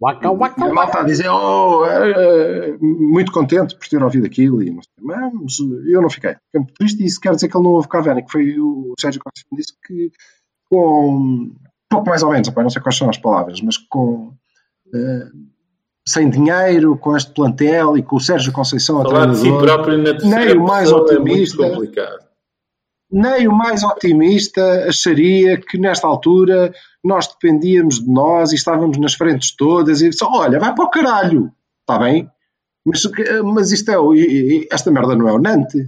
Waka, 0.00 0.30
waka, 0.30 0.64
a 0.64 0.72
malta 0.72 0.92
waka. 0.92 1.00
a 1.00 1.04
dizer, 1.04 1.28
oh, 1.28 1.84
eh, 1.84 2.10
eh, 2.10 2.76
muito 2.80 3.30
contente 3.30 3.76
por 3.76 3.86
ter 3.86 4.02
ouvido 4.02 4.26
aquilo, 4.26 4.62
e 4.62 4.70
não 4.70 4.80
sei, 4.82 4.92
mas 4.98 5.58
eu 5.86 6.00
não 6.00 6.08
fiquei. 6.08 6.36
Fiquei 6.46 6.60
muito 6.60 6.74
triste, 6.74 7.02
e 7.02 7.06
isso 7.06 7.20
quer 7.20 7.34
dizer 7.34 7.48
que 7.48 7.56
ele 7.56 7.64
não 7.64 7.72
ouve 7.72 7.88
Cavani, 7.88 8.24
que 8.24 8.32
foi 8.32 8.58
o 8.58 8.94
Sérgio 8.98 9.20
Costa 9.22 9.46
que 9.48 9.56
disse 9.56 9.74
que 9.86 10.10
com 10.70 11.52
pouco 11.90 12.08
mais 12.08 12.22
ou 12.22 12.30
menos, 12.30 12.48
epá, 12.48 12.62
não 12.62 12.70
sei 12.70 12.80
quais 12.80 12.96
são 12.96 13.10
as 13.10 13.18
palavras, 13.18 13.60
mas 13.60 13.76
com 13.76 14.32
eh, 14.94 15.28
sem 16.06 16.30
dinheiro, 16.30 16.96
com 16.96 17.16
este 17.16 17.32
plantel 17.32 17.96
e 17.96 18.02
com 18.02 18.16
o 18.16 18.20
Sérgio 18.20 18.52
Conceição 18.52 19.00
a 19.00 19.04
Falar 19.04 19.26
de 19.26 19.36
si 19.36 19.52
próprio 19.52 19.98
na 19.98 20.12
terceira 20.12 20.44
nem 20.46 20.56
o 20.56 20.66
mais 20.66 20.84
pessoa 20.90 21.00
é 21.00 21.14
otimista. 21.14 21.56
muito 21.58 21.74
complicado. 21.74 22.29
Nem 23.10 23.48
o 23.48 23.52
mais 23.52 23.82
otimista 23.82 24.86
acharia 24.88 25.60
que 25.60 25.78
nesta 25.78 26.06
altura 26.06 26.72
nós 27.02 27.26
dependíamos 27.26 28.00
de 28.00 28.10
nós 28.10 28.52
e 28.52 28.56
estávamos 28.56 28.98
nas 28.98 29.14
frentes 29.14 29.54
todas 29.56 30.00
e 30.02 30.10
disse, 30.10 30.24
olha, 30.24 30.58
vai 30.60 30.74
para 30.74 30.84
o 30.84 30.90
caralho, 30.90 31.52
está 31.80 31.98
bem? 31.98 32.28
Mas, 32.84 33.02
mas 33.54 33.72
isto 33.72 33.90
é, 33.90 33.98
o- 33.98 34.14
esta 34.70 34.90
merda 34.90 35.14
não 35.16 35.28
é 35.28 35.32
o 35.32 35.38
Nante. 35.38 35.86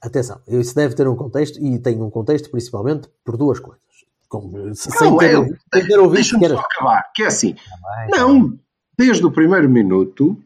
Atenção, 0.00 0.40
isso 0.48 0.74
deve 0.74 0.94
ter 0.94 1.06
um 1.06 1.14
contexto 1.16 1.58
e 1.62 1.78
tem 1.78 2.00
um 2.00 2.08
contexto 2.10 2.50
principalmente 2.50 3.08
por 3.24 3.36
duas 3.36 3.60
coisas. 3.60 3.82
Com- 4.28 4.72
sem, 4.74 5.10
Não, 5.10 5.16
ter, 5.18 5.32
é- 5.32 5.38
ouvido- 5.38 5.58
sem 5.74 5.86
ter 5.86 5.98
ouvido 5.98 6.14
Deixa-me 6.14 6.48
só 6.48 6.58
acabar, 6.58 7.10
que 7.14 7.22
é 7.22 7.26
assim, 7.26 7.54
Vai. 7.82 8.08
não, 8.08 8.58
desde 8.98 9.24
o 9.26 9.30
primeiro 9.30 9.68
minuto, 9.68 10.36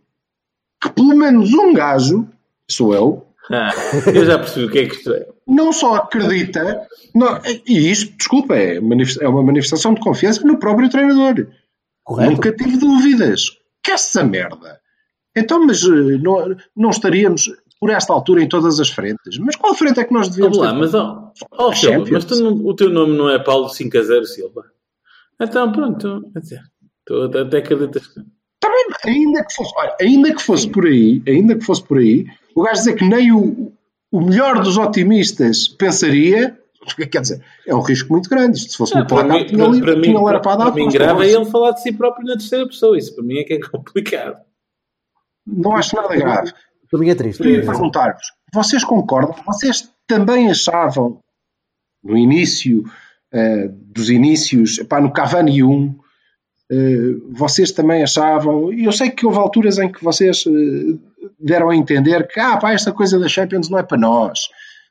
que 0.82 0.90
pelo 0.90 1.14
menos 1.16 1.52
um 1.54 1.72
gajo, 1.72 2.28
sou 2.68 2.92
eu, 2.94 3.26
Ah, 3.50 3.70
eu 4.14 4.26
já 4.26 4.38
percebi 4.38 4.66
o 4.66 4.70
que 4.70 4.78
é 4.80 4.86
que 4.88 4.94
isto 4.96 5.12
é. 5.14 5.26
Não 5.48 5.72
só 5.72 5.94
acredita, 5.96 6.86
não, 7.14 7.40
e 7.66 7.90
isto, 7.90 8.14
desculpa, 8.16 8.54
é 8.54 8.76
é 8.76 9.28
uma 9.28 9.42
manifestação 9.42 9.94
de 9.94 10.00
confiança 10.00 10.46
no 10.46 10.58
próprio 10.58 10.88
treinador. 10.90 11.46
Correto? 12.04 12.30
Nunca 12.32 12.52
tive 12.52 12.76
dúvidas. 12.76 13.46
Que 13.82 13.92
essa 13.92 14.22
merda. 14.22 14.78
Então, 15.36 15.64
mas 15.66 15.82
eh, 15.82 16.18
não, 16.22 16.56
não 16.76 16.90
estaríamos 16.90 17.50
por 17.80 17.90
esta 17.90 18.12
altura 18.12 18.42
em 18.42 18.48
todas 18.48 18.80
as 18.80 18.88
frentes. 18.90 19.38
Mas 19.38 19.56
qual 19.56 19.74
frente 19.74 20.00
é 20.00 20.04
que 20.04 20.12
nós 20.12 20.28
devíamos 20.28 20.58
Vamos 20.58 20.72
lá, 20.72 20.74
ter? 20.74 20.78
mas 20.80 20.94
ó, 20.94 21.72
Silva, 21.72 22.04
mas 22.10 22.24
tu 22.24 22.34
não- 22.42 22.66
o 22.66 22.74
teu 22.74 22.90
nome 22.90 23.16
não 23.16 23.28
é 23.30 23.38
Paulo 23.38 23.68
5 23.68 23.96
a 23.98 24.02
0 24.02 24.24
Silva. 24.26 24.64
Então 25.40 25.70
pronto, 25.70 26.22
tu 27.06 27.22
até 27.22 27.40
até 27.40 27.58
acreditas 27.58 28.06
que. 28.08 28.20
Também, 28.60 28.84
ainda 29.06 29.44
que 29.44 29.54
fosse, 29.54 29.72
olha, 29.76 29.96
ainda 30.00 30.34
que 30.34 30.42
fosse 30.42 30.68
por 30.68 30.84
aí, 30.86 31.22
ainda 31.28 31.54
que 31.54 31.64
fosse 31.64 31.84
por 31.84 31.98
aí, 31.98 32.26
o 32.56 32.62
gajo 32.62 32.74
dizer 32.80 32.94
que 32.96 33.04
nem 33.08 33.30
o, 33.32 33.72
o 34.10 34.20
melhor 34.20 34.62
dos 34.62 34.76
otimistas 34.78 35.68
pensaria, 35.68 36.58
quer 37.10 37.20
dizer, 37.20 37.44
é 37.66 37.74
um 37.74 37.80
risco 37.80 38.12
muito 38.12 38.28
grande. 38.30 38.58
Isto 38.58 38.70
se 38.72 38.76
fosse 38.78 38.96
Ah, 38.96 39.02
um 39.02 39.06
para 39.06 39.16
placar, 39.24 39.38
mim, 39.38 39.46
tinha 39.46 39.58
para, 39.58 39.68
ali- 39.72 39.80
para 39.82 39.96
mim, 39.96 40.12
lá 40.14 40.30
era 40.30 40.40
para 40.40 40.56
dar. 40.56 40.64
para 40.72 40.74
mim 40.74 40.88
grave 40.88 41.28
é 41.28 41.32
não, 41.34 41.42
ele 41.42 41.50
falar 41.50 41.70
de 41.72 41.82
si 41.82 41.92
próprio 41.92 42.26
na 42.26 42.32
terceira 42.34 42.66
pessoa. 42.66 42.96
Isso 42.98 43.14
para 43.14 43.24
mim 43.24 43.38
é 43.38 43.44
que 43.44 43.54
é 43.54 43.60
complicado. 43.60 44.36
Não 45.46 45.76
acho 45.76 45.96
nada 45.96 46.14
grave. 46.16 46.52
Para 46.90 47.00
mim 47.00 47.10
é 47.10 47.14
triste. 47.14 47.42
Queria 47.42 47.64
perguntar-vos, 47.64 48.22
vocês 48.52 48.82
concordam? 48.84 49.34
Vocês 49.46 49.90
também 50.06 50.50
achavam, 50.50 51.20
no 52.02 52.16
início 52.16 52.84
eh, 53.32 53.68
dos 53.70 54.08
inícios, 54.08 54.78
pá, 54.88 54.98
no 55.00 55.12
Cavani 55.12 55.62
1, 55.62 55.98
eh, 56.70 56.76
vocês 57.30 57.72
também 57.72 58.02
achavam, 58.02 58.72
e 58.72 58.84
eu 58.86 58.92
sei 58.92 59.10
que 59.10 59.26
houve 59.26 59.36
alturas 59.38 59.78
em 59.78 59.90
que 59.92 60.02
vocês 60.02 60.44
eh, 60.46 60.98
deram 61.38 61.70
a 61.70 61.76
entender 61.76 62.26
que, 62.26 62.40
ah, 62.40 62.56
pá, 62.56 62.72
esta 62.72 62.92
coisa 62.92 63.18
da 63.18 63.28
Champions 63.28 63.68
não 63.68 63.78
é 63.78 63.82
para 63.82 63.98
nós, 63.98 64.40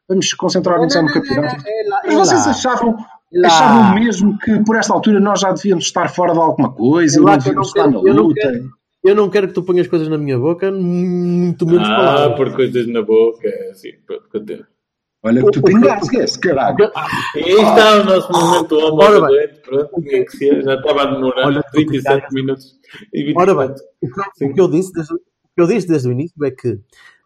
vamos 0.07 0.33
concentrar-nos 0.33 0.95
é 0.95 1.01
no 1.01 1.11
campeonato. 1.11 1.63
Mas 2.05 2.13
vocês 2.15 2.47
achavam, 2.47 2.95
lá. 3.33 3.47
achavam 3.47 3.95
mesmo 3.95 4.37
que 4.39 4.63
por 4.63 4.75
esta 4.77 4.93
altura 4.93 5.19
nós 5.19 5.39
já 5.41 5.51
devíamos 5.51 5.85
estar 5.85 6.07
fora 6.09 6.33
de 6.33 6.39
alguma 6.39 6.71
coisa, 6.73 7.17
Eu 7.19 7.23
e 7.23 7.25
lá 7.25 7.31
não 7.33 7.37
devíamos 7.39 7.67
estar 7.67 7.87
na 7.87 7.93
quero- 7.93 8.07
eu 8.07 8.13
não 8.13 8.23
luta? 8.23 8.41
quero- 8.41 8.77
Eu 9.03 9.15
não 9.15 9.29
quero 9.29 9.47
que 9.47 9.53
tu 9.53 9.63
ponhas 9.63 9.87
coisas 9.87 10.07
na 10.09 10.17
minha 10.17 10.37
boca, 10.37 10.69
muito 10.71 11.65
menos 11.65 11.87
Ah, 11.87 11.95
palavras. 11.95 12.35
por 12.37 12.55
coisas 12.55 12.87
na 12.87 13.01
boca. 13.01 13.47
é 13.47 13.69
Assim, 13.71 13.91
pronto, 14.05 14.27
continua. 14.29 14.67
Olha 15.23 15.43
que 15.43 15.51
tu 15.51 15.61
te 15.61 15.71
engasgas, 15.73 16.37
caralho. 16.37 16.91
E 17.35 17.39
aí 17.39 17.51
está 17.53 18.01
o 18.01 18.03
nosso 18.03 18.31
momento 18.31 18.75
Ora 18.75 19.17
homem 19.17 19.21
bem. 19.21 19.47
doente. 19.47 19.59
pronto, 19.61 20.01
tinha 20.01 20.25
que 20.25 20.31
ser. 20.37 20.63
Já 20.63 20.75
estava 20.75 21.01
a 21.03 21.05
demorar 21.05 21.45
Olha, 21.47 21.63
37 21.71 22.33
minutos 22.33 22.65
e 23.13 23.23
24. 23.25 23.57
Ora 23.57 23.67
bem, 23.67 23.75
o 24.01 24.09
que, 24.13 24.43
eu- 24.43 24.49
o 24.49 24.53
que 24.53 24.61
eu 24.61 24.67
disse 24.67 24.91
eu 25.62 25.68
disse 25.68 25.88
desde 25.88 26.08
o 26.08 26.12
início 26.12 26.43
é 26.45 26.51
que 26.51 26.80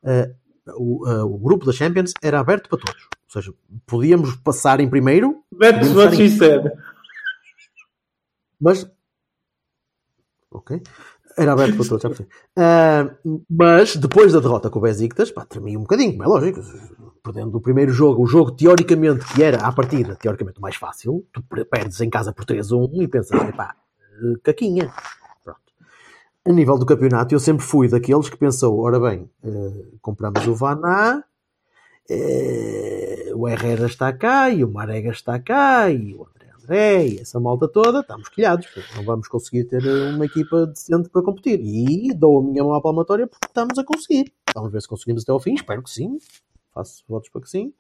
eh, 0.03 0.31
o, 0.75 1.07
eh, 1.07 1.23
o 1.23 1.37
grupo 1.37 1.65
da 1.65 1.71
Champions 1.71 2.13
era 2.21 2.39
aberto 2.39 2.69
para 2.69 2.79
todos. 2.79 3.03
Ou 3.03 3.41
seja, 3.41 3.53
podíamos 3.85 4.35
passar 4.37 4.79
em 4.79 4.89
primeiro, 4.89 5.43
That's 5.59 5.93
what 5.93 6.15
she 6.15 6.29
said. 6.29 6.71
mas. 8.59 8.89
Ok. 10.51 10.81
Era 11.37 11.53
aberto 11.53 11.77
para 11.77 11.85
todos, 11.87 12.01
já 12.03 12.09
percebi. 12.09 12.29
Ah, 12.57 13.09
mas 13.49 13.95
depois 13.95 14.33
da 14.33 14.39
derrota 14.41 14.69
com 14.69 14.79
o 14.79 14.81
Besiktas, 14.81 15.31
pá, 15.31 15.45
tremi 15.45 15.77
um 15.77 15.81
bocadinho, 15.81 16.11
como 16.11 16.23
é 16.23 16.27
lógico. 16.27 16.59
Perdendo 17.23 17.55
o 17.57 17.61
primeiro 17.61 17.91
jogo, 17.93 18.21
o 18.23 18.27
jogo 18.27 18.51
teoricamente 18.51 19.23
que 19.33 19.41
era 19.41 19.59
à 19.65 19.71
partida, 19.71 20.15
teoricamente 20.15 20.59
o 20.59 20.61
mais 20.61 20.75
fácil, 20.75 21.25
tu 21.31 21.41
per- 21.43 21.65
perdes 21.65 22.01
em 22.01 22.09
casa 22.09 22.33
por 22.33 22.43
3-1 22.45 23.01
e 23.03 23.07
pensas, 23.07 23.39
eh, 23.39 24.33
caquinha. 24.43 24.93
A 26.45 26.51
nível 26.51 26.77
do 26.77 26.85
campeonato, 26.85 27.35
eu 27.35 27.39
sempre 27.39 27.63
fui 27.63 27.87
daqueles 27.87 28.29
que 28.29 28.37
pensou, 28.37 28.79
ora 28.79 28.99
bem, 28.99 29.29
eh, 29.43 29.85
compramos 30.01 30.45
o 30.47 30.55
Vaná, 30.55 31.23
eh, 32.09 33.31
o 33.35 33.47
Herrera 33.47 33.85
está 33.85 34.11
cá, 34.11 34.49
e 34.49 34.63
o 34.63 34.71
Marega 34.71 35.11
está 35.11 35.39
cá, 35.39 35.89
e 35.91 36.15
o 36.15 36.25
André 36.25 36.41
André, 36.63 37.07
e 37.07 37.19
essa 37.19 37.39
malta 37.39 37.67
toda, 37.67 37.99
estamos 37.99 38.29
quilhados, 38.29 38.67
não 38.95 39.03
vamos 39.03 39.27
conseguir 39.27 39.65
ter 39.65 39.83
uma 40.13 40.25
equipa 40.25 40.67
decente 40.67 41.09
para 41.09 41.21
competir. 41.21 41.59
E 41.59 42.13
dou 42.13 42.39
a 42.39 42.43
minha 42.43 42.63
mão 42.63 42.73
à 42.73 42.81
palmatória 42.81 43.27
porque 43.27 43.47
estamos 43.47 43.77
a 43.77 43.83
conseguir. 43.83 44.31
Vamos 44.53 44.71
ver 44.71 44.81
se 44.81 44.87
conseguimos 44.87 45.23
até 45.23 45.31
ao 45.31 45.39
fim, 45.39 45.55
espero 45.55 45.83
que 45.83 45.89
sim. 45.89 46.17
Faço 46.73 47.03
votos 47.07 47.29
para 47.29 47.41
que 47.41 47.49
sim. 47.49 47.73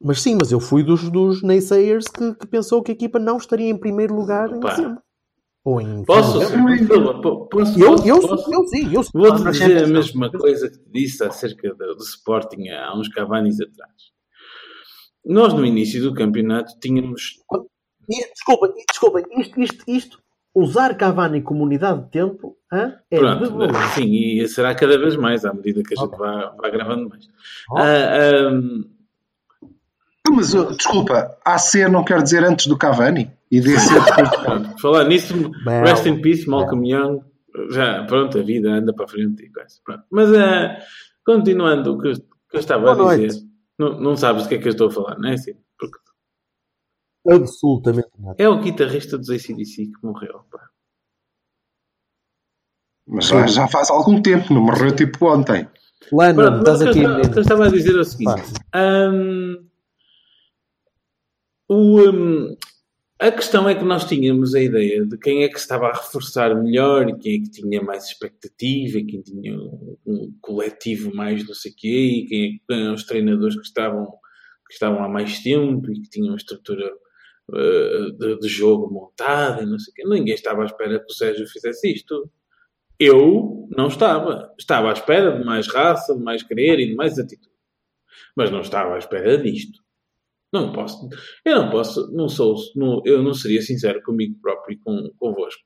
Mas 0.00 0.20
sim, 0.20 0.36
mas 0.38 0.50
eu 0.50 0.58
fui 0.58 0.82
dos, 0.82 1.08
dos 1.08 1.42
naysayers 1.42 2.06
que, 2.08 2.34
que 2.34 2.46
pensou 2.46 2.82
que 2.82 2.90
a 2.90 2.94
equipa 2.94 3.18
não 3.18 3.36
estaria 3.36 3.70
em 3.70 3.76
primeiro 3.76 4.14
lugar 4.14 4.50
em 4.50 4.60
Pá. 4.60 4.70
dezembro. 4.70 5.02
Ou 5.64 5.80
em 5.80 6.04
Posso, 6.04 6.40
fevereiro. 6.40 6.86
Silva, 6.86 7.20
po- 7.22 7.46
posso, 7.46 7.80
Eu, 7.82 7.92
posso, 7.92 8.08
eu, 8.08 8.20
posso? 8.20 8.52
eu 8.52 8.66
sim, 8.68 8.94
eu 8.94 9.02
sim. 9.02 9.10
Vou-te 9.14 9.42
Na 9.42 9.50
dizer 9.50 9.84
a 9.84 9.86
mesma 9.86 10.30
coisa 10.30 10.70
que 10.70 10.78
te 10.78 10.90
disse 10.90 11.24
acerca 11.24 11.74
do, 11.74 11.94
do 11.94 12.02
Sporting 12.02 12.68
há 12.68 12.94
uns 12.94 13.08
cavanis 13.08 13.60
atrás. 13.60 13.92
Nós, 15.24 15.54
no 15.54 15.64
início 15.64 16.02
do 16.02 16.12
campeonato, 16.12 16.78
tínhamos. 16.78 17.38
Desculpem, 18.06 18.74
desculpem, 18.90 19.24
isto, 19.40 19.58
isto, 19.58 19.84
isto, 19.88 20.18
usar 20.54 20.94
Cavani 20.98 21.40
como 21.40 21.64
unidade 21.64 22.04
de 22.04 22.10
tempo 22.10 22.58
hã, 22.70 22.98
é 23.10 23.18
Pronto, 23.18 23.46
sim, 23.94 24.04
e 24.12 24.46
será 24.46 24.74
cada 24.74 24.98
vez 24.98 25.16
mais 25.16 25.46
à 25.46 25.54
medida 25.54 25.82
que 25.82 25.94
a 25.94 25.96
gente 25.96 26.16
vai, 26.18 26.56
vai 26.56 26.70
gravando 26.70 27.08
mais. 27.08 27.24
Ok. 27.70 27.82
Ah, 27.82 28.48
ahm, 28.48 28.84
Mas, 30.30 30.54
uh, 30.54 30.74
desculpa, 30.76 31.36
AC 31.44 31.86
não 31.90 32.02
quer 32.04 32.22
dizer 32.22 32.42
antes 32.44 32.66
do 32.66 32.76
Cavani? 32.78 33.30
E 33.50 33.60
DC 33.60 33.88
depois 34.00 34.30
do 34.30 34.36
Cavani. 34.42 34.80
falar 34.80 35.04
nisso, 35.04 35.34
Belo. 35.64 35.86
rest 35.86 36.06
in 36.06 36.20
peace, 36.20 36.48
Malcolm 36.48 36.86
Young. 36.88 37.20
Já, 37.70 38.04
pronto, 38.04 38.38
a 38.38 38.42
vida 38.42 38.70
anda 38.70 38.92
para 38.92 39.06
frente 39.06 39.44
e 39.44 39.50
coisa. 39.52 39.76
Pronto. 39.84 40.02
Mas, 40.10 40.32
ah, 40.34 40.78
continuando 41.24 41.92
o 41.94 41.98
que, 42.00 42.08
eu- 42.08 42.14
que 42.50 42.56
eu 42.56 42.60
estava 42.60 42.94
Boa 42.94 43.12
a 43.12 43.16
dizer, 43.16 43.40
não, 43.78 44.00
não 44.00 44.16
sabes 44.16 44.42
do 44.44 44.48
que 44.48 44.56
é 44.56 44.58
que 44.58 44.66
eu 44.68 44.72
estou 44.72 44.88
a 44.88 44.90
falar, 44.90 45.18
não 45.18 45.28
é 45.28 45.34
assim? 45.34 45.52
Porque 45.78 45.98
Absolutamente 47.26 48.08
nada. 48.18 48.34
é 48.38 48.48
o 48.48 48.60
guitarrista 48.60 49.16
dos 49.16 49.30
ACDC 49.30 49.86
que 49.86 49.92
morreu. 50.06 50.40
Pá. 50.50 50.68
Mas 53.06 53.26
já, 53.28 53.46
já 53.46 53.68
faz 53.68 53.90
algum 53.90 54.20
tempo, 54.20 54.52
não 54.52 54.62
morreu 54.62 54.94
tipo 54.96 55.26
ontem. 55.26 55.68
Lennon, 56.12 56.34
Pronto, 56.34 56.50
mas 56.50 56.60
estás 56.60 56.80
eu 56.80 56.88
aqui, 56.90 56.98
estava- 56.98 57.14
o 57.14 57.20
que 57.20 57.20
eu 57.20 57.28
menino. 57.28 57.40
estava 57.40 57.66
a 57.66 57.70
dizer 57.70 57.96
é 57.96 58.00
o 58.00 58.04
seguinte: 58.04 58.52
o, 61.68 62.10
hum, 62.10 62.56
a 63.20 63.30
questão 63.30 63.68
é 63.68 63.74
que 63.74 63.84
nós 63.84 64.04
tínhamos 64.04 64.54
a 64.54 64.60
ideia 64.60 65.04
de 65.06 65.16
quem 65.18 65.44
é 65.44 65.48
que 65.48 65.58
estava 65.58 65.88
a 65.88 65.92
reforçar 65.94 66.54
melhor 66.54 67.08
e 67.08 67.16
quem 67.18 67.36
é 67.36 67.38
que 67.42 67.50
tinha 67.50 67.82
mais 67.82 68.06
expectativa 68.06 68.98
quem 69.06 69.22
tinha 69.22 69.56
um, 69.56 69.96
um 70.06 70.38
coletivo 70.40 71.14
mais 71.14 71.46
não 71.46 71.54
sei 71.54 71.72
o 71.72 71.74
quê 71.76 71.88
e 71.88 72.26
quem 72.26 72.44
é 72.44 72.48
que 72.48 72.62
eram 72.70 72.94
os 72.94 73.04
treinadores 73.04 73.56
que 73.56 73.66
estavam, 73.66 74.06
que 74.66 74.74
estavam 74.74 75.02
há 75.02 75.08
mais 75.08 75.40
tempo 75.40 75.90
e 75.90 76.00
que 76.00 76.10
tinham 76.10 76.30
uma 76.30 76.36
estrutura 76.36 76.92
uh, 77.48 78.12
de, 78.12 78.38
de 78.38 78.48
jogo 78.48 78.92
montada 78.92 79.62
e 79.62 79.66
não 79.66 79.78
sei 79.78 79.92
o 79.92 79.94
quê. 79.94 80.04
Ninguém 80.06 80.34
estava 80.34 80.62
à 80.62 80.66
espera 80.66 80.98
que 80.98 81.10
o 81.10 81.14
Sérgio 81.14 81.46
fizesse 81.48 81.92
isto. 81.92 82.30
Eu 82.98 83.68
não 83.76 83.88
estava. 83.88 84.52
Estava 84.58 84.90
à 84.90 84.92
espera 84.92 85.38
de 85.38 85.44
mais 85.44 85.68
raça, 85.68 86.14
de 86.14 86.22
mais 86.22 86.42
querer 86.42 86.78
e 86.78 86.86
de 86.86 86.94
mais 86.94 87.18
atitude. 87.18 87.54
Mas 88.36 88.50
não 88.50 88.60
estava 88.60 88.94
à 88.94 88.98
espera 88.98 89.38
disto. 89.38 89.83
Não 90.54 90.70
posso. 90.70 91.08
Eu 91.44 91.56
não 91.56 91.70
posso. 91.70 92.12
Não 92.12 92.28
sou. 92.28 92.54
Não, 92.76 93.02
eu 93.04 93.20
não 93.24 93.34
seria 93.34 93.60
sincero 93.60 94.00
comigo 94.04 94.38
próprio 94.40 94.76
e 94.76 94.78
com, 94.78 95.10
convosco. 95.18 95.62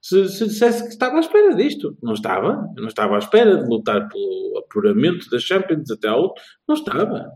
Se, 0.00 0.28
se 0.28 0.46
dissesse 0.46 0.84
que 0.84 0.90
estava 0.90 1.16
à 1.16 1.20
espera 1.20 1.56
disto. 1.56 1.98
Não 2.00 2.12
estava. 2.12 2.68
Eu 2.76 2.82
não 2.82 2.88
estava 2.88 3.16
à 3.16 3.18
espera 3.18 3.56
de 3.56 3.68
lutar 3.68 4.08
pelo 4.08 4.58
apuramento 4.58 5.28
das 5.28 5.42
Champions 5.42 5.90
até 5.90 6.06
ao 6.06 6.20
outro. 6.22 6.40
Não 6.68 6.76
estava. 6.76 7.32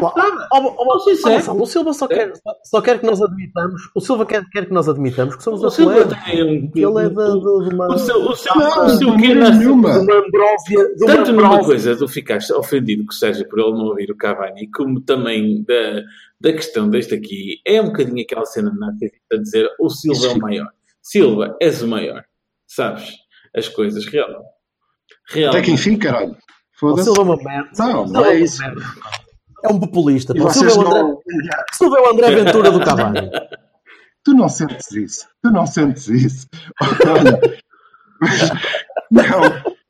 Gonçalo, 0.00 1.62
o 1.62 1.66
Silva 1.66 1.92
só 1.92 2.08
quer, 2.08 2.32
só 2.64 2.80
quer 2.80 2.98
que 2.98 3.06
nós 3.06 3.20
admitamos. 3.22 3.82
O 3.94 4.00
Silva 4.00 4.26
quer, 4.26 4.44
quer 4.50 4.66
que 4.66 4.72
nós 4.72 4.88
admitamos 4.88 5.36
que 5.36 5.42
somos 5.42 5.62
O 5.62 5.70
Silva 5.70 6.06
tem 6.24 6.42
um. 6.42 6.70
Que 6.70 6.80
ele 6.80 6.98
é 6.98 7.08
de, 7.08 7.74
uma. 7.74 7.88
O 7.88 7.98
maneira 9.12 9.40
nasce- 9.40 9.58
nenhuma. 9.58 9.92
de 9.92 10.06
uma. 10.06 10.94
De 10.94 11.04
uma 11.04 11.14
Tanto 11.14 11.32
numa 11.32 11.60
coisa 11.64 11.94
do 11.96 12.08
ficaste 12.08 12.52
ofendido 12.52 13.04
o 13.08 13.12
Sérgio 13.12 13.48
por 13.48 13.58
ele 13.58 13.72
não 13.72 13.86
ouvir 13.86 14.10
o 14.10 14.16
Cavani, 14.16 14.70
como 14.70 15.00
também 15.00 15.62
da, 15.64 16.02
da 16.40 16.52
questão 16.52 16.88
deste 16.88 17.14
aqui, 17.14 17.60
é 17.66 17.80
um 17.80 17.86
bocadinho 17.86 18.22
aquela 18.22 18.44
cena 18.46 18.70
de 18.70 18.78
narcisista 18.78 19.18
a 19.32 19.36
dizer 19.36 19.68
o 19.78 19.88
Silva 19.90 20.26
é 20.26 20.30
o 20.30 20.38
maior. 20.38 20.68
Silva, 21.02 21.56
és 21.60 21.82
o 21.82 21.88
maior. 21.88 22.24
Sabes? 22.66 23.14
As 23.56 23.68
coisas 23.68 24.06
real. 24.06 24.44
Real. 25.28 25.50
Até 25.50 25.62
que 25.62 25.70
enfim, 25.72 25.96
caralho. 25.96 26.36
O. 26.82 26.96
Silva 26.98 27.20
é 27.20 27.24
uma 27.24 27.36
merda. 27.36 27.70
Não, 27.78 27.92
não 27.92 28.06
Silva 28.06 28.26
é 28.26 28.30
uma 28.30 28.34
isso. 28.34 28.62
É 29.64 29.68
um 29.68 29.80
populista. 29.80 30.32
E 30.36 30.40
é 30.40 30.42
o 30.42 30.48
André, 30.48 30.74
não. 30.74 31.12
o 31.14 31.22
Silva 31.74 31.96
é 31.98 32.00
o 32.00 32.10
André 32.12 32.34
Ventura 32.34 32.70
do 32.70 32.80
Cavani. 32.80 33.30
Tu 34.22 34.34
não 34.34 34.48
sentes 34.50 34.92
isso. 34.92 35.26
Tu 35.42 35.50
não 35.50 35.66
sentes 35.66 36.08
isso. 36.08 36.46
Olha. 37.08 37.40
Não. 39.10 39.80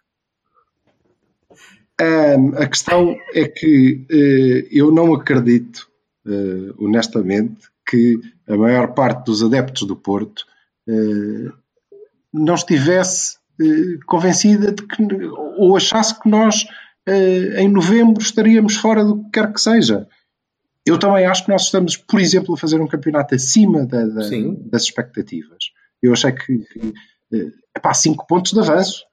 Ahm, 2.01 2.55
a 2.57 2.67
questão 2.67 3.17
é 3.35 3.47
que 3.47 4.07
eh, 4.11 4.69
eu 4.71 4.91
não 4.91 5.13
acredito, 5.13 5.89
eh, 6.27 6.73
honestamente, 6.79 7.69
que 7.87 8.19
a 8.49 8.57
maior 8.57 8.95
parte 8.95 9.27
dos 9.27 9.43
adeptos 9.43 9.87
do 9.87 9.97
Porto 9.97 10.47
eh, 10.89 11.53
não 12.33 12.55
estivesse 12.55 13.39
convencida 14.07 14.73
de 14.73 14.83
que, 14.87 15.03
ou 15.59 15.77
achasse 15.77 16.19
que 16.19 16.27
nós 16.31 16.65
em 17.59 17.69
novembro 17.69 18.23
estaríamos 18.23 18.77
fora 18.77 19.05
do 19.05 19.25
que 19.25 19.31
quer 19.31 19.53
que 19.53 19.61
seja. 19.61 20.07
Eu 20.87 20.99
também 20.99 21.27
acho 21.27 21.45
que 21.45 21.51
nós 21.51 21.63
estamos, 21.63 21.97
por 21.97 22.21
exemplo, 22.21 22.55
a 22.55 22.57
fazer 22.57 22.81
um 22.81 22.87
campeonato 22.87 23.35
acima 23.35 23.87
da- 23.87 24.07
da- 24.07 24.25
das 24.71 24.83
expectativas. 24.83 25.65
Eu 26.03 26.13
achei 26.13 26.33
que, 26.33 26.59
que 26.59 26.93
eh, 27.33 27.51
epá, 27.77 27.93
5 27.95 28.27
pontos 28.27 28.53
de 28.53 28.61
avanço. 28.61 29.05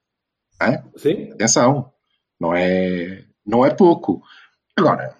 Hã? 0.61 0.83
Sim? 0.95 1.31
Atenção, 1.33 1.91
não 2.39 2.53
é, 2.53 3.23
não 3.45 3.65
é 3.65 3.69
pouco. 3.73 4.21
Agora, 4.77 5.15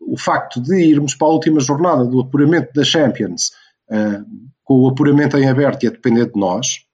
o 0.00 0.16
facto 0.18 0.60
de 0.60 0.74
irmos 0.82 1.14
para 1.14 1.28
a 1.28 1.30
última 1.30 1.60
jornada 1.60 2.04
do 2.04 2.20
apuramento 2.20 2.72
da 2.74 2.82
Champions, 2.84 3.52
ah, 3.90 4.22
com 4.64 4.74
o 4.82 4.88
apuramento 4.88 5.36
em 5.38 5.48
aberto 5.48 5.84
e 5.84 5.86
a 5.86 5.90
depender 5.90 6.26
de 6.30 6.38
nós, 6.38 6.84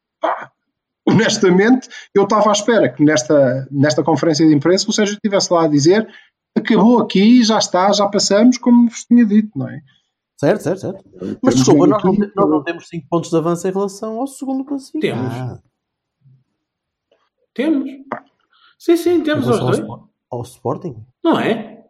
honestamente, 1.17 1.89
eu 2.15 2.25
estava 2.25 2.49
à 2.49 2.53
espera 2.53 2.89
que 2.89 3.03
nesta, 3.05 3.67
nesta 3.71 4.03
conferência 4.03 4.47
de 4.47 4.55
imprensa 4.55 4.89
o 4.89 4.93
Sérgio 4.93 5.15
estivesse 5.15 5.53
lá 5.53 5.65
a 5.65 5.69
dizer 5.69 6.09
acabou 6.57 7.01
aqui, 7.01 7.43
já 7.45 7.59
está, 7.59 7.93
já 7.93 8.09
passamos, 8.09 8.57
como 8.59 8.89
vos 8.89 9.05
tinha 9.05 9.25
dito, 9.27 9.51
não 9.59 9.69
é? 9.69 9.81
Certo, 10.39 10.63
certo, 10.63 10.81
certo. 10.81 11.05
Temos 11.19 11.39
Mas 11.43 11.55
desculpa, 11.55 11.87
nós 11.87 12.03
não, 12.05 12.13
nós 12.15 12.51
não 12.51 12.63
temos 12.63 12.89
5 12.89 13.07
pontos 13.11 13.31
de 13.31 13.37
avanço 13.37 13.69
em 13.69 13.73
relação 13.73 14.19
ao 14.21 14.27
segundo 14.27 14.65
classificado. 14.65 15.63
Temos. 17.55 17.91
Sim, 18.79 18.97
sim, 18.97 19.11
Em 19.11 19.23
temos 19.23 19.49
aos 19.49 19.59
ao, 19.59 19.67
dois. 19.67 19.79
Sport- 19.79 20.09
ao 20.31 20.43
Sporting? 20.43 20.97
Não 21.25 21.39
é? 21.41 21.85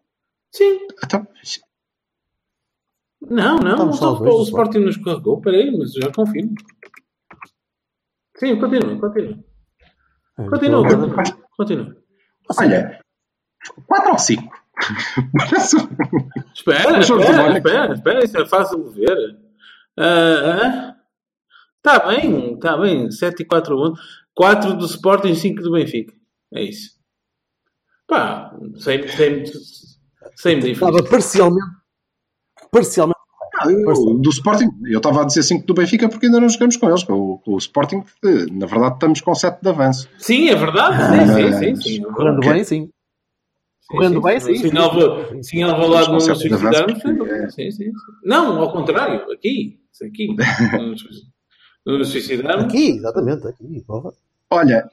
Sim. 0.53 0.79
Então, 1.05 1.27
Não, 3.21 3.57
não. 3.59 3.73
Estamos 3.73 3.97
o, 3.97 3.99
só 3.99 4.43
Sporting 4.43 4.79
nos 4.79 4.97
carregou. 4.97 5.39
Espera 5.39 5.57
aí, 5.57 5.77
mas 5.77 5.95
eu 5.97 6.03
já 6.03 6.13
confirmo. 6.13 6.55
Sim, 8.39 8.59
continua, 8.59 8.99
continua. 9.01 9.39
É, 10.39 10.49
Continua, 10.49 10.87
então, 10.87 11.11
continua. 11.11 11.43
continua. 11.57 11.97
olha, 12.59 13.01
4 13.87 14.13
ou 14.13 14.19
5? 14.19 14.67
Espera, 16.55 16.99
espera, 16.99 17.57
espera, 17.57 17.95
espera, 17.95 18.25
isso 18.25 18.39
é 18.39 18.47
fácil 18.47 18.85
de 18.85 19.01
ver. 19.01 19.39
Está 21.79 22.07
bem, 22.07 22.55
está 22.55 22.77
bem. 22.77 23.11
7 23.11 23.43
e 23.43 23.47
4 23.47 23.75
1. 23.75 23.95
4 24.35 24.75
do 24.75 24.85
Sporting, 24.85 25.35
5 25.35 25.63
do 25.63 25.73
Benfica. 25.73 26.13
É 26.53 26.63
isso. 26.63 26.97
Pá, 28.07 28.55
sem, 28.77 29.09
sem, 29.09 29.45
sem 30.37 30.59
Estava 30.59 31.03
parcialmente. 31.03 31.67
Parcialmente. 32.71 33.16
Eu- 33.71 34.15
do 34.19 34.31
Sporting, 34.31 34.69
eu 34.87 34.99
estava 34.99 35.23
a 35.23 35.25
dizer 35.25 35.43
5 35.43 35.67
do 35.67 35.75
Benfica 35.75 36.09
porque 36.09 36.27
ainda 36.27 36.41
não 36.41 36.49
jogamos 36.49 36.77
com 36.77 36.89
eles. 36.89 37.03
Com 37.05 37.13
o, 37.13 37.39
com 37.39 37.53
o 37.55 37.59
Sporting, 37.59 38.03
na 38.53 38.67
verdade, 38.67 38.95
estamos 38.95 39.21
com 39.21 39.35
7 39.35 39.61
de 39.63 39.69
avanço. 39.69 40.09
Sim, 40.19 40.49
é 40.49 40.55
verdade. 40.55 40.97
Sim, 40.97 41.35
sim, 41.35 41.77
sim. 41.77 41.77
sim. 41.97 42.03
Correndo 42.03 42.41
bem, 42.41 42.65
sim. 42.65 42.91
Correndo 43.89 44.21
bem, 44.21 44.41
sim. 44.41 44.77
Alva- 44.77 45.43
sim, 45.43 45.63
Alvalade 45.63 46.07
não 46.09 46.15
nos 46.15 46.29
é- 46.29 47.51
Sim, 47.51 47.71
sim. 47.71 47.93
Não, 48.25 48.59
ao 48.61 48.73
contrário. 48.73 49.31
Aqui. 49.33 49.79
Aqui. 50.05 50.29
Não 50.77 50.89
nos 50.91 51.01
suici- 51.01 51.23
Não 51.87 51.99
nos 51.99 52.09
suicidarmos. 52.09 52.65
Aqui, 52.65 52.91
exatamente, 52.97 53.47
aqui. 53.47 53.85
Olha, 54.51 54.91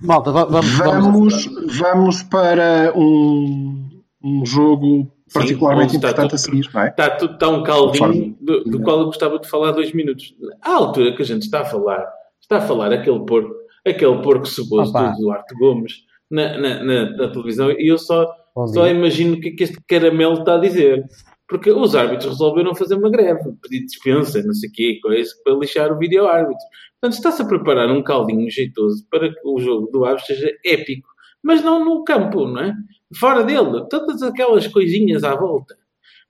Malta, 0.00 0.30
va- 0.32 0.44
vamos, 0.46 0.70
vamos, 0.72 1.46
vamos 1.78 2.22
para 2.22 2.92
um, 2.96 3.88
um 4.24 4.46
jogo 4.46 5.10
particularmente 5.32 5.96
onde 5.96 5.96
está 5.96 6.08
importante 6.10 6.34
a 6.34 6.38
tudo- 6.38 6.38
seguir, 6.38 6.70
não 6.74 6.82
é? 6.82 6.88
Está 6.88 7.10
tudo 7.10 7.38
tão 7.38 7.62
caldinho 7.62 8.36
do, 8.40 8.64
do 8.64 8.80
qual 8.82 9.00
eu 9.00 9.06
gostava 9.06 9.38
de 9.38 9.48
falar 9.48 9.72
dois 9.72 9.92
minutos. 9.92 10.34
À 10.62 10.72
altura 10.74 11.14
que 11.14 11.22
a 11.22 11.24
gente 11.24 11.42
está 11.42 11.60
a 11.60 11.64
falar, 11.64 12.06
está 12.40 12.58
a 12.58 12.60
falar 12.60 12.92
aquele 12.92 13.20
porco, 13.26 13.54
aquele 13.86 14.22
porco 14.22 14.46
ceboso 14.46 14.90
Opa. 14.90 15.08
do 15.10 15.18
Duarte 15.22 15.54
Gomes 15.56 15.92
na, 16.30 16.56
na, 16.58 16.84
na- 16.84 17.10
na 17.10 17.28
televisão 17.30 17.70
e 17.72 17.90
eu 17.90 17.98
só, 17.98 18.26
Bom 18.54 18.66
só 18.68 18.84
dia. 18.84 18.92
imagino 18.92 19.34
o 19.36 19.40
que 19.40 19.48
é 19.48 19.52
que 19.52 19.64
este 19.64 19.78
caramelo 19.88 20.38
está 20.40 20.54
a 20.56 20.58
dizer. 20.60 21.04
Porque 21.48 21.70
os 21.70 21.94
árbitros 21.94 22.32
resolveram 22.32 22.74
fazer 22.74 22.96
uma 22.96 23.08
greve, 23.08 23.52
pedir 23.62 23.84
dispensa, 23.86 24.42
não 24.42 24.52
sei 24.52 24.68
o 24.68 24.72
quê, 24.72 24.98
coisa, 25.00 25.30
para 25.44 25.54
lixar 25.54 25.92
o 25.92 25.96
vídeo 25.98 26.26
árbitro. 26.26 26.58
Portanto, 27.00 27.16
está-se 27.18 27.40
a 27.40 27.44
preparar 27.44 27.88
um 27.88 28.02
caldinho 28.02 28.50
jeitoso 28.50 29.06
para 29.08 29.28
que 29.28 29.38
o 29.44 29.56
jogo 29.60 29.86
do 29.92 30.04
Aves 30.04 30.26
seja 30.26 30.50
épico. 30.64 31.06
Mas 31.46 31.62
não 31.62 31.84
no 31.84 32.02
campo, 32.02 32.44
não 32.44 32.60
é? 32.60 32.74
Fora 33.14 33.44
dele. 33.44 33.86
Todas 33.88 34.20
aquelas 34.20 34.66
coisinhas 34.66 35.22
à 35.22 35.36
volta. 35.36 35.78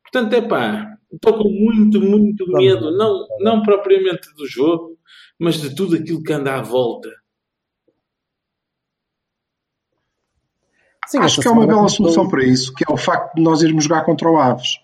Portanto, 0.03 0.35
é 0.35 0.43
pá, 0.43 0.95
estou 1.11 1.39
com 1.39 1.49
muito, 1.49 1.99
muito 2.03 2.47
medo. 2.53 2.95
Não, 2.95 3.27
não 3.41 3.63
propriamente 3.63 4.29
do 4.37 4.47
jogo, 4.47 4.99
mas 5.39 5.59
de 5.59 5.75
tudo 5.75 5.97
aquilo 5.97 6.23
que 6.23 6.35
anda 6.35 6.55
à 6.55 6.61
volta. 6.61 7.09
Sim, 11.07 11.21
Acho 11.21 11.41
que 11.41 11.49
é 11.49 11.51
uma 11.51 11.67
bela 11.67 11.89
solução 11.89 12.29
para 12.29 12.45
isso, 12.45 12.75
que 12.75 12.85
é 12.87 12.93
o 12.93 12.99
facto 12.99 13.37
de 13.37 13.43
nós 13.43 13.63
irmos 13.63 13.85
jogar 13.85 14.05
contra 14.05 14.31
o 14.31 14.37
Aves. 14.37 14.79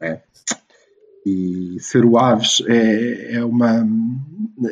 É. 0.00 0.22
E 1.26 1.76
ser 1.78 2.06
o 2.06 2.16
Aves 2.16 2.62
é, 2.66 3.34
é 3.34 3.44
uma 3.44 3.86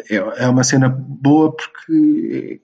é, 0.08 0.44
é 0.44 0.48
uma 0.48 0.64
cena 0.64 0.88
boa 0.88 1.54
porque 1.54 2.62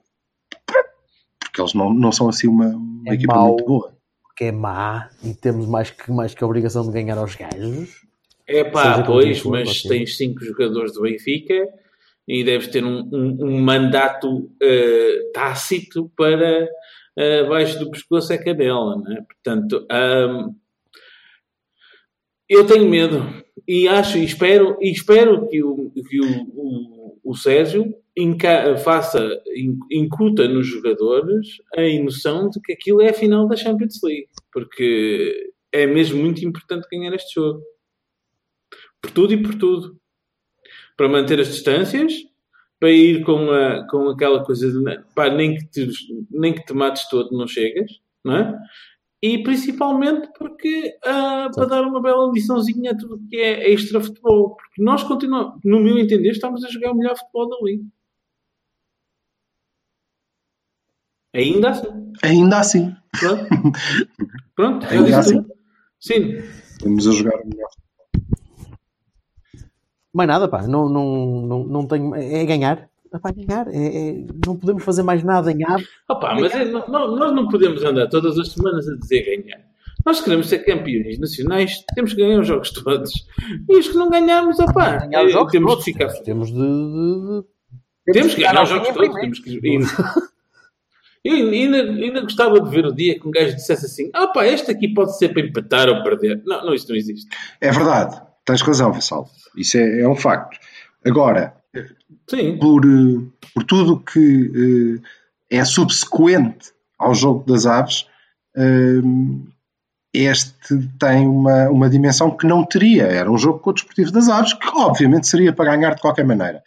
porque 1.51 1.61
eles 1.61 1.73
não, 1.73 1.93
não 1.93 2.11
são 2.11 2.29
assim 2.29 2.47
uma, 2.47 2.67
uma 2.67 3.03
É 3.09 3.13
equipa 3.13 3.35
mau. 3.35 3.47
muito 3.49 3.65
boa. 3.65 3.93
que 4.37 4.45
é 4.45 4.51
má 4.51 5.09
e 5.23 5.33
temos 5.33 5.67
mais 5.67 5.89
que, 5.91 6.09
mais 6.11 6.33
que 6.33 6.43
a 6.43 6.47
obrigação 6.47 6.85
de 6.85 6.91
ganhar 6.93 7.17
aos 7.17 7.35
gajos. 7.35 8.01
É 8.47 8.63
pá, 8.63 9.03
pois, 9.03 9.39
for, 9.39 9.51
mas 9.51 9.69
ok. 9.85 9.89
tens 9.89 10.17
cinco 10.17 10.43
jogadores 10.43 10.93
do 10.93 11.01
Benfica 11.01 11.67
e 12.27 12.43
deves 12.43 12.67
ter 12.67 12.83
um, 12.83 13.01
um- 13.11 13.37
um 13.45 13.59
mandato 13.61 14.49
eh, 14.61 15.29
tácito 15.33 16.09
para 16.15 16.67
eh, 17.17 17.39
abaixo 17.41 17.77
do 17.79 17.91
pescoço 17.91 18.31
é 18.33 18.37
cadela, 18.37 18.95
não 18.97 19.11
é? 19.11 19.21
Portanto, 19.21 19.85
ahm, 19.91 20.53
eu 22.49 22.65
tenho 22.65 22.89
medo 22.89 23.43
e 23.67 23.87
acho 23.87 24.17
e 24.17 24.23
espero, 24.25 24.77
e 24.81 24.91
espero 24.91 25.47
que 25.47 25.63
o, 25.63 25.91
que 26.09 26.19
o, 26.19 26.41
o, 26.53 27.19
o 27.23 27.35
Sérgio 27.35 27.93
faça, 28.83 29.41
in- 29.55 29.79
incuta 29.91 30.47
nos 30.47 30.67
jogadores 30.67 31.47
a 31.75 31.81
noção 32.03 32.49
de 32.49 32.59
que 32.61 32.73
aquilo 32.73 33.01
é 33.01 33.09
a 33.09 33.13
final 33.13 33.47
da 33.47 33.55
Champions 33.55 33.99
League, 34.03 34.27
porque 34.51 35.51
é 35.71 35.85
mesmo 35.85 36.21
muito 36.21 36.43
importante 36.45 36.87
ganhar 36.91 37.13
este 37.13 37.35
jogo 37.35 37.61
por 39.01 39.11
tudo 39.11 39.33
e 39.33 39.41
por 39.41 39.55
tudo. 39.55 39.97
Para 40.97 41.09
manter 41.09 41.39
as 41.39 41.47
distâncias, 41.47 42.13
para 42.79 42.91
ir 42.91 43.23
com, 43.23 43.49
a, 43.51 43.87
com 43.87 44.09
aquela 44.09 44.43
coisa 44.43 44.71
de 44.71 45.03
pá, 45.15 45.29
nem, 45.29 45.55
que 45.55 45.65
te, 45.67 45.89
nem 46.29 46.53
que 46.53 46.65
te 46.65 46.73
mates 46.73 47.07
todo, 47.09 47.35
não 47.35 47.47
chegas, 47.47 47.91
não 48.23 48.35
é? 48.35 48.59
E 49.23 49.43
principalmente 49.43 50.29
porque 50.37 50.97
ah, 51.05 51.49
para 51.53 51.65
dar 51.65 51.83
uma 51.83 52.01
bela 52.01 52.31
liçãozinha 52.33 52.91
a 52.91 52.97
tudo 52.97 53.21
que 53.29 53.37
é 53.37 53.71
extra 53.71 54.01
futebol. 54.01 54.55
Porque 54.55 54.81
nós 54.81 55.03
continuamos, 55.03 55.59
no 55.63 55.79
meu 55.79 55.97
entender, 55.99 56.31
estamos 56.31 56.63
a 56.63 56.69
jogar 56.69 56.91
o 56.91 56.97
melhor 56.97 57.15
futebol 57.15 57.47
da 57.47 57.57
Liga. 57.63 57.83
Ainda 61.33 61.69
assim. 61.69 61.87
Ainda 62.23 62.59
assim, 62.59 62.95
Pronto. 63.19 63.45
Pronto, 64.55 64.85
Ainda 64.87 65.19
assim. 65.19 65.41
tudo. 65.41 65.53
Sim, 65.99 66.35
estamos 66.71 67.07
a 67.07 67.11
jogar 67.11 67.37
melhor. 67.45 67.69
Mais 70.13 70.27
nada, 70.27 70.47
pá, 70.47 70.67
não, 70.67 70.89
não, 70.89 71.41
não, 71.47 71.63
não 71.63 71.87
tenho. 71.87 72.13
É 72.15 72.43
ganhar. 72.45 72.89
É 73.13 73.19
pá, 73.19 73.31
ganhar. 73.31 73.67
É, 73.69 74.09
é- 74.09 74.25
não 74.45 74.57
podemos 74.57 74.83
fazer 74.83 75.03
mais 75.03 75.23
nada 75.23 75.51
em 75.51 75.63
ave. 75.63 75.85
Opa, 76.09 76.33
mas 76.35 76.53
é- 76.53 76.65
não- 76.65 76.85
não- 76.87 77.15
nós 77.15 77.33
não 77.33 77.47
podemos 77.47 77.83
andar 77.83 78.07
todas 78.07 78.37
as 78.37 78.49
semanas 78.51 78.87
a 78.89 78.95
dizer 78.97 79.23
ganhar. 79.43 79.61
Nós 80.05 80.19
queremos 80.19 80.49
ser 80.49 80.59
campeões 80.65 81.19
nacionais, 81.19 81.83
temos 81.93 82.13
que 82.13 82.21
ganhar 82.21 82.39
os 82.41 82.47
jogos 82.47 82.71
todos. 82.71 83.11
E 83.69 83.77
os 83.77 83.87
que 83.87 83.95
não 83.95 84.09
ganhamos, 84.09 84.59
opá, 84.59 84.97
Ganhar 85.05 85.23
os 85.23 85.29
eh, 85.29 85.33
jogos 85.33 85.51
temos 85.51 85.71
todos. 85.71 85.85
de 85.85 85.91
ficar. 85.93 86.07
Temos 86.23 86.47
de. 86.49 86.55
de- 86.55 87.41
de- 88.07 88.13
Temos 88.13 88.29
que 88.33 88.37
ficar 88.37 88.51
ganhar 88.53 88.63
os 88.63 88.69
jogos 88.69 88.87
todos. 88.89 88.99
primeiro. 88.99 89.21
Temos 89.21 89.39
que... 89.39 90.31
Eu 91.23 91.35
ainda, 91.35 91.77
ainda 91.77 92.21
gostava 92.21 92.59
de 92.59 92.69
ver 92.69 92.85
o 92.85 92.93
dia 92.93 93.19
que 93.19 93.27
um 93.27 93.31
gajo 93.31 93.55
dissesse 93.55 93.85
assim: 93.85 94.09
ah 94.13 94.27
pá, 94.27 94.45
este 94.45 94.71
aqui 94.71 94.87
pode 94.87 95.17
ser 95.17 95.29
para 95.29 95.41
empatar 95.41 95.87
ou 95.87 96.03
perder. 96.03 96.41
Não, 96.45 96.65
não, 96.65 96.73
isso 96.73 96.89
não 96.89 96.95
existe. 96.95 97.29
É 97.59 97.71
verdade, 97.71 98.19
tens 98.45 98.61
razão, 98.61 98.91
Vassal. 98.91 99.29
Isso 99.55 99.77
é, 99.77 100.01
é 100.01 100.07
um 100.07 100.15
facto. 100.15 100.57
Agora, 101.05 101.53
Sim, 102.27 102.57
por, 102.57 102.83
eh, 102.85 103.47
por 103.53 103.63
tudo 103.63 103.99
que 103.99 104.99
eh, 105.49 105.57
é 105.57 105.65
subsequente 105.65 106.71
ao 106.97 107.13
jogo 107.13 107.43
das 107.45 107.65
aves, 107.65 108.07
eh, 108.55 109.01
este 110.13 110.77
tem 110.99 111.27
uma, 111.27 111.69
uma 111.69 111.89
dimensão 111.89 112.35
que 112.35 112.45
não 112.45 112.65
teria. 112.65 113.03
Era 113.03 113.31
um 113.31 113.37
jogo 113.37 113.59
com 113.59 113.69
o 113.69 113.73
Desportivo 113.73 114.11
das 114.11 114.27
Aves, 114.27 114.53
que 114.53 114.67
obviamente 114.75 115.27
seria 115.27 115.53
para 115.53 115.75
ganhar 115.75 115.95
de 115.95 116.01
qualquer 116.01 116.25
maneira. 116.25 116.61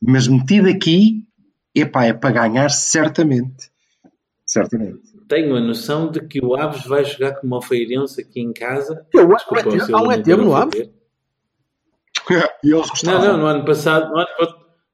Mas 0.00 0.26
metido 0.26 0.68
aqui, 0.68 1.24
epá, 1.74 2.06
é 2.06 2.12
para 2.14 2.30
ganhar 2.30 2.70
certamente. 2.70 3.69
Certamente. 4.52 5.00
tenho 5.28 5.54
a 5.54 5.60
noção 5.60 6.10
de 6.10 6.26
que 6.26 6.44
o 6.44 6.56
Aves 6.56 6.84
vai 6.84 7.04
jogar 7.04 7.34
como 7.40 7.56
o 7.56 7.62
Feirense 7.62 8.20
aqui 8.20 8.40
em 8.40 8.52
casa. 8.52 9.06
Eu- 9.14 9.28
Desculpa, 9.28 9.68
um 9.68 9.70
se 9.70 9.76
eu 9.78 9.84
ET- 9.84 9.90
Há 9.94 10.00
um 10.00 10.04
não 10.04 10.12
ET 10.12 10.24
quero 10.24 10.44
no. 10.44 10.54
Aves? 10.56 10.90
E 12.64 12.70
eles 12.70 12.72
Não, 12.72 12.80
gostavam. 12.82 13.26
não, 13.28 13.36
no 13.38 13.46
ano 13.46 13.64
passado, 13.64 14.10
no 14.10 14.18
ano, 14.18 14.28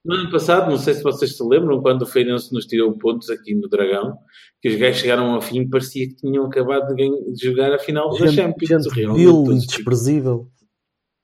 no 0.04 0.14
ano 0.14 0.30
passado, 0.30 0.70
não 0.70 0.76
sei 0.78 0.94
se 0.94 1.02
vocês 1.02 1.36
se 1.36 1.42
lembram, 1.42 1.80
quando 1.82 2.02
o 2.02 2.06
Feirense 2.06 2.52
nos 2.52 2.64
tirou 2.66 2.92
pontos 2.96 3.28
aqui 3.30 3.54
no 3.54 3.68
Dragão, 3.68 4.16
que 4.62 4.68
os 4.68 4.76
gajos 4.76 5.00
chegaram 5.00 5.34
ao 5.34 5.40
fim 5.42 5.60
e 5.62 5.68
parecia 5.68 6.06
que 6.06 6.14
tinham 6.16 6.44
acabado 6.46 6.88
de, 6.88 6.94
ganhar- 6.94 7.32
de 7.32 7.44
jogar 7.46 7.72
a 7.74 7.78
final 7.78 8.10
da 8.10 8.26
Gente, 8.26 8.34
Champions. 8.36 8.84
gente 8.84 8.94
realmente, 8.94 9.18
vil 9.24 9.44
desprezível. 9.58 10.48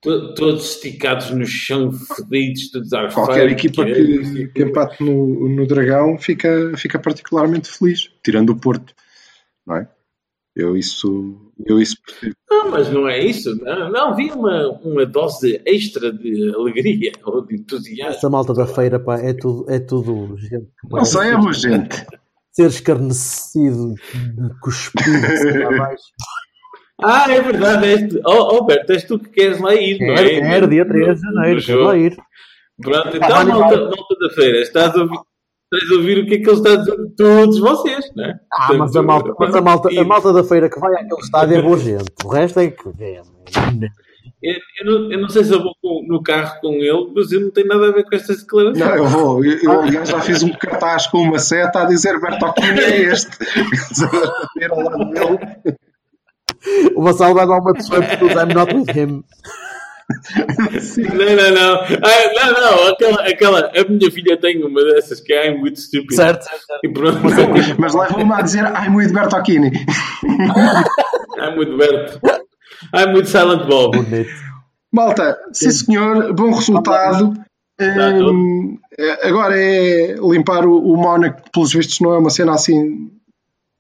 To- 0.03 0.35
todos 0.35 0.71
esticados 0.75 1.31
no 1.31 1.47
chão, 1.47 1.91
fedidos, 1.93 2.71
todos 2.71 2.93
à 2.93 3.09
Qualquer 3.09 3.35
feira, 3.35 3.53
equipa 3.53 3.83
é- 3.83 3.95
que, 3.95 4.49
que 4.49 4.63
empate 4.63 5.03
no, 5.03 5.49
no 5.49 5.67
Dragão 5.67 6.19
fica, 6.19 6.73
fica 6.77 6.99
particularmente 6.99 7.71
feliz, 7.71 8.11
tirando 8.23 8.51
o 8.51 8.57
Porto. 8.61 8.95
Não 9.67 9.77
é? 9.77 9.89
Eu 10.55 10.77
isso, 10.77 11.35
eu 11.65 11.81
isso 11.81 11.97
percebo. 12.05 12.35
Não, 12.51 12.71
mas 12.71 12.91
não 12.93 13.09
é 13.09 13.19
isso. 13.25 13.57
Não, 13.65 13.91
não 13.91 14.11
havia 14.11 14.35
uma, 14.35 14.69
uma 14.83 15.07
dose 15.07 15.63
extra 15.65 16.13
de 16.13 16.53
alegria 16.55 17.11
ou 17.25 17.41
de 17.47 17.55
entusiasmo. 17.57 18.17
Essa 18.17 18.29
malta 18.29 18.53
da 18.53 18.67
feira, 18.67 19.01
pá, 19.01 19.19
é 19.19 19.33
tudo, 19.33 19.65
é 19.71 19.79
tudo 19.79 20.37
gente. 20.37 20.67
que 20.67 20.89
Não 20.91 21.05
sei, 21.07 21.29
é 21.31 21.37
boa 21.39 21.53
gente. 21.55 22.05
Ser 22.53 22.67
escarnecido, 22.67 23.95
cuspido, 24.61 25.11
lá 25.63 25.75
abaixo. 25.75 26.03
Ah, 27.05 27.25
é 27.31 27.41
verdade. 27.41 27.87
És 27.87 28.09
tu. 28.13 28.21
Oh, 28.25 28.57
oh, 28.57 28.65
Berto, 28.65 28.93
és 28.93 29.05
tu 29.05 29.19
que 29.19 29.31
queres 29.31 29.61
lá 29.61 29.75
ir, 29.75 29.99
não 30.01 30.15
Era, 30.15 30.29
é? 30.31 30.55
era 30.57 30.67
dia 30.69 30.85
3 30.87 31.15
de 31.15 31.21
janeiro, 31.21 31.63
quero 31.65 31.85
lá 31.85 31.97
ir. 31.97 32.17
Pronto, 32.81 33.09
Ah, 33.09 33.13
então, 33.15 33.29
vale, 33.29 33.53
malta, 33.53 33.77
malta 33.79 34.15
da 34.21 34.31
feira, 34.35 34.59
estás 34.61 34.97
a, 34.97 35.01
ouvir, 35.03 35.19
estás 35.73 35.91
a 35.91 35.95
ouvir 35.95 36.19
o 36.19 36.27
que 36.27 36.35
é 36.35 36.39
que 36.39 36.49
ele 36.49 36.57
está 36.57 36.73
a 36.73 36.77
dizer 36.77 36.97
de 36.97 37.17
todos 37.17 37.59
vocês, 37.61 38.05
não 38.17 38.25
é? 38.25 38.35
Ah, 38.53 38.73
mas 38.75 38.97
a 38.97 39.03
malta, 39.03 39.35
mas 39.39 39.55
a 39.55 39.61
malta, 39.61 39.89
a 40.01 40.05
malta 40.05 40.33
da 40.33 40.45
feira 40.45 40.69
que 40.71 40.81
vai 40.81 40.93
àquele 40.95 41.21
estádio 41.21 41.57
é 41.59 41.63
boa 41.63 41.79
gente. 41.79 42.05
O 42.25 42.29
resto 42.29 42.61
é 42.61 42.71
que. 42.71 42.89
é- 43.01 43.21
Eu, 44.43 44.55
eu 44.81 44.87
não, 45.01 45.13
eu 45.13 45.21
não 45.21 45.29
sei 45.29 45.45
se 45.45 45.53
eu 45.53 45.63
vou 45.63 45.73
com- 45.81 46.05
no 46.09 46.21
carro 46.21 46.61
com 46.61 46.73
ele, 46.75 47.13
mas 47.15 47.31
eu 47.31 47.43
não 47.43 47.51
tenho 47.53 47.69
nada 47.69 47.89
a 47.89 47.93
ver 47.93 48.03
com 48.05 48.17
estas 48.17 48.41
declarações. 48.41 48.79
Não, 48.85 48.97
eu 48.97 49.07
vou. 49.07 49.45
Eu, 49.45 49.59
eu, 49.63 49.81
aliás, 49.83 50.09
já 50.09 50.21
fiz 50.21 50.43
um 50.43 50.51
cartaz 50.53 51.07
com 51.07 51.19
uma 51.19 51.39
seta 51.39 51.83
a 51.83 51.85
dizer 51.85 52.21
Bertocchini 52.21 52.81
é 52.81 53.01
este. 53.03 53.37
O 56.95 57.03
Vassal 57.03 57.35
vai 57.35 57.47
dar 57.47 57.59
uma 57.59 57.73
pessoa 57.73 58.03
porque 58.03 58.25
I'm 58.25 58.55
not 58.55 58.75
with 58.75 58.91
him. 58.91 59.25
Não, 61.15 61.37
não, 61.37 61.51
não. 61.55 61.75
Ah, 61.81 62.33
não, 62.35 62.53
não. 62.61 62.89
Aquela, 62.89 63.29
aquela, 63.29 63.73
a 63.75 63.89
minha 63.89 64.11
filha 64.11 64.37
tem 64.37 64.63
uma 64.63 64.85
dessas 64.85 65.21
que 65.21 65.33
é 65.33 65.57
muito 65.57 65.77
estúpida. 65.77 66.15
Certo, 66.15 66.45
certo, 66.45 66.67
certo. 66.67 66.85
E 66.85 66.93
pronto. 66.93 67.21
Mas 67.79 67.95
leva-me 67.95 68.33
a 68.33 68.43
dizer 68.43 68.67
ai 68.67 68.89
muito 68.89 69.13
Bertocchini. 69.13 69.73
Ai, 71.39 71.55
muito 71.57 71.77
Berto. 71.77 72.21
Ai, 72.93 73.07
muito 73.11 73.29
Silent 73.29 73.67
Bob. 73.67 73.97
Bonito. 73.97 74.31
Malta, 74.93 75.39
sim 75.53 75.71
senhor, 75.71 76.35
bom 76.35 76.53
resultado. 76.53 77.33
Hum, 77.81 78.79
agora 79.23 79.59
é 79.59 80.15
limpar 80.21 80.67
o, 80.67 80.79
o 80.79 80.97
Mónaco, 80.97 81.43
que 81.43 81.51
pelos 81.51 81.73
vistos 81.73 81.99
não 82.01 82.13
é 82.13 82.19
uma 82.19 82.31
cena 82.31 82.53
assim 82.53 83.11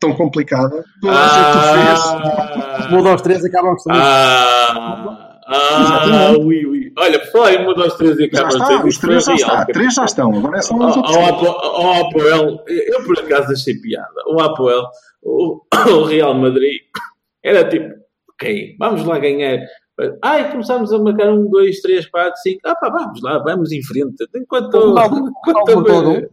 tão 0.03 0.15
complicada. 0.15 0.85
Toda 1.01 1.13
a 1.19 1.29
gente 1.29 1.57
o 1.57 1.87
fez. 1.87 2.01
Ah, 2.07 2.89
Um, 2.93 3.03
dois, 3.03 3.23
três, 3.23 3.45
acabamos 3.45 3.83
também. 3.85 4.01
ah, 4.03 5.39
ah, 5.47 5.81
Exatamente. 5.81 6.41
ui, 6.45 6.67
ui. 6.67 6.93
Olha, 6.99 7.19
por 7.21 7.29
falar 7.33 7.55
em 7.55 7.63
uma, 7.65 7.75
dois, 7.75 7.95
três 7.95 8.19
e 8.19 8.25
acaba 8.25 8.49
está, 8.49 8.67
ser 8.67 8.85
os 8.87 8.99
três 8.99 9.25
já 9.25 9.35
está, 9.35 9.65
três 9.67 9.95
já 9.95 10.05
estão, 10.05 10.31
agora 10.37 10.59
é 10.59 10.63
só 10.63 10.75
os 10.77 10.81
Ao 10.83 10.99
outros. 10.99 11.17
ao 11.17 11.25
Apo- 11.27 11.47
ao 11.47 12.07
Apoel, 12.07 12.65
eu 12.69 13.05
por 13.05 13.19
acaso 13.19 13.53
achei 13.53 13.75
piada. 13.81 14.09
O 14.29 14.41
Apoel, 14.41 14.85
o, 15.23 15.61
o 15.91 16.05
Real 16.05 16.35
Madrid, 16.35 16.81
era 17.43 17.67
tipo, 17.69 17.89
ok, 18.33 18.77
vamos 18.79 19.05
lá 19.05 19.19
ganhar. 19.19 19.59
Ai, 20.23 20.51
começámos 20.51 20.93
a 20.93 20.99
marcar 20.99 21.31
um, 21.33 21.49
dois, 21.49 21.81
três, 21.81 22.07
quatro, 22.09 22.37
cinco. 22.43 22.61
Ah, 22.65 22.75
pá, 22.75 22.89
vamos 22.91 23.21
lá, 23.23 23.39
vamos 23.39 23.73
em 23.73 23.83
frente. 23.83 24.27
Enquanto. 24.35 24.75
O 24.75 24.89
Ronaldo- 24.89 25.17
enquanto 25.29 25.57
Ronaldo 25.69 25.77
marcou 25.93 25.97
algum? 26.13 26.27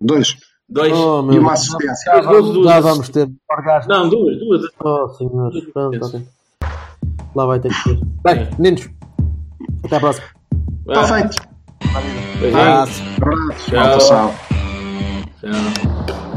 Dois. 0.00 0.36
Dois. 0.68 0.92
Oh, 0.92 1.32
E 1.32 1.38
uma 1.38 1.52
assistência. 1.52 2.12
Duas 2.22 2.24
Já 2.24 2.78
assistências. 2.78 2.84
vamos 2.84 3.08
ter. 3.08 3.30
Não, 3.88 4.08
duas, 4.08 4.38
duas. 4.38 4.62
Oh, 4.80 5.08
senhor. 5.10 5.52
Pronto, 5.72 6.06
ok. 6.06 6.26
Lá 7.34 7.46
vai 7.46 7.60
ter 7.60 7.68
que 7.68 7.74
ser. 7.82 7.98
Bem, 8.24 8.48
meninos. 8.58 8.88
Até 9.84 9.96
à 9.96 10.00
próxima. 10.00 10.26
Está 10.88 11.04
feito. 11.04 11.36
Abraço. 12.54 13.02
Abraço. 13.68 14.06
Tchau. 14.08 14.34
Tchau. 15.40 16.35